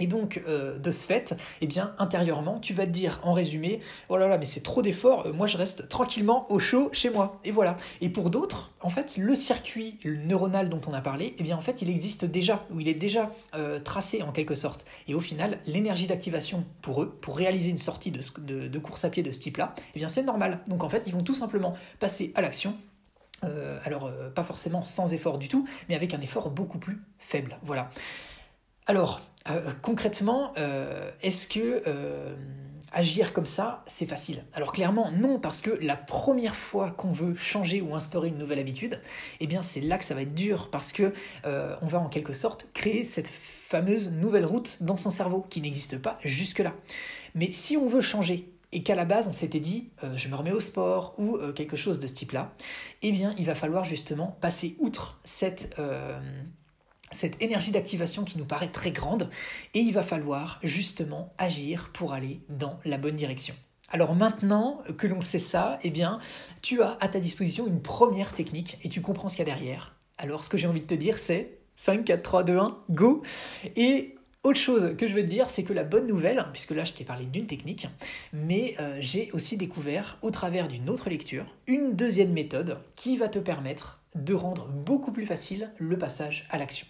Et 0.00 0.08
donc, 0.08 0.42
euh, 0.48 0.78
de 0.78 0.90
ce 0.90 1.06
fait, 1.06 1.36
eh 1.60 1.66
bien, 1.68 1.94
intérieurement, 1.98 2.58
tu 2.58 2.74
vas 2.74 2.84
te 2.84 2.90
dire, 2.90 3.20
en 3.22 3.32
résumé, 3.32 3.80
oh 4.08 4.16
là 4.16 4.26
là, 4.26 4.38
mais 4.38 4.44
c'est 4.44 4.62
trop 4.62 4.82
d'efforts, 4.82 5.26
euh, 5.26 5.32
moi 5.32 5.46
je 5.46 5.56
reste 5.56 5.88
tranquillement 5.88 6.50
au 6.50 6.58
chaud 6.58 6.88
chez 6.92 7.10
moi. 7.10 7.38
Et 7.44 7.52
voilà. 7.52 7.76
Et 8.00 8.08
pour 8.08 8.30
d'autres, 8.30 8.72
en 8.80 8.90
fait, 8.90 9.16
le 9.16 9.36
circuit 9.36 9.98
neuronal 10.04 10.68
dont 10.68 10.80
on 10.88 10.94
a 10.94 11.00
parlé, 11.00 11.36
eh 11.38 11.42
bien, 11.44 11.56
en 11.56 11.60
fait, 11.60 11.80
il 11.80 11.90
existe 11.90 12.24
déjà, 12.24 12.66
ou 12.72 12.80
il 12.80 12.88
est 12.88 12.94
déjà 12.94 13.30
euh, 13.54 13.78
tracé 13.78 14.22
en 14.22 14.32
quelque 14.32 14.56
sorte. 14.56 14.84
Et 15.06 15.14
au 15.14 15.20
final, 15.20 15.60
l'énergie 15.66 16.08
d'activation 16.08 16.64
pour 16.82 17.02
eux, 17.02 17.16
pour 17.20 17.36
réaliser 17.36 17.70
une 17.70 17.78
sortie 17.78 18.10
de, 18.10 18.78
course 18.80 19.04
à 19.04 19.10
pied 19.10 19.22
de 19.22 19.30
ce 19.30 19.38
type-là, 19.38 19.74
eh 19.94 19.98
bien, 20.00 20.08
c'est 20.08 20.24
normal. 20.24 20.58
Donc, 20.66 20.82
en 20.82 20.90
fait, 20.90 21.04
ils 21.06 21.12
vont 21.12 21.22
tout 21.22 21.34
simplement 21.34 21.72
passer 22.00 22.32
à 22.34 22.42
l'action 22.42 22.74
alors, 23.84 24.10
pas 24.34 24.42
forcément 24.42 24.82
sans 24.82 25.12
effort 25.12 25.36
du 25.36 25.48
tout, 25.48 25.68
mais 25.90 25.94
avec 25.94 26.14
un 26.14 26.20
effort 26.22 26.48
beaucoup 26.48 26.78
plus 26.78 27.02
faible. 27.18 27.58
Voilà. 27.62 27.90
Alors, 28.86 29.20
euh, 29.48 29.72
concrètement, 29.82 30.52
euh, 30.56 31.10
est-ce 31.22 31.48
que 31.48 31.82
euh, 31.86 32.34
agir 32.92 33.34
comme 33.34 33.46
ça, 33.46 33.84
c'est 33.86 34.06
facile? 34.06 34.44
Alors 34.54 34.72
clairement, 34.72 35.10
non, 35.10 35.38
parce 35.38 35.60
que 35.60 35.70
la 35.82 35.96
première 35.96 36.56
fois 36.56 36.92
qu'on 36.92 37.12
veut 37.12 37.34
changer 37.34 37.82
ou 37.82 37.94
instaurer 37.94 38.28
une 38.28 38.38
nouvelle 38.38 38.58
habitude, 38.58 39.00
eh 39.40 39.46
bien 39.46 39.62
c'est 39.62 39.82
là 39.82 39.98
que 39.98 40.04
ça 40.04 40.14
va 40.14 40.22
être 40.22 40.34
dur, 40.34 40.70
parce 40.70 40.92
que 40.92 41.12
on 41.44 41.86
va 41.86 41.98
en 41.98 42.08
quelque 42.08 42.32
sorte 42.32 42.68
créer 42.72 43.04
cette 43.04 43.28
fameuse 43.28 44.10
nouvelle 44.12 44.46
route 44.46 44.82
dans 44.82 44.96
son 44.96 45.10
cerveau 45.10 45.44
qui 45.50 45.60
n'existe 45.60 45.98
pas 45.98 46.18
jusque-là. 46.24 46.74
Mais 47.34 47.52
si 47.52 47.76
on 47.76 47.86
veut 47.86 48.00
changer 48.00 48.50
et 48.72 48.82
qu'à 48.82 48.94
la 48.94 49.04
base 49.04 49.28
on 49.28 49.32
s'était 49.32 49.60
dit 49.60 49.90
je 50.14 50.28
me 50.28 50.36
remets 50.36 50.52
au 50.52 50.60
sport 50.60 51.14
ou 51.18 51.38
quelque 51.54 51.76
chose 51.76 51.98
de 51.98 52.06
ce 52.06 52.14
type-là, 52.14 52.54
eh 53.02 53.12
bien 53.12 53.34
il 53.38 53.44
va 53.44 53.54
falloir 53.54 53.84
justement 53.84 54.38
passer 54.40 54.76
outre 54.78 55.18
cette 55.24 55.76
cette 57.12 57.40
énergie 57.42 57.70
d'activation 57.70 58.24
qui 58.24 58.38
nous 58.38 58.44
paraît 58.44 58.70
très 58.70 58.90
grande, 58.90 59.30
et 59.74 59.80
il 59.80 59.92
va 59.92 60.02
falloir 60.02 60.58
justement 60.62 61.32
agir 61.38 61.90
pour 61.92 62.12
aller 62.12 62.40
dans 62.48 62.78
la 62.84 62.98
bonne 62.98 63.16
direction. 63.16 63.54
Alors 63.90 64.14
maintenant 64.14 64.82
que 64.98 65.06
l'on 65.06 65.20
sait 65.20 65.38
ça, 65.38 65.78
eh 65.82 65.90
bien, 65.90 66.18
tu 66.62 66.82
as 66.82 66.96
à 67.00 67.08
ta 67.08 67.20
disposition 67.20 67.66
une 67.66 67.80
première 67.80 68.32
technique 68.32 68.78
et 68.82 68.88
tu 68.88 69.00
comprends 69.00 69.28
ce 69.28 69.36
qu'il 69.36 69.46
y 69.46 69.50
a 69.50 69.54
derrière. 69.54 69.94
Alors 70.18 70.44
ce 70.44 70.48
que 70.48 70.56
j'ai 70.56 70.66
envie 70.66 70.80
de 70.80 70.86
te 70.86 70.94
dire, 70.94 71.18
c'est 71.18 71.58
5, 71.76 72.04
4, 72.04 72.22
3, 72.22 72.44
2, 72.44 72.58
1, 72.58 72.78
go 72.90 73.22
Et 73.76 74.16
autre 74.42 74.58
chose 74.58 74.96
que 74.98 75.06
je 75.06 75.14
veux 75.14 75.22
te 75.22 75.26
dire, 75.26 75.48
c'est 75.48 75.64
que 75.64 75.72
la 75.72 75.84
bonne 75.84 76.06
nouvelle, 76.06 76.44
puisque 76.52 76.72
là 76.72 76.84
je 76.84 76.92
t'ai 76.92 77.04
parlé 77.04 77.24
d'une 77.24 77.46
technique, 77.46 77.88
mais 78.32 78.74
euh, 78.80 78.96
j'ai 79.00 79.30
aussi 79.32 79.56
découvert 79.56 80.18
au 80.22 80.30
travers 80.30 80.68
d'une 80.68 80.90
autre 80.90 81.08
lecture 81.08 81.46
une 81.66 81.94
deuxième 81.94 82.32
méthode 82.32 82.78
qui 82.96 83.16
va 83.16 83.28
te 83.28 83.38
permettre 83.38 84.02
de 84.14 84.34
rendre 84.34 84.66
beaucoup 84.66 85.12
plus 85.12 85.26
facile 85.26 85.72
le 85.78 85.96
passage 85.96 86.46
à 86.50 86.58
l'action. 86.58 86.86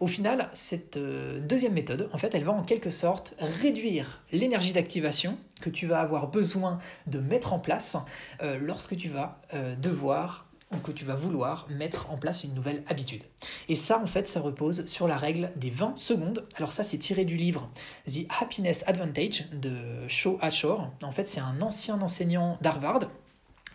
Au 0.00 0.06
final, 0.06 0.48
cette 0.52 0.96
euh, 0.96 1.40
deuxième 1.40 1.74
méthode, 1.74 2.08
en 2.12 2.18
fait, 2.18 2.34
elle 2.34 2.44
va 2.44 2.52
en 2.52 2.64
quelque 2.64 2.90
sorte 2.90 3.34
réduire 3.38 4.22
l'énergie 4.32 4.72
d'activation 4.72 5.38
que 5.60 5.70
tu 5.70 5.86
vas 5.86 6.00
avoir 6.00 6.28
besoin 6.28 6.80
de 7.06 7.20
mettre 7.20 7.52
en 7.52 7.60
place 7.60 7.96
euh, 8.42 8.58
lorsque 8.60 8.96
tu 8.96 9.08
vas 9.08 9.40
euh, 9.54 9.76
devoir 9.76 10.48
ou 10.72 10.78
que 10.78 10.90
tu 10.90 11.04
vas 11.04 11.14
vouloir 11.14 11.66
mettre 11.70 12.10
en 12.10 12.16
place 12.16 12.44
une 12.44 12.54
nouvelle 12.54 12.82
habitude. 12.88 13.22
Et 13.68 13.76
ça, 13.76 14.00
en 14.00 14.06
fait, 14.06 14.26
ça 14.26 14.40
repose 14.40 14.86
sur 14.86 15.06
la 15.06 15.16
règle 15.16 15.52
des 15.56 15.70
20 15.70 15.96
secondes. 15.98 16.46
Alors 16.56 16.72
ça, 16.72 16.82
c'est 16.82 16.98
tiré 16.98 17.24
du 17.24 17.36
livre 17.36 17.70
The 18.06 18.26
Happiness 18.40 18.82
Advantage 18.86 19.44
de 19.52 20.08
Shaw 20.08 20.38
Ashore. 20.40 20.90
En 21.02 21.12
fait, 21.12 21.28
c'est 21.28 21.40
un 21.40 21.60
ancien 21.60 22.00
enseignant 22.00 22.58
d'Harvard 22.62 23.00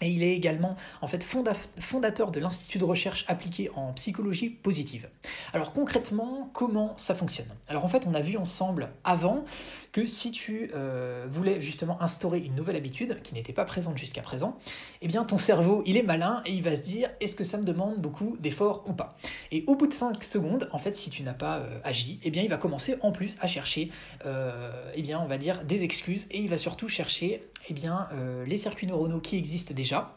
et 0.02 0.10
il 0.10 0.24
est 0.24 0.34
également 0.34 0.76
en 1.02 1.08
fait 1.08 1.26
fondateur 1.80 2.32
de 2.32 2.40
l'Institut 2.40 2.78
de 2.78 2.86
recherche 2.86 3.26
appliquée 3.28 3.70
en 3.76 3.94
psychologie 3.94 4.50
positive. 4.50 5.10
Alors 5.54 5.74
concrètement, 5.74 6.50
comment 6.54 6.94
ça 6.98 7.16
fonctionne? 7.16 7.48
Alors 7.68 7.86
en 7.86 7.90
fait, 7.90 8.06
on 8.08 8.14
a 8.14 8.22
vu 8.22 8.38
ensemble 8.38 8.90
avant 9.04 9.46
que 9.92 10.06
si 10.06 10.32
tu 10.32 10.70
euh, 10.76 11.26
voulais 11.28 11.60
justement 11.62 12.02
instaurer 12.02 12.40
une 12.40 12.54
nouvelle 12.56 12.76
habitude 12.76 13.20
qui 13.24 13.34
n'était 13.34 13.54
pas 13.54 13.66
présente 13.66 13.98
jusqu'à 13.98 14.22
présent, 14.22 14.60
eh 15.02 15.08
bien 15.08 15.24
ton 15.24 15.38
cerveau, 15.38 15.82
il 15.86 15.98
est 15.98 16.04
malin 16.04 16.42
et 16.46 16.54
il 16.54 16.62
va 16.62 16.76
se 16.76 16.82
dire 16.82 17.10
est-ce 17.20 17.36
que 17.36 17.44
ça 17.44 17.58
me 17.58 17.64
demande 17.64 17.98
beaucoup 17.98 18.38
d'efforts 18.40 18.84
ou 18.88 18.94
pas? 18.94 19.18
Et 19.52 19.64
au 19.68 19.76
bout 19.76 19.88
de 19.88 19.94
5 19.94 20.24
secondes, 20.24 20.70
en 20.72 20.78
fait, 20.78 20.94
si 20.94 21.10
tu 21.10 21.24
n'as 21.24 21.34
pas 21.34 21.58
euh, 21.58 21.80
agi, 21.84 22.20
eh 22.24 22.32
bien 22.32 22.44
il 22.44 22.50
va 22.50 22.58
commencer 22.58 22.98
en 23.02 23.12
plus 23.12 23.38
à 23.42 23.48
chercher 23.48 23.90
euh, 24.26 24.92
eh 24.94 25.02
bien 25.02 25.20
on 25.20 25.28
va 25.28 25.38
dire 25.38 25.64
des 25.64 25.84
excuses 25.84 26.28
et 26.32 26.40
il 26.42 26.50
va 26.50 26.58
surtout 26.58 26.88
chercher 26.88 27.44
eh 27.70 27.76
euh, 27.86 28.46
les 28.46 28.58
circuits 28.58 28.88
neuronaux 28.88 29.20
qui 29.20 29.38
existent 29.38 29.74
déjà 29.74 30.16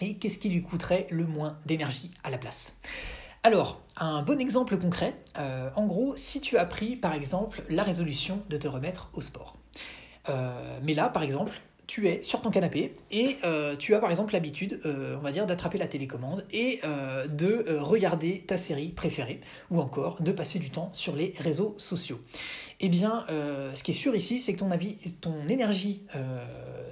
et 0.00 0.16
qu'est-ce 0.16 0.38
qui 0.38 0.48
lui 0.48 0.62
coûterait 0.62 1.06
le 1.10 1.26
moins 1.26 1.58
d'énergie 1.66 2.10
à 2.24 2.30
la 2.30 2.38
place? 2.38 2.78
Alors, 3.42 3.80
un 3.96 4.22
bon 4.22 4.40
exemple 4.40 4.76
concret, 4.76 5.14
euh, 5.38 5.70
en 5.76 5.86
gros, 5.86 6.16
si 6.16 6.40
tu 6.40 6.58
as 6.58 6.66
pris 6.66 6.96
par 6.96 7.14
exemple 7.14 7.62
la 7.68 7.82
résolution 7.82 8.42
de 8.48 8.56
te 8.56 8.66
remettre 8.66 9.10
au 9.14 9.20
sport. 9.20 9.56
Euh, 10.28 10.78
mais 10.82 10.94
là, 10.94 11.08
par 11.08 11.22
exemple, 11.22 11.52
tu 11.86 12.08
es 12.08 12.22
sur 12.22 12.42
ton 12.42 12.50
canapé 12.50 12.94
et 13.10 13.36
tu 13.78 13.94
as 13.94 13.98
par 13.98 14.10
exemple 14.10 14.32
l'habitude, 14.32 14.80
on 14.84 15.20
va 15.20 15.32
dire, 15.32 15.46
d'attraper 15.46 15.78
la 15.78 15.86
télécommande 15.86 16.44
et 16.52 16.80
de 17.28 17.78
regarder 17.78 18.44
ta 18.46 18.56
série 18.56 18.88
préférée 18.88 19.40
ou 19.70 19.80
encore 19.80 20.20
de 20.20 20.32
passer 20.32 20.58
du 20.58 20.70
temps 20.70 20.90
sur 20.92 21.16
les 21.16 21.34
réseaux 21.38 21.74
sociaux. 21.78 22.20
Eh 22.80 22.88
bien, 22.88 23.24
ce 23.28 23.82
qui 23.82 23.92
est 23.92 23.94
sûr 23.94 24.14
ici, 24.14 24.40
c'est 24.40 24.54
que 24.54 24.58
ton, 24.58 24.70
avis, 24.70 24.96
ton 25.20 25.48
énergie 25.48 26.02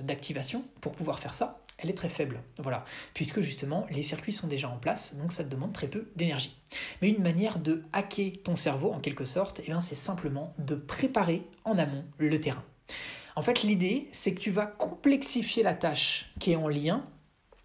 d'activation 0.02 0.64
pour 0.80 0.92
pouvoir 0.92 1.18
faire 1.18 1.34
ça, 1.34 1.60
elle 1.78 1.90
est 1.90 1.94
très 1.94 2.08
faible. 2.08 2.40
Voilà, 2.58 2.84
puisque 3.14 3.40
justement 3.40 3.86
les 3.90 4.02
circuits 4.02 4.32
sont 4.32 4.46
déjà 4.46 4.68
en 4.68 4.76
place, 4.76 5.16
donc 5.16 5.32
ça 5.32 5.44
te 5.44 5.48
demande 5.48 5.72
très 5.72 5.88
peu 5.88 6.06
d'énergie. 6.16 6.56
Mais 7.02 7.08
une 7.10 7.22
manière 7.22 7.58
de 7.58 7.82
hacker 7.92 8.32
ton 8.42 8.56
cerveau 8.56 8.92
en 8.92 9.00
quelque 9.00 9.24
sorte, 9.24 9.60
eh 9.66 9.72
c'est 9.80 9.94
simplement 9.94 10.54
de 10.58 10.76
préparer 10.76 11.42
en 11.64 11.76
amont 11.76 12.04
le 12.18 12.40
terrain. 12.40 12.62
En 13.36 13.42
fait, 13.42 13.62
l'idée, 13.62 14.08
c'est 14.12 14.34
que 14.34 14.40
tu 14.40 14.50
vas 14.50 14.66
complexifier 14.66 15.62
la 15.62 15.74
tâche 15.74 16.30
qui 16.38 16.52
est 16.52 16.56
en 16.56 16.68
lien 16.68 17.04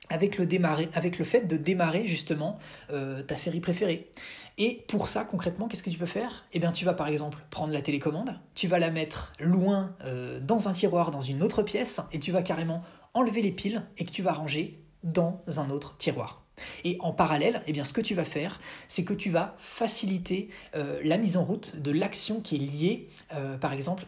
avec 0.09 0.37
le, 0.37 1.23
fait 1.23 1.41
de 1.41 1.55
démarrer 1.55 2.07
justement 2.07 2.57
euh, 2.91 3.21
ta 3.21 3.35
série 3.35 3.59
préférée. 3.59 4.09
Et 4.57 4.83
pour 4.87 5.07
ça, 5.07 5.23
concrètement, 5.23 5.67
qu'est-ce 5.67 5.83
que 5.83 5.89
tu 5.89 5.99
peux 5.99 6.07
faire? 6.07 6.45
Eh 6.53 6.59
bien, 6.59 6.71
tu 6.71 6.83
vas 6.83 6.93
par 6.93 7.07
exemple 7.07 7.37
prendre 7.51 7.71
la 7.71 7.81
télécommande, 7.81 8.39
tu 8.55 8.67
vas 8.67 8.79
la 8.79 8.89
mettre 8.89 9.33
loin 9.39 9.95
euh, 10.03 10.39
dans 10.39 10.67
un 10.67 10.73
tiroir, 10.73 11.11
dans 11.11 11.21
une 11.21 11.43
autre 11.43 11.61
pièce, 11.61 12.01
et 12.11 12.19
tu 12.19 12.31
vas 12.31 12.41
carrément 12.41 12.83
enlever 13.13 13.41
les 13.41 13.51
piles 13.51 13.83
et 13.97 14.05
que 14.05 14.11
tu 14.11 14.21
vas 14.23 14.33
ranger 14.33 14.79
dans 15.03 15.41
un 15.57 15.69
autre 15.69 15.95
tiroir. 15.97 16.43
Et 16.83 16.97
en 16.99 17.11
parallèle, 17.11 17.61
eh 17.67 17.73
bien, 17.73 17.85
ce 17.85 17.93
que 17.93 18.01
tu 18.01 18.15
vas 18.15 18.23
faire, 18.23 18.59
c'est 18.87 19.03
que 19.03 19.13
tu 19.13 19.29
vas 19.29 19.55
faciliter 19.57 20.49
euh, 20.75 20.99
la 21.03 21.17
mise 21.17 21.37
en 21.37 21.45
route 21.45 21.77
de 21.77 21.91
l'action 21.91 22.41
qui 22.41 22.55
est 22.55 22.59
liée, 22.59 23.09
euh, 23.33 23.57
par 23.57 23.73
exemple, 23.73 24.05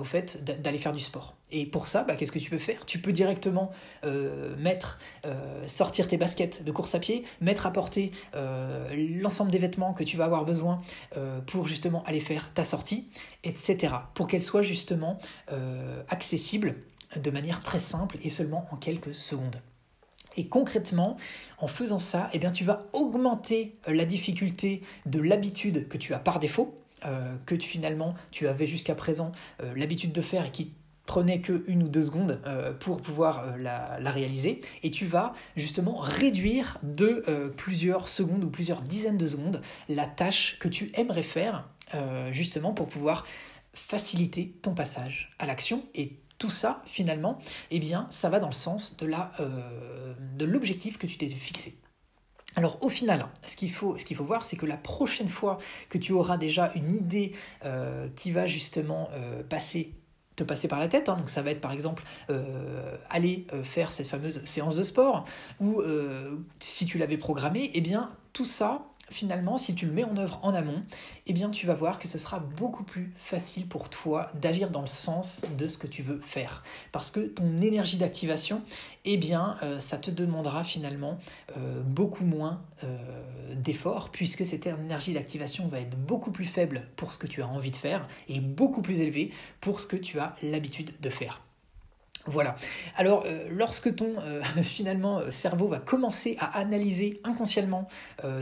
au 0.00 0.04
fait 0.04 0.42
d'aller 0.44 0.78
faire 0.78 0.92
du 0.92 1.00
sport. 1.00 1.34
Et 1.52 1.66
pour 1.66 1.88
ça, 1.88 2.04
bah, 2.04 2.14
qu'est-ce 2.14 2.30
que 2.30 2.38
tu 2.38 2.48
peux 2.48 2.58
faire? 2.58 2.86
Tu 2.86 3.00
peux 3.00 3.12
directement 3.12 3.72
euh, 4.04 4.54
mettre, 4.56 4.98
sortir 5.66 6.06
tes 6.06 6.16
baskets 6.16 6.62
de 6.64 6.70
course 6.70 6.94
à 6.94 7.00
pied, 7.00 7.24
mettre 7.40 7.66
à 7.66 7.72
portée 7.72 8.12
l'ensemble 8.32 9.50
des 9.50 9.58
vêtements 9.58 9.92
que 9.92 10.04
tu 10.04 10.16
vas 10.16 10.24
avoir 10.24 10.44
besoin 10.44 10.80
pour 11.46 11.66
justement 11.66 12.02
aller 12.04 12.20
faire 12.20 12.52
ta 12.54 12.64
sortie, 12.64 13.08
etc. 13.44 13.94
Pour 14.14 14.28
qu'elle 14.28 14.42
soit 14.42 14.62
justement 14.62 15.18
accessible 16.08 16.76
de 17.16 17.30
manière 17.30 17.62
très 17.62 17.80
simple 17.80 18.18
et 18.22 18.28
seulement 18.28 18.66
en 18.70 18.76
quelques 18.76 19.14
secondes. 19.14 19.60
Et 20.36 20.46
concrètement, 20.46 21.16
en 21.58 21.66
faisant 21.66 21.98
ça, 21.98 22.30
eh 22.32 22.40
tu 22.52 22.64
vas 22.64 22.86
augmenter 22.92 23.76
euh, 23.88 23.94
la 23.94 24.04
difficulté 24.04 24.82
de 25.06 25.20
l'habitude 25.20 25.88
que 25.88 25.98
tu 25.98 26.14
as 26.14 26.18
par 26.18 26.40
défaut, 26.40 26.78
euh, 27.04 27.34
que 27.46 27.56
finalement 27.58 28.14
tu 28.30 28.48
avais 28.48 28.66
jusqu'à 28.66 28.94
présent 28.94 29.32
euh, 29.62 29.72
l'habitude 29.76 30.12
de 30.12 30.22
faire 30.22 30.46
et 30.46 30.50
qui 30.50 30.72
prenait 31.06 31.40
que 31.40 31.64
une 31.66 31.82
ou 31.82 31.88
deux 31.88 32.04
secondes 32.04 32.40
pour 32.78 33.02
pouvoir 33.02 33.56
la, 33.58 33.98
la, 33.98 34.10
réaliser. 34.12 34.60
Et 34.84 34.92
tu 34.92 35.06
vas 35.06 35.32
justement 35.56 35.96
réduire 35.96 36.78
de 36.84 37.52
plusieurs 37.56 38.08
secondes 38.08 38.44
ou 38.44 38.48
plusieurs 38.48 38.80
dizaines 38.80 39.18
de 39.18 39.26
secondes 39.26 39.60
la 39.88 40.06
tâche 40.06 40.56
que 40.60 40.68
tu 40.68 40.92
aimerais 40.94 41.24
faire 41.24 41.68
justement 42.30 42.74
pour 42.74 42.86
pouvoir 42.86 43.26
faciliter 43.74 44.54
ton 44.62 44.72
passage 44.72 45.34
à 45.40 45.46
l'action 45.46 45.82
et 45.96 46.12
tout 46.40 46.50
ça, 46.50 46.82
finalement, 46.86 47.38
eh 47.70 47.78
bien, 47.78 48.06
ça 48.08 48.30
va 48.30 48.40
dans 48.40 48.48
le 48.48 48.54
sens 48.54 48.96
de, 48.96 49.06
euh, 49.40 50.14
l'objectif 50.40 50.98
que 50.98 51.06
tu 51.06 51.18
t'es 51.18 51.28
fixé. 51.28 51.76
Alors 52.56 52.82
au 52.82 52.88
final, 52.88 53.28
ce 53.46 53.54
qu'il 53.54 53.70
faut, 53.70 53.94
voir, 54.24 54.44
c'est 54.44 54.56
que 54.56 54.66
la 54.66 54.78
prochaine 54.78 55.28
fois 55.28 55.58
que 55.90 55.98
tu 55.98 56.12
auras 56.12 56.38
déjà 56.38 56.72
une 56.74 56.96
idée 56.96 57.34
euh, 57.64 58.08
qui 58.16 58.32
va 58.32 58.46
justement 58.46 59.10
euh, 59.12 59.42
te 59.42 60.44
passer 60.44 60.68
par 60.68 60.80
la 60.80 60.88
tête, 60.88 61.10
hein, 61.10 61.16
donc 61.16 61.28
ça 61.28 61.42
va 61.42 61.50
être 61.50 61.60
par 61.60 61.72
exemple 61.72 62.04
aller 63.10 63.46
faire 63.62 63.92
cette 63.92 64.06
fameuse 64.06 64.42
séance 64.46 64.74
de 64.74 64.82
sport, 64.82 65.26
ou 65.60 65.82
si 66.58 66.86
tu 66.86 66.96
l'avais 66.96 67.18
programmé, 67.18 67.70
eh 67.74 67.82
bien 67.82 68.10
tout 68.32 68.46
ça, 68.46 68.89
finalement, 69.10 69.58
si 69.58 69.74
tu 69.74 69.86
le 69.86 69.92
mets 69.92 70.04
en 70.04 70.16
œuvre 70.16 70.40
en 70.42 70.54
amont, 70.54 70.82
eh 71.26 71.32
bien 71.32 71.50
tu 71.50 71.66
vas 71.66 71.74
voir 71.74 71.98
que 71.98 72.08
ce 72.08 72.18
sera 72.18 72.38
beaucoup 72.38 72.84
plus 72.84 73.12
facile 73.18 73.66
pour 73.66 73.88
toi 73.90 74.30
d'agir 74.40 74.70
dans 74.70 74.80
le 74.80 74.86
sens 74.86 75.44
de 75.58 75.66
ce 75.66 75.78
que 75.78 75.86
tu 75.86 76.02
veux 76.02 76.20
faire. 76.20 76.62
Parce 76.92 77.10
que 77.10 77.20
ton 77.20 77.56
énergie 77.58 77.98
d'activation, 77.98 78.62
eh 79.04 79.16
bien 79.16 79.56
euh, 79.62 79.80
ça 79.80 79.98
te 79.98 80.10
demandera 80.10 80.64
finalement 80.64 81.18
euh, 81.56 81.82
beaucoup 81.82 82.24
moins 82.24 82.62
euh, 82.84 82.96
d'efforts, 83.54 84.10
puisque 84.10 84.46
cette 84.46 84.66
énergie 84.66 85.14
d'activation 85.14 85.68
va 85.68 85.80
être 85.80 85.96
beaucoup 85.96 86.30
plus 86.30 86.44
faible 86.44 86.88
pour 86.96 87.12
ce 87.12 87.18
que 87.18 87.26
tu 87.26 87.42
as 87.42 87.48
envie 87.48 87.70
de 87.70 87.76
faire 87.76 88.06
et 88.28 88.40
beaucoup 88.40 88.82
plus 88.82 89.00
élevée 89.00 89.32
pour 89.60 89.80
ce 89.80 89.86
que 89.86 89.96
tu 89.96 90.18
as 90.18 90.36
l'habitude 90.42 90.92
de 91.00 91.10
faire. 91.10 91.42
Voilà. 92.26 92.56
Alors, 92.96 93.24
euh, 93.24 93.48
lorsque 93.50 93.94
ton 93.94 94.14
euh, 94.18 94.42
finalement 94.62 95.18
euh, 95.18 95.30
cerveau 95.30 95.68
va 95.68 95.78
commencer 95.78 96.36
à 96.38 96.58
analyser 96.58 97.20
inconsciemment 97.24 97.88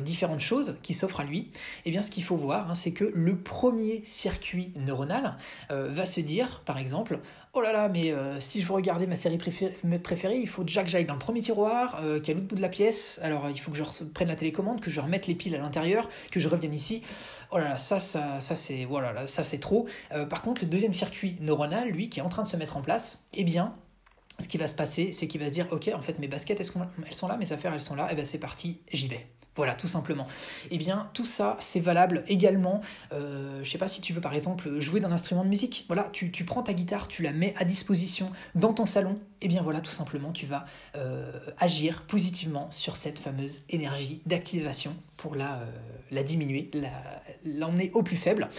différentes 0.03 0.41
choses 0.41 0.76
qui 0.83 0.95
s'offrent 0.95 1.20
à 1.20 1.24
lui, 1.24 1.51
eh 1.85 1.91
bien, 1.91 2.03
ce 2.03 2.11
qu'il 2.11 2.24
faut 2.24 2.37
voir, 2.37 2.70
hein, 2.70 2.74
c'est 2.74 2.93
que 2.93 3.11
le 3.14 3.37
premier 3.37 4.03
circuit 4.07 4.72
neuronal 4.76 5.37
va 5.70 6.05
se 6.05 6.20
dire, 6.20 6.62
par 6.64 6.79
exemple, 6.79 7.20
oh 7.53 7.61
là 7.61 7.72
là, 7.72 7.88
mais 7.88 8.12
si 8.40 8.61
je 8.61 8.66
veux 8.66 8.74
regarder 8.74 9.07
ma 9.07 9.16
série 9.16 9.38
préférée, 9.38 10.38
il 10.38 10.49
faut 10.49 10.64
déjà 10.64 10.82
que 10.82 10.90
j'aille 10.90 11.05
dans 11.05 11.14
le 11.14 11.18
premier 11.18 11.40
tiroir, 11.40 12.01
qui 12.22 12.30
est 12.30 12.34
à 12.34 12.36
l'autre 12.36 12.49
bout 12.49 12.57
de 12.57 12.62
la 12.62 12.68
pièce. 12.68 13.20
Alors, 13.22 13.49
il 13.51 13.59
faut 13.59 13.70
que 13.70 13.76
je 13.76 14.05
prenne 14.14 14.28
la 14.28 14.36
télécommande, 14.36 14.80
que 14.80 14.90
je 14.90 15.01
remette 15.01 15.26
les 15.26 15.34
piles 15.34 15.55
à 15.55 15.59
l'intérieur, 15.59 16.09
que 16.30 16.40
je 16.40 16.49
revienne 16.49 16.74
ici. 16.74 17.03
Oh 17.51 17.59
là 17.59 17.70
là, 17.70 17.78
ça, 17.78 17.99
ça, 17.99 18.40
ça 18.40 18.57
c'est 18.57 18.84
voilà, 18.84 19.26
ça 19.26 19.44
c'est 19.44 19.59
trop. 19.59 19.86
par 20.28 20.42
contre, 20.42 20.62
le 20.62 20.68
deuxième 20.68 20.94
circuit 20.94 21.36
neuronal, 21.40 21.90
lui, 21.90 22.09
qui 22.09 22.20
est 22.20 22.22
en 22.22 22.28
train 22.28 22.42
de 22.42 22.49
se 22.49 22.57
mettre 22.57 22.76
en 22.76 22.82
place, 22.82 23.24
eh 23.34 23.44
bien, 23.44 23.74
ce 24.40 24.49
qui 24.49 24.59
va 24.59 24.66
se 24.66 24.74
passer, 24.74 25.12
c'est 25.12 25.26
qu'il 25.26 25.40
va 25.40 25.49
se 25.49 25.53
dire, 25.53 25.66
ok, 25.72 25.90
en 25.94 26.03
fait, 26.03 26.18
mes 26.18 26.28
baskets, 26.28 26.61
elles 26.61 26.66
sont 27.14 27.28
là, 27.28 27.36
mes 27.36 27.53
affaires, 27.53 27.74
elles 27.74 27.80
sont 27.80 27.96
là, 27.96 28.09
et 28.09 28.12
eh 28.12 28.14
bien 28.14 28.24
c'est 28.24 28.38
parti, 28.38 28.80
j'y 28.92 29.09
vais. 29.09 29.26
Voilà, 29.59 29.74
tout 29.74 29.88
simplement. 29.88 30.28
Eh 30.70 30.78
bien, 30.78 31.11
tout 31.14 31.24
ça, 31.24 31.56
c'est 31.59 31.80
valable 31.80 32.22
également. 32.28 32.80
Euh, 33.12 33.61
je 33.64 33.68
sais 33.68 33.76
pas 33.76 33.88
si 33.88 34.00
tu 34.00 34.12
veux, 34.12 34.20
par 34.20 34.32
exemple, 34.32 34.78
jouer 34.78 35.00
d'un 35.00 35.11
instrument 35.11 35.42
de 35.42 35.48
musique. 35.48 35.84
Voilà, 35.88 36.09
tu, 36.12 36.30
prends 36.44 36.62
ta 36.62 36.72
guitare, 36.72 37.09
tu 37.09 37.24
la 37.24 37.32
mets 37.32 37.54
à 37.59 37.64
disposition 37.64 38.30
dans 38.54 38.72
ton 38.72 38.86
salon. 38.86 39.18
Eh 39.40 39.48
bien, 39.48 39.61
voilà, 39.62 39.80
tout 39.80 39.90
simplement, 39.90 40.30
tu 40.30 40.46
vas 40.46 40.64
euh, 40.94 41.32
agir 41.59 42.02
positivement 42.02 42.70
sur 42.70 42.96
cette 42.96 43.18
fameuse 43.18 43.62
énergie 43.68 44.22
d'activation 44.26 44.94
pour 45.16 45.34
la, 45.34 45.56
euh, 45.56 45.64
la 46.12 46.22
diminuer, 46.22 46.70
l'emmener 47.44 47.90
au 47.94 48.04
plus 48.04 48.16
faible. 48.16 48.50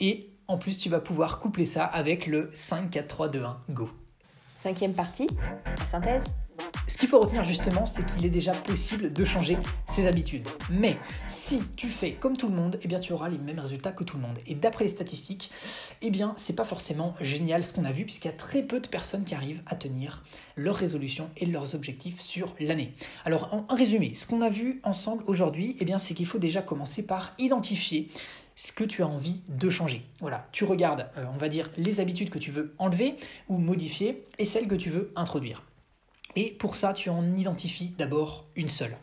Et 0.00 0.28
en 0.48 0.58
plus, 0.58 0.76
tu 0.76 0.88
vas 0.88 0.98
pouvoir 0.98 1.38
coupler 1.38 1.66
ça 1.66 1.84
avec 1.84 2.26
le 2.26 2.50
5, 2.52 2.90
4, 2.90 3.06
3, 3.06 3.28
2, 3.28 3.44
1, 3.44 3.60
go. 3.70 3.90
Cinquième 4.60 4.94
partie, 4.94 5.28
synthèse. 5.92 6.24
Ce 6.86 6.96
qu'il 6.96 7.10
faut 7.10 7.20
retenir 7.20 7.44
justement, 7.44 7.86
c'est 7.86 8.04
qu'il 8.04 8.26
est 8.26 8.30
déjà 8.30 8.52
possible 8.52 9.12
de 9.12 9.24
changer 9.24 9.56
ses 9.88 10.06
habitudes. 10.06 10.48
Mais 10.70 10.96
si 11.28 11.62
tu 11.76 11.90
fais 11.90 12.12
comme 12.12 12.36
tout 12.36 12.48
le 12.48 12.56
monde, 12.56 12.78
eh 12.82 12.88
bien 12.88 12.98
tu 12.98 13.12
auras 13.12 13.28
les 13.28 13.38
mêmes 13.38 13.60
résultats 13.60 13.92
que 13.92 14.04
tout 14.04 14.16
le 14.16 14.22
monde. 14.22 14.38
Et 14.46 14.54
d'après 14.54 14.84
les 14.84 14.90
statistiques, 14.90 15.50
eh 16.02 16.10
bien 16.10 16.32
c'est 16.36 16.56
pas 16.56 16.64
forcément 16.64 17.14
génial 17.20 17.62
ce 17.62 17.72
qu'on 17.72 17.84
a 17.84 17.92
vu 17.92 18.04
puisqu'il 18.04 18.28
y 18.28 18.30
a 18.30 18.36
très 18.36 18.62
peu 18.62 18.80
de 18.80 18.88
personnes 18.88 19.24
qui 19.24 19.34
arrivent 19.34 19.62
à 19.66 19.76
tenir 19.76 20.24
leurs 20.56 20.74
résolutions 20.74 21.30
et 21.36 21.46
leurs 21.46 21.74
objectifs 21.74 22.20
sur 22.20 22.54
l'année. 22.58 22.94
Alors 23.24 23.52
en, 23.52 23.74
résumé, 23.74 24.14
ce 24.14 24.26
qu'on 24.26 24.40
a 24.40 24.50
vu 24.50 24.80
ensemble 24.82 25.22
aujourd'hui, 25.26 25.76
eh 25.78 25.84
bien 25.84 25.98
c'est 25.98 26.14
qu'il 26.14 26.26
faut 26.26 26.38
déjà 26.38 26.62
commencer 26.62 27.02
par 27.04 27.34
identifier 27.38 28.08
ce 28.56 28.72
que 28.72 28.82
tu 28.82 29.02
as 29.04 29.06
envie 29.06 29.40
de 29.48 29.70
changer. 29.70 30.04
Voilà, 30.18 30.48
tu 30.50 30.64
regardes, 30.64 31.08
euh, 31.16 31.24
on 31.32 31.38
va 31.38 31.48
dire, 31.48 31.70
les 31.76 32.00
habitudes 32.00 32.30
que 32.30 32.40
tu 32.40 32.50
veux 32.50 32.74
enlever 32.78 33.14
ou 33.46 33.58
modifier 33.58 34.24
et 34.38 34.44
celles 34.44 34.66
que 34.66 34.74
tu 34.74 34.90
veux 34.90 35.12
introduire. 35.14 35.62
Et 36.36 36.50
pour 36.50 36.76
ça, 36.76 36.92
tu 36.92 37.10
en 37.10 37.36
identifies 37.36 37.94
d'abord 37.98 38.46
une 38.56 38.68
seule 38.68 38.96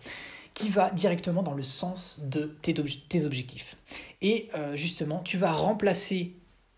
qui 0.53 0.69
va 0.69 0.89
directement 0.89 1.43
dans 1.43 1.53
le 1.53 1.61
sens 1.61 2.21
de 2.23 2.55
tes, 2.61 2.80
objectifs. 2.80 3.76
Et 4.21 4.49
euh, 4.55 4.76
justement, 4.76 5.19
tu 5.19 5.38
vas 5.38 5.51
remplacer, 5.51 6.34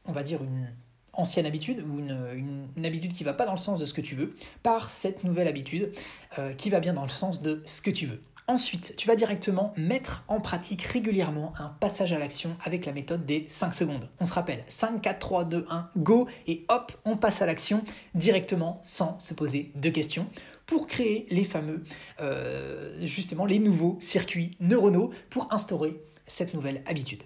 on 0.06 0.12
va 0.12 0.24
dire, 0.24 0.43
une 0.43 0.68
ancienne 1.14 1.45
habitude 1.45 1.84
ou 1.88 2.00
une, 2.00 2.86
habitude 2.86 3.14
qui 3.14 3.24
va 3.24 3.34
pas 3.34 3.45
dans 3.45 3.52
le 3.52 3.58
sens 3.58 3.80
de 3.80 3.86
ce 3.86 3.93
que 3.93 4.02
tu 4.02 4.16
veux 4.16 4.36
par 4.64 4.89
cette 4.89 5.24
nouvelle 5.24 5.48
habitude 5.48 5.91
euh, 6.39 6.54
qui 6.54 6.70
va 6.70 6.80
bien 6.80 6.93
dans 6.93 7.04
le 7.04 7.10
sens 7.10 7.41
de 7.41 7.62
ce 7.66 7.82
que 7.82 7.91
tu 7.91 8.08
veux. 8.08 8.22
Ensuite, 8.50 8.93
tu 8.95 9.10
vas 9.10 9.18
directement 9.18 9.74
mettre 9.76 10.24
en 10.30 10.39
pratique 10.39 10.84
régulièrement 10.84 11.52
un 11.60 11.68
passage 11.68 12.14
à 12.14 12.20
l'action 12.20 12.56
avec 12.64 12.86
la 12.86 12.93
méthode 12.93 13.26
des 13.26 13.45
5 13.50 13.74
secondes. 13.74 14.10
On 14.22 14.26
se 14.26 14.34
rappelle, 14.34 14.64
5, 14.70 15.02
4, 15.02 15.20
3, 15.20 15.43
2, 15.43 15.66
1, 15.70 15.89
go, 15.98 16.28
et 16.48 16.66
hop, 16.70 16.93
on 17.04 17.18
passe 17.18 17.41
à 17.41 17.45
l'action 17.45 17.84
directement 18.16 18.80
sans 18.84 19.20
se 19.20 19.34
poser 19.34 19.74
de 19.76 19.89
questions 19.89 20.28
pour 20.66 20.88
créer 20.88 21.28
les 21.30 21.43
fameux, 21.43 21.84
euh, 22.22 23.06
justement, 23.06 23.45
les 23.45 23.60
nouveaux 23.60 23.98
circuits 24.00 24.52
neuronaux 24.62 25.12
pour 25.30 25.54
instaurer 25.54 26.02
cette 26.26 26.54
nouvelle 26.54 26.84
habitude. 26.86 27.24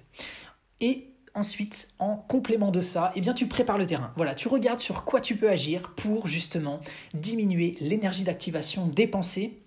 Et 0.80 1.11
ensuite, 1.36 1.89
en 1.99 2.15
complément 2.15 2.72
de 2.72 2.82
ça, 2.82 3.11
eh 3.15 3.22
bien, 3.22 3.36
tu 3.36 3.47
prépares 3.47 3.78
le 3.78 3.86
terrain. 3.86 4.11
Voilà, 4.15 4.34
tu 4.34 4.47
regardes 4.47 4.80
sur 4.80 5.03
quoi 5.03 5.22
tu 5.22 5.36
peux 5.36 5.51
agir 5.51 5.93
pour 5.95 6.28
justement 6.28 6.80
diminuer 7.13 7.78
l'énergie 7.80 8.24
d'activation 8.24 8.88
dépensée 8.88 9.61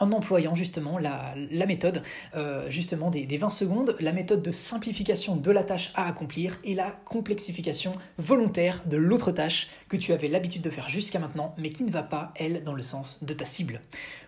en 0.00 0.12
employant 0.12 0.54
justement 0.54 0.98
la, 0.98 1.34
méthode 1.66 2.02
euh, 2.34 2.68
justement 2.68 3.10
des, 3.10 3.24
20 3.24 3.50
secondes, 3.50 3.96
la 4.00 4.12
méthode 4.12 4.42
de 4.42 4.50
simplification 4.50 5.36
de 5.36 5.50
la 5.50 5.62
tâche 5.62 5.92
à 5.94 6.08
accomplir 6.08 6.58
et 6.64 6.74
la 6.74 6.90
complexification 7.04 7.92
volontaire 8.18 8.82
de 8.86 8.96
l'autre 8.96 9.30
tâche 9.30 9.68
que 9.88 9.96
tu 9.96 10.12
avais 10.12 10.28
l'habitude 10.28 10.62
de 10.62 10.70
faire 10.70 10.88
jusqu'à 10.88 11.18
maintenant 11.18 11.54
mais 11.58 11.70
qui 11.70 11.84
ne 11.84 11.90
va 11.90 12.02
pas, 12.02 12.32
elle, 12.36 12.64
dans 12.64 12.74
le 12.74 12.82
sens 12.82 13.22
de 13.22 13.34
ta 13.34 13.44
cible. 13.44 13.80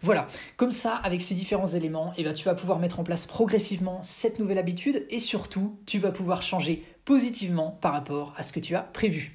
Voilà, 0.02 0.28
comme 0.56 0.72
ça, 0.72 0.96
avec 0.96 1.22
ces 1.22 1.34
différents 1.34 1.66
éléments, 1.66 2.12
eh 2.16 2.22
bien, 2.22 2.34
tu 2.34 2.44
vas 2.44 2.54
pouvoir 2.54 2.78
mettre 2.78 3.00
en 3.00 3.04
place 3.04 3.26
progressivement 3.26 4.00
cette 4.02 4.38
nouvelle 4.38 4.58
habitude 4.58 5.06
et 5.10 5.18
surtout, 5.18 5.78
tu 5.86 5.98
vas 5.98 6.12
pouvoir 6.12 6.42
changer 6.42 6.84
positivement 7.04 7.78
par 7.80 7.92
rapport 7.92 8.34
à 8.36 8.42
ce 8.42 8.52
que 8.52 8.60
tu 8.60 8.74
as 8.74 8.82
prévu. 8.82 9.34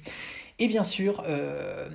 Et 0.58 0.68
bien 0.68 0.82
sûr, 0.82 1.22
euh, 1.26 1.88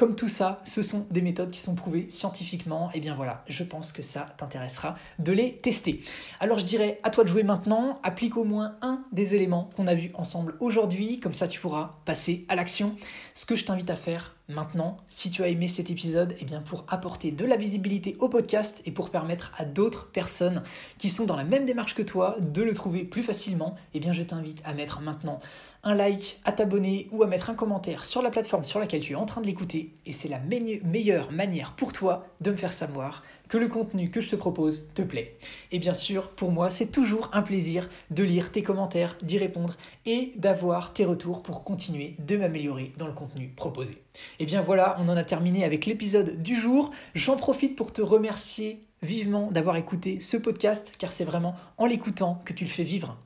comme 0.00 0.16
tout 0.16 0.28
ça, 0.28 0.62
ce 0.64 0.80
sont 0.80 1.06
des 1.10 1.20
méthodes 1.20 1.50
qui 1.50 1.60
sont 1.60 1.74
prouvées 1.74 2.08
scientifiquement. 2.08 2.88
Et 2.88 2.92
eh 2.94 3.00
bien 3.00 3.14
voilà, 3.14 3.44
je 3.48 3.62
pense 3.62 3.92
que 3.92 4.00
ça 4.00 4.34
t'intéressera 4.38 4.96
de 5.18 5.30
les 5.30 5.56
tester. 5.56 6.02
Alors 6.40 6.58
je 6.58 6.64
dirais 6.64 7.00
à 7.02 7.10
toi 7.10 7.22
de 7.22 7.28
jouer 7.28 7.42
maintenant. 7.42 8.00
Applique 8.02 8.38
au 8.38 8.44
moins 8.44 8.76
un 8.80 9.04
des 9.12 9.34
éléments 9.34 9.68
qu'on 9.76 9.86
a 9.86 9.94
vus 9.94 10.10
ensemble 10.14 10.56
aujourd'hui. 10.58 11.20
Comme 11.20 11.34
ça, 11.34 11.46
tu 11.48 11.60
pourras 11.60 11.98
passer 12.06 12.46
à 12.48 12.56
l'action. 12.56 12.96
Ce 13.34 13.44
que 13.44 13.56
je 13.56 13.66
t'invite 13.66 13.90
à 13.90 13.94
faire 13.94 14.36
maintenant, 14.48 14.96
si 15.08 15.30
tu 15.30 15.42
as 15.42 15.48
aimé 15.48 15.68
cet 15.68 15.90
épisode, 15.90 16.32
et 16.32 16.38
eh 16.40 16.44
bien 16.44 16.60
pour 16.60 16.84
apporter 16.88 17.30
de 17.30 17.44
la 17.44 17.56
visibilité 17.56 18.16
au 18.18 18.28
podcast 18.28 18.82
et 18.84 18.90
pour 18.90 19.10
permettre 19.10 19.52
à 19.56 19.64
d'autres 19.64 20.10
personnes 20.10 20.62
qui 20.98 21.08
sont 21.08 21.24
dans 21.24 21.36
la 21.36 21.44
même 21.44 21.66
démarche 21.66 21.94
que 21.94 22.02
toi 22.02 22.36
de 22.40 22.62
le 22.62 22.74
trouver 22.74 23.04
plus 23.04 23.22
facilement, 23.22 23.76
et 23.94 23.98
eh 23.98 24.00
bien 24.00 24.12
je 24.12 24.22
t'invite 24.22 24.62
à 24.64 24.72
mettre 24.72 25.00
maintenant 25.00 25.40
un 25.82 25.94
like, 25.94 26.40
à 26.44 26.52
t'abonner 26.52 27.08
ou 27.10 27.22
à 27.22 27.26
mettre 27.26 27.50
un 27.50 27.54
commentaire 27.54 28.04
sur 28.04 28.22
la 28.22 28.30
plateforme 28.30 28.64
sur 28.64 28.78
laquelle 28.78 29.00
tu 29.00 29.12
es 29.12 29.16
en 29.16 29.26
train 29.26 29.40
de 29.40 29.46
l'écouter. 29.46 29.94
Et 30.06 30.12
c'est 30.12 30.28
la 30.28 30.38
meilleure 30.38 31.32
manière 31.32 31.72
pour 31.72 31.92
toi 31.92 32.26
de 32.40 32.50
me 32.50 32.56
faire 32.56 32.72
savoir 32.72 33.22
que 33.48 33.58
le 33.58 33.68
contenu 33.68 34.10
que 34.10 34.20
je 34.20 34.30
te 34.30 34.36
propose 34.36 34.88
te 34.94 35.02
plaît. 35.02 35.36
Et 35.72 35.78
bien 35.78 35.94
sûr, 35.94 36.30
pour 36.30 36.52
moi, 36.52 36.70
c'est 36.70 36.92
toujours 36.92 37.30
un 37.32 37.42
plaisir 37.42 37.88
de 38.10 38.22
lire 38.22 38.52
tes 38.52 38.62
commentaires, 38.62 39.16
d'y 39.22 39.38
répondre 39.38 39.76
et 40.06 40.32
d'avoir 40.36 40.92
tes 40.92 41.04
retours 41.04 41.42
pour 41.42 41.64
continuer 41.64 42.14
de 42.20 42.36
m'améliorer 42.36 42.92
dans 42.96 43.08
le 43.08 43.12
contenu 43.12 43.48
proposé. 43.48 43.98
Et 44.38 44.46
bien 44.46 44.62
voilà, 44.62 44.96
on 45.00 45.08
en 45.08 45.16
a 45.16 45.24
terminé 45.24 45.64
avec 45.64 45.86
l'épisode 45.86 46.40
du 46.42 46.56
jour. 46.56 46.90
J'en 47.14 47.36
profite 47.36 47.74
pour 47.74 47.92
te 47.92 48.02
remercier 48.02 48.84
vivement 49.02 49.50
d'avoir 49.50 49.76
écouté 49.76 50.20
ce 50.20 50.36
podcast 50.36 50.94
car 50.98 51.10
c'est 51.10 51.24
vraiment 51.24 51.54
en 51.78 51.86
l'écoutant 51.86 52.42
que 52.44 52.52
tu 52.52 52.64
le 52.64 52.70
fais 52.70 52.84
vivre. 52.84 53.16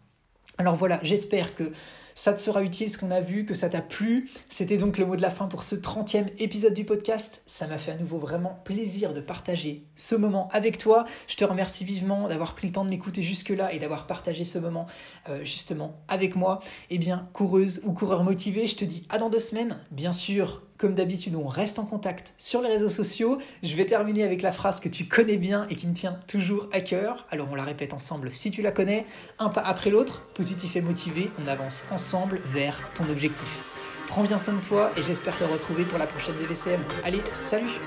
Alors 0.57 0.77
voilà, 0.77 1.01
j'espère 1.03 1.55
que 1.55 1.73
ça 2.15 2.33
te 2.33 2.41
sera 2.41 2.63
utile 2.63 2.91
ce 2.91 2.99
qu'on 2.99 3.11
a 3.11 3.21
vu, 3.21 3.45
que 3.45 3.55
ça 3.55 3.69
t'a 3.69 3.81
plu. 3.81 4.31
C'était 4.51 4.77
donc 4.77 4.99
le 4.99 5.07
mot 5.07 5.17
de 5.17 5.23
la 5.23 5.31
fin 5.31 5.47
pour 5.47 5.63
ce 5.63 5.75
30e 5.75 6.27
épisode 6.39 6.75
du 6.75 6.85
podcast. 6.85 7.43
Ça 7.47 7.67
m'a 7.67 7.79
fait 7.79 7.93
à 7.93 7.97
nouveau 7.97 8.19
vraiment 8.19 8.61
plaisir 8.65 9.13
de 9.13 9.21
partager 9.21 9.85
ce 9.97 10.15
moment 10.15 10.49
avec 10.53 10.79
toi. 10.79 11.05
Je 11.27 11.37
te 11.37 11.45
remercie 11.45 11.85
vivement 11.85 12.29
d'avoir 12.29 12.55
pris 12.55 12.69
le 12.69 12.73
temps 12.73 12.85
de 12.85 12.91
m'écouter 12.91 13.23
jusque-là 13.23 13.73
et 13.73 13.79
d'avoir 13.79 14.07
partagé 14.07 14.45
ce 14.45 14.59
moment 14.59 14.87
euh, 15.29 15.45
justement 15.45 16.01
avec 16.09 16.37
moi. 16.37 16.61
Eh 16.91 16.99
bien, 16.99 17.29
coureuse 17.33 17.83
ou 17.85 17.93
coureur 17.93 18.25
motivé, 18.25 18.67
je 18.67 18.77
te 18.77 18.85
dis 18.85 19.07
à 19.09 19.19
dans 19.19 19.31
deux 19.31 19.39
semaines. 19.39 19.79
Bien 19.91 20.13
sûr, 20.13 20.63
comme 20.77 20.95
d'habitude, 20.95 21.37
on 21.37 21.47
reste 21.47 21.79
en 21.79 21.85
contact 21.85 22.35
sur 22.37 22.61
les 22.61 22.69
réseaux 22.69 22.89
sociaux. 22.89 23.39
Je 23.63 23.77
vais 23.77 23.87
terminer 23.87 24.25
avec 24.25 24.43
la 24.43 24.53
phrase 24.53 24.81
que 24.81 24.89
tu 24.89 25.07
connais 25.07 25.37
bien 25.37 25.67
et 25.71 25.77
qui 25.77 25.87
me 25.87 25.95
tient 25.95 26.19
toujours 26.27 26.69
à 26.73 26.81
cœur. 26.81 27.27
Alors 27.31 27.49
on 27.51 27.55
la 27.55 27.63
répète 27.63 27.93
ensemble 27.93 28.33
si 28.33 28.51
tu 28.51 28.61
la 28.61 28.73
connais. 28.73 29.07
Un 29.39 29.51
pas 29.51 29.63
après 29.63 29.91
l'autre, 29.91 30.23
positif 30.35 30.77
et 30.77 30.81
motivé, 30.81 31.31
on 31.43 31.47
avance 31.47 31.85
ensemble 31.93 32.41
vers 32.53 32.77
ton 32.95 33.05
objectif. 33.09 33.63
Prends 34.09 34.25
bien 34.25 34.39
soin 34.39 34.55
de 34.55 34.61
toi 34.61 34.91
et 34.97 35.03
j'espère 35.03 35.39
te 35.39 35.45
retrouver 35.45 35.85
pour 35.85 35.99
la 35.99 36.07
prochaine 36.07 36.37
ZVCM. 36.37 36.83
Allez, 37.05 37.23
salut. 37.41 37.81